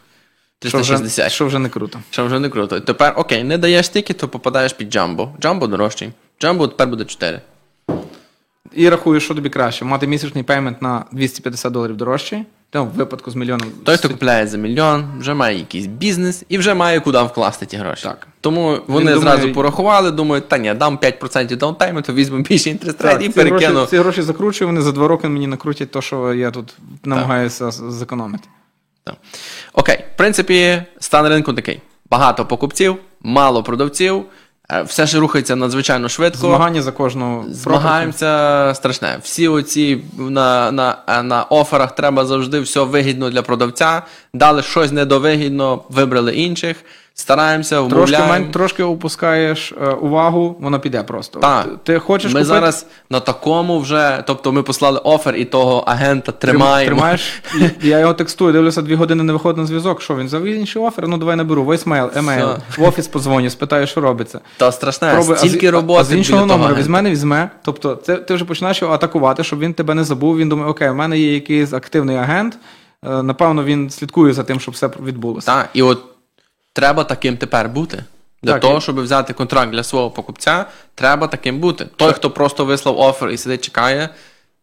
Що, 0.69 0.79
вже, 0.79 1.29
що 1.31 1.47
вже 1.47 1.59
не 1.59 1.69
круто. 1.69 1.99
Що 2.11 2.25
вже 2.27 2.39
не 2.41 2.49
круто. 2.49 2.81
Тепер, 2.81 3.13
окей, 3.17 3.45
не 3.45 3.59
даєш 3.59 3.89
тільки, 3.89 4.13
то 4.15 4.29
попадаєш 4.29 4.73
під 4.73 4.93
jumbo. 4.93 5.31
Jumbo 5.41 5.67
дорожчий. 5.67 6.13
Jumbo 6.41 6.69
тепер 6.69 6.89
буде 6.89 7.05
4. 7.05 7.41
І 8.73 8.89
рахуєш, 8.89 9.25
що 9.25 9.35
тобі 9.35 9.49
краще, 9.49 9.85
мати 9.85 10.07
місячний 10.07 10.45
payment 10.45 10.83
на 10.83 11.05
250 11.13 11.73
доларів 11.73 11.97
дорожчий, 11.97 12.45
там 12.71 12.89
в 12.89 12.91
випадку 12.91 13.31
з 13.31 13.35
мільйоном. 13.35 13.69
Той, 13.85 13.97
хто 13.97 14.09
купляє 14.09 14.47
за 14.47 14.59
мільйон, 14.59 15.05
вже 15.19 15.35
має 15.35 15.59
якийсь 15.59 15.87
бізнес 15.87 16.45
і 16.49 16.59
вже 16.59 16.75
має 16.75 17.01
куди 17.01 17.19
вкласти 17.23 17.67
ті 17.67 17.77
гроші. 17.77 18.03
Так. 18.03 18.27
Тому 18.41 18.79
вони 18.87 19.13
Він 19.13 19.21
зразу 19.21 19.37
думає- 19.37 19.55
порахували, 19.55 20.11
думають, 20.11 20.49
та 20.49 20.59
ні, 20.59 20.75
дам 20.75 20.99
5% 20.99 21.57
down 21.57 21.75
тайму, 21.75 22.03
то 22.03 22.13
візьму 22.13 22.39
більше 22.39 22.71
interest 22.71 23.01
і 23.21 23.29
ці, 23.29 23.41
гроші, 23.41 23.69
ці 23.91 23.97
гроші 23.99 24.23
закручую, 24.23 24.69
вони 24.69 24.81
за 24.81 24.93
два 24.93 25.09
роки 25.09 25.29
мені 25.29 25.47
накрутять 25.47 25.91
те, 25.91 26.03
що 26.03 26.35
я 26.35 26.51
тут 26.51 26.75
намагаюся 27.05 27.71
з- 27.71 27.83
зекономити. 27.93 28.49
Так. 29.05 29.15
Окей, 29.75 30.05
в 30.15 30.17
принципі, 30.17 30.83
стан 31.01 31.29
ринку 31.29 31.53
такий: 31.53 31.81
багато 32.11 32.47
покупців, 32.47 32.97
мало 33.21 33.63
продавців, 33.63 34.25
е, 34.73 34.83
все 34.83 35.07
ж 35.07 35.19
рухається 35.19 35.57
надзвичайно 35.57 36.09
швидко. 36.09 36.47
Змагання 36.47 36.83
за 36.83 36.93
кожну. 36.93 37.45
Змагаємося 37.51 38.73
страшне. 38.75 39.19
Всі 39.23 39.49
оці 39.49 40.05
на, 40.19 40.73
на, 40.73 40.99
е, 41.09 41.23
на 41.23 41.43
оферах 41.43 41.95
треба 41.95 42.27
завжди 42.27 42.61
все 42.61 42.81
вигідно 42.81 43.31
для 43.31 43.43
продавця. 43.43 44.03
Дали 44.35 44.63
щось 44.63 44.93
недовигідно, 44.93 45.83
вибрали 45.89 46.35
інших. 46.35 46.77
Стараємося, 47.17 47.77
Трошки, 47.77 47.95
вмовляємо. 47.95 48.33
мен, 48.33 48.51
трошки 48.51 48.83
опускаєш 48.83 49.73
е, 49.83 49.91
увагу, 49.91 50.57
воно 50.61 50.81
піде 50.81 51.03
просто. 51.03 51.41
Так. 51.41 51.67
Ти 51.85 51.99
хочеш 51.99 52.33
Ми 52.33 52.41
купити, 52.41 52.45
зараз 52.45 52.87
на 53.11 53.21
такому 53.21 53.79
вже, 53.81 54.25
тобто 54.27 54.53
ми 54.53 54.63
послали 54.63 54.99
офер 55.05 55.37
і 55.37 55.45
того 55.45 55.79
агента 55.87 56.33
тримаємо. 56.33 56.87
Тримаєш, 56.97 57.43
я 57.83 57.99
його 57.99 58.15
текстую, 58.15 58.53
дивлюся, 58.53 58.83
дві 58.83 58.95
години 58.95 59.23
не 59.23 59.33
виходить 59.33 59.59
на 59.59 59.67
зв'язок. 59.67 60.03
Що 60.03 60.17
він 60.17 60.27
взяв 60.27 60.45
інший 60.45 60.83
офер? 60.83 61.09
Ну 61.09 61.17
давай 61.17 61.37
наберу, 61.37 61.65
войсмейл, 61.65 62.11
емейл, 62.15 62.49
в 62.79 62.83
офіс 62.83 63.09
подзвоню, 63.09 63.51
спитаю, 63.51 63.87
що 63.87 64.01
робиться. 64.01 64.41
Та 64.57 64.73
страшне, 64.73 65.13
Пробуй, 65.13 65.37
стільки 65.37 65.67
а 65.67 65.71
роботи. 65.71 66.01
А 66.01 66.05
з 66.05 66.13
іншого 66.15 66.47
номера 66.47 66.75
візьме, 66.75 67.03
не 67.03 67.11
візьме. 67.11 67.51
Тобто, 67.65 67.95
це 67.97 68.17
ти 68.17 68.35
вже 68.35 68.45
починаєш 68.45 68.83
його 68.83 68.95
атакувати, 68.95 69.45
щоб 69.45 69.59
він 69.59 69.75
тебе 69.75 69.95
не 69.95 70.05
забув. 70.05 70.37
Він 70.37 70.49
думає, 70.49 70.71
окей, 70.71 70.91
у 70.91 70.95
мене 70.95 71.19
є 71.19 71.35
якийсь 71.35 71.73
активний 71.73 72.17
агент. 72.17 72.59
е, 73.07 73.23
Напевно, 73.23 73.65
він 73.65 73.91
слідкує 73.91 74.33
за 74.33 74.43
тим, 74.43 74.61
щоб 74.61 74.75
все 74.75 74.91
відбулося. 75.07 75.47
Так, 75.47 75.69
і 75.75 75.83
от 75.83 76.03
треба 76.75 77.05
таким 77.05 77.37
тепер 77.37 77.69
бути. 77.69 78.05
Для 78.43 78.53
Так, 78.53 78.61
того, 78.63 78.81
щоб 78.81 79.01
взяти 79.01 79.33
контракт 79.33 79.73
для 79.73 79.83
свого 79.83 80.11
покупця, 80.11 80.65
треба 80.95 81.27
таким 81.27 81.59
бути. 81.59 81.87
Той, 81.97 82.13
хто 82.13 82.31
просто 82.31 82.65
вислав 82.65 82.99
офер 82.99 83.31
і 83.31 83.37
сидить, 83.37 83.65
чекає, 83.65 84.09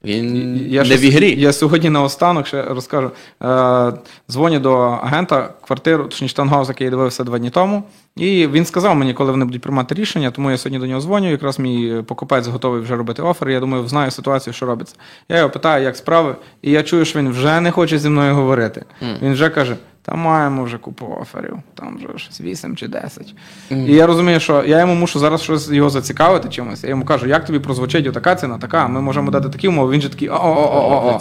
він 0.03 0.57
Я, 0.69 0.83
не 0.83 0.97
в 0.97 1.01
ігрі. 1.01 1.41
я 1.41 1.53
сьогодні 1.53 1.89
наостанок 1.89 2.47
ще 2.47 2.61
розкажу. 2.63 3.11
Е, 3.43 3.93
дзвоню 4.31 4.59
до 4.59 4.73
агента 4.79 5.49
квартиру, 5.67 6.03
точніше 6.03 6.35
таунгаус, 6.35 6.69
який 6.69 6.85
я 6.85 6.91
дивився 6.91 7.23
два 7.23 7.39
дні 7.39 7.49
тому. 7.49 7.83
І 8.15 8.47
він 8.47 8.65
сказав 8.65 8.95
мені, 8.95 9.13
коли 9.13 9.31
вони 9.31 9.45
будуть 9.45 9.61
приймати 9.61 9.95
рішення, 9.95 10.31
тому 10.31 10.51
я 10.51 10.57
сьогодні 10.57 10.79
до 10.79 10.85
нього 10.85 11.01
дзвоню. 11.01 11.31
Якраз 11.31 11.59
мій 11.59 12.03
покупець 12.07 12.47
готовий 12.47 12.81
вже 12.81 12.95
робити 12.95 13.21
офер. 13.21 13.49
Я 13.49 13.59
думаю, 13.59 13.87
знаю 13.87 14.11
ситуацію, 14.11 14.53
що 14.53 14.65
робиться. 14.65 14.95
Я 15.29 15.37
його 15.37 15.49
питаю, 15.49 15.83
як 15.83 15.97
справи, 15.97 16.35
і 16.61 16.71
я 16.71 16.83
чую, 16.83 17.05
що 17.05 17.19
він 17.19 17.29
вже 17.29 17.61
не 17.61 17.71
хоче 17.71 17.99
зі 17.99 18.09
мною 18.09 18.35
говорити. 18.35 18.85
Він 19.21 19.33
вже 19.33 19.49
каже: 19.49 19.75
та 20.01 20.15
маємо 20.15 20.63
вже 20.63 20.77
купу 20.77 21.17
оферів, 21.21 21.57
там 21.73 21.97
вже 21.97 22.07
щось 22.17 22.41
8 22.41 22.75
чи 22.75 22.87
10. 22.87 23.35
І 23.69 23.93
я 23.93 24.07
розумію, 24.07 24.39
що 24.39 24.63
я 24.63 24.79
йому 24.79 24.95
мушу 24.95 25.19
зараз 25.19 25.41
щось 25.41 25.69
його 25.69 25.89
зацікавити 25.89 26.49
чимось. 26.49 26.83
Я 26.83 26.89
йому 26.89 27.05
кажу, 27.05 27.27
як 27.27 27.45
тобі 27.45 27.59
прозвучить 27.59 28.07
отака 28.07 28.35
ціна, 28.35 28.57
така, 28.57 28.87
ми 28.87 29.01
можемо 29.01 29.31
дати 29.31 29.49
такі 29.49 29.67
умови. 29.67 29.93
Він 29.93 30.01
же 30.01 30.09
такий 30.09 30.29
о-о-о-о. 30.29 31.19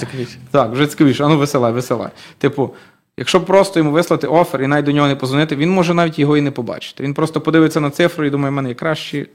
Так, 0.50 0.72
вже 0.72 0.86
цікавіше, 0.86 1.24
а 1.24 1.28
ну 1.28 1.38
веселай, 1.38 1.72
веселай. 1.72 2.08
Типу, 2.38 2.70
якщо 3.16 3.40
просто 3.40 3.80
йому 3.80 3.90
вислати 3.90 4.26
офер 4.26 4.62
і 4.62 4.66
навіть 4.66 4.84
до 4.84 4.92
нього 4.92 5.08
не 5.08 5.16
позвонити, 5.16 5.56
він 5.56 5.70
може 5.70 5.94
навіть 5.94 6.18
його 6.18 6.36
і 6.36 6.40
не 6.40 6.50
побачити. 6.50 7.02
Він 7.02 7.14
просто 7.14 7.40
подивиться 7.40 7.80
на 7.80 7.90
цифру 7.90 8.24
і 8.24 8.30
думає, 8.30 8.50
в 8.50 8.54
мене 8.54 8.68
є 8.68 8.74
кращі. 8.74 9.28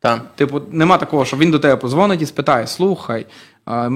Так. 0.00 0.20
Типу, 0.36 0.60
нема 0.70 0.98
такого, 0.98 1.24
що 1.24 1.36
він 1.36 1.50
до 1.50 1.58
тебе 1.58 1.76
позвонить 1.76 2.22
і 2.22 2.26
спитає: 2.26 2.66
слухай, 2.66 3.26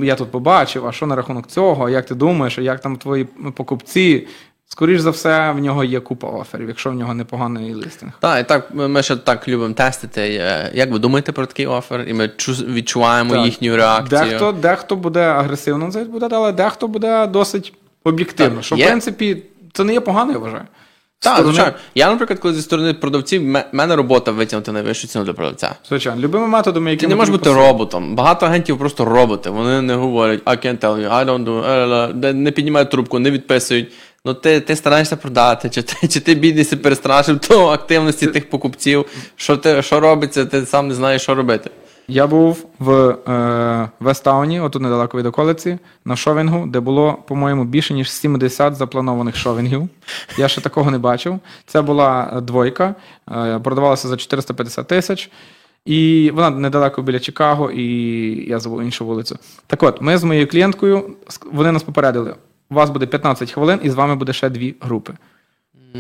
я 0.03 0.15
тут 0.15 0.31
побачив, 0.31 0.87
а 0.87 0.93
що 0.93 1.07
на 1.07 1.17
рахунок 1.17 1.47
цього, 1.47 1.89
як 1.89 2.07
ти 2.07 2.15
думаєш, 2.15 2.59
як 2.59 2.81
там 2.81 2.97
твої 2.97 3.25
покупці? 3.55 4.27
Скоріш 4.69 5.01
за 5.01 5.11
все, 5.11 5.53
в 5.53 5.59
нього 5.59 5.85
є 5.85 6.01
купа 6.01 6.29
оферів, 6.29 6.69
якщо 6.69 6.91
в 6.91 6.95
нього 6.95 7.15
непоганий 7.15 7.75
листинг. 7.75 8.13
Так, 8.21 8.41
і 8.41 8.45
так 8.49 8.69
ми 8.75 9.03
ще 9.03 9.17
так 9.17 9.49
любимо 9.49 9.75
тестити. 9.75 10.21
е, 10.21 10.71
Як 10.75 10.91
ви 10.93 10.99
думаєте 10.99 11.33
про 11.33 11.47
такий 11.47 11.67
офер? 11.67 12.05
І 12.09 12.15
ми 12.15 12.25
чу- 12.27 12.73
відчуваємо 12.75 13.35
Так. 13.35 13.45
їхню 13.45 13.77
реакцію. 13.77 14.21
Дехто, 14.21 14.53
дехто 14.53 14.97
буде 14.97 15.21
агресивно 15.21 15.91
це 15.93 16.05
буде, 16.05 16.29
але 16.33 16.53
дехто 16.53 16.89
буде 16.89 17.27
досить 17.27 17.73
об'єктивно. 18.05 18.63
Що, 18.63 18.77
є- 18.77 18.85
в 18.85 18.89
принципі, 18.89 19.43
це 19.73 19.85
не 19.85 19.93
є 19.93 20.01
погано, 20.01 20.33
я 20.33 20.39
вважаю. 20.39 20.63
Так, 21.19 21.33
сторони- 21.39 21.45
звичайно. 21.53 21.73
Я, 21.95 22.11
наприклад, 22.11 22.39
коли 22.39 22.55
зі 22.55 22.63
сторони 22.63 22.95
продавців, 22.95 23.53
в 23.53 23.65
мене 23.73 23.97
робота 23.97 24.31
витягнути 24.31 24.73
найвищу 24.73 25.07
ціну 25.09 25.25
для 25.25 25.33
продавця. 25.33 25.75
Звичайно, 25.89 26.21
любими 26.21 26.47
методами, 26.47 26.91
які 26.91 27.01
Ти 27.01 27.07
не 27.09 27.15
можеш 27.15 27.33
бути 27.33 27.53
роботом. 27.53 28.15
Багато 28.17 28.47
агентів 28.47 28.79
просто 28.79 29.05
роботи. 29.05 29.51
Вони 29.51 29.83
не 29.83 29.95
говорять 29.95 30.45
I 30.45 30.67
can't 30.67 30.79
tell 30.79 30.97
you, 31.09 31.13
I 31.13 31.25
don't 31.25 31.45
do, 31.45 31.65
е, 32.25 32.29
е, 32.29 32.33
не 32.33 32.51
піднімають 32.51 32.91
трубку, 32.91 33.19
не 33.19 33.31
відписують. 33.31 33.93
Ну 34.27 34.35
ти, 34.35 34.61
ти 34.61 34.77
стараєшся 34.77 35.17
продати, 35.17 35.71
чи 35.71 35.83
ти, 35.83 36.09
чи 36.09 36.21
ти 36.21 36.35
біднися 36.35 36.77
перестрашив 36.77 37.39
то 37.39 37.69
активності 37.69 38.27
тих 38.27 38.51
покупців. 38.51 39.07
Що 39.37 39.57
ти 39.57 39.83
що 39.83 40.01
робиться, 40.01 40.47
ти 40.47 40.67
сам 40.67 40.89
не 40.89 40.95
знаєш, 40.95 41.23
що 41.23 41.35
робити. 41.35 41.71
Я 42.09 42.27
був 42.27 42.67
в 42.79 42.93
е, 42.93 43.91
Вестауні, 44.01 44.61
отут 44.61 44.83
недалеко 44.83 45.19
від 45.19 45.27
околиці, 45.27 45.79
на 46.05 46.17
шовінгу, 46.17 46.67
де 46.67 46.81
було, 46.81 47.19
по-моєму, 47.29 47.65
більше 47.65 47.95
ніж 47.95 48.11
70 48.11 48.75
запланованих 48.75 49.37
шовінгів. 49.37 49.89
Я 50.39 50.49
ще 50.49 50.61
такого 50.61 50.91
не 50.91 50.99
бачив. 50.99 51.41
Це 51.67 51.83
була 51.83 52.33
е, 52.37 52.41
двойка, 52.41 52.95
е, 53.31 53.59
продавалася 53.59 54.09
за 54.09 54.17
450 54.17 54.87
тисяч. 54.87 55.31
І 55.85 56.31
вона 56.35 56.51
недалеко 56.51 57.03
біля 57.03 57.21
Чикаго, 57.21 57.71
і 57.71 57.85
я 58.49 58.59
забув 58.59 58.83
іншу 58.83 59.07
вулицю. 59.07 59.39
Так 59.67 59.83
от, 59.83 60.01
ми 60.01 60.19
з 60.19 60.25
моєю 60.25 60.49
клієнткою, 60.49 61.17
вони 61.53 61.73
нас 61.73 61.83
попередили: 61.83 62.35
у 62.75 62.77
вас 62.77 62.91
буде 62.91 63.07
15 63.07 63.53
хвилин, 63.53 63.81
і 63.83 63.91
з 63.91 63.95
вами 63.95 64.17
буде 64.17 64.33
ще 64.33 64.51
дві 64.51 64.75
групи. 64.81 65.13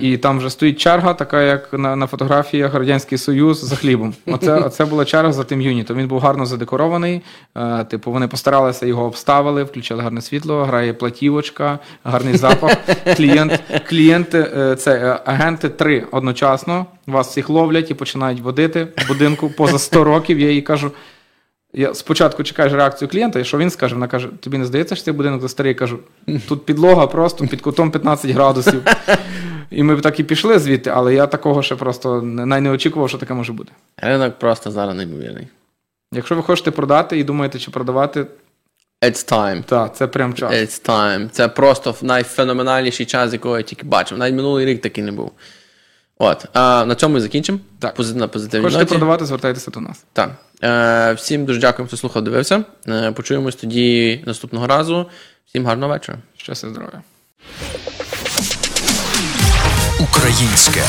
І 0.01 0.17
там 0.17 0.39
вже 0.39 0.51
стоїть 0.51 0.81
черга, 0.81 1.15
така 1.15 1.43
як 1.43 1.73
на, 1.73 1.97
на 1.97 2.07
фотографіях 2.07 2.75
Радянський 2.75 3.19
Союз 3.19 3.65
за 3.65 3.77
хлібом. 3.77 4.15
Оце, 4.27 4.55
оце 4.67 4.85
була 4.85 5.05
черга 5.05 5.33
за 5.33 5.45
тим 5.45 5.61
юнітом. 5.61 5.99
Він 5.99 6.09
був 6.09 6.21
гарно 6.21 6.47
задекорований. 6.47 7.23
Е, 7.57 7.85
типу, 7.85 8.13
вони 8.13 8.29
постаралися, 8.29 8.87
його 8.87 9.05
обставили, 9.05 9.65
включили 9.65 10.03
гарне 10.03 10.21
світло, 10.21 10.65
грає 10.65 10.95
платівочка, 10.95 11.79
гарний 12.05 12.37
запах. 12.37 12.77
Клієнт, 13.17 13.63
клієнти, 13.89 14.51
е, 14.57 14.77
це 14.77 14.95
е, 14.95 15.21
агенти 15.25 15.69
три 15.69 16.05
одночасно. 16.11 16.87
Вас 17.07 17.29
всіх 17.29 17.49
ловлять 17.49 17.91
і 17.91 17.95
починають 17.95 18.41
водити 18.41 18.89
в 18.99 19.09
будинку 19.09 19.51
поза 19.51 19.79
100 19.79 20.05
років. 20.05 20.39
Я 20.39 20.51
їй 20.51 20.63
кажу. 20.63 20.93
Я 21.77 21.95
спочатку 21.95 22.43
чекаєш 22.43 22.73
реакцію 22.73 23.09
клієнта, 23.09 23.41
і 23.41 23.45
що 23.45 23.59
він 23.59 23.71
скаже? 23.71 23.95
Вона 23.95 24.09
каже: 24.09 24.29
тобі 24.41 24.59
не 24.59 24.65
здається, 24.65 24.95
що 24.95 25.05
цей 25.05 25.15
будинок 25.15 25.43
за 25.43 25.49
старий? 25.49 25.73
Я 25.73 25.79
кажу, 25.79 25.99
тут 26.49 26.67
підлога 26.67 27.07
просто 27.07 27.47
під 27.47 27.61
кутом 27.61 27.91
15 27.91 28.31
градусів. 28.31 28.83
І 29.71 29.83
ми 29.83 29.97
б 29.97 30.01
так 30.01 30.21
і 30.21 30.25
пішли 30.25 30.59
звідти, 30.59 30.91
але 30.91 31.15
я 31.15 31.27
такого 31.27 31.63
ще 31.63 31.77
просто 31.77 32.23
не 32.23 32.61
не 32.61 32.71
очікував, 32.71 33.09
що 33.09 33.19
таке 33.19 33.35
може 33.35 33.53
бути. 33.53 33.73
Ринок 33.97 34.39
просто 34.39 34.71
зараз 34.71 34.97
неймовірний. 34.97 35.49
Якщо 36.13 36.35
ви 36.35 36.43
хочете 36.43 36.71
продати 36.71 37.19
і 37.19 37.25
думаєте, 37.25 37.59
чи 37.59 37.71
продавати, 37.71 38.27
It's 39.03 39.33
time. 39.33 39.63
так, 39.65 39.97
це 39.97 40.07
прям 40.07 40.35
час. 40.35 40.53
It's 40.53 40.89
time. 40.89 41.29
Це 41.29 41.49
просто 41.49 41.95
найфеноменальніший 42.03 43.07
час, 43.07 43.33
якого 43.33 43.57
я 43.57 43.63
тільки 43.63 43.87
бачив. 43.87 44.19
Навіть 44.19 44.35
минулий 44.35 44.67
рік 44.67 44.81
такий 44.81 45.05
не 45.05 45.13
був. 45.13 45.33
От. 46.25 46.47
А, 46.55 46.85
на 46.85 46.95
цьому 46.95 47.17
і 47.19 47.21
закінчимо. 47.21 47.59
Так. 47.79 47.97
Пози- 47.97 48.15
на 48.17 48.29
позитивній 48.29 48.65
Хочете 48.65 48.79
ноті. 48.81 48.91
продавати, 48.91 49.27
звертайтеся 49.27 49.71
до 49.71 49.81
нас. 49.81 50.05
Так. 50.13 50.31
Е, 50.63 51.13
всім 51.13 51.45
дуже 51.45 51.61
дякуємо, 51.61 51.87
хто 51.89 51.97
слухав, 51.97 52.23
дивився. 52.25 52.65
Е, 52.89 53.13
почуємось 53.13 53.55
тоді 53.55 54.23
наступного 54.27 54.67
разу. 54.67 55.07
Всім 55.47 55.67
гарного 55.67 55.93
вечора. 55.93 56.19
Щастя, 56.37 56.69
здоров'я. 56.69 57.03
Українське 60.01 60.83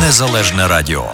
незалежне 0.00 0.68
радіо. 0.68 1.04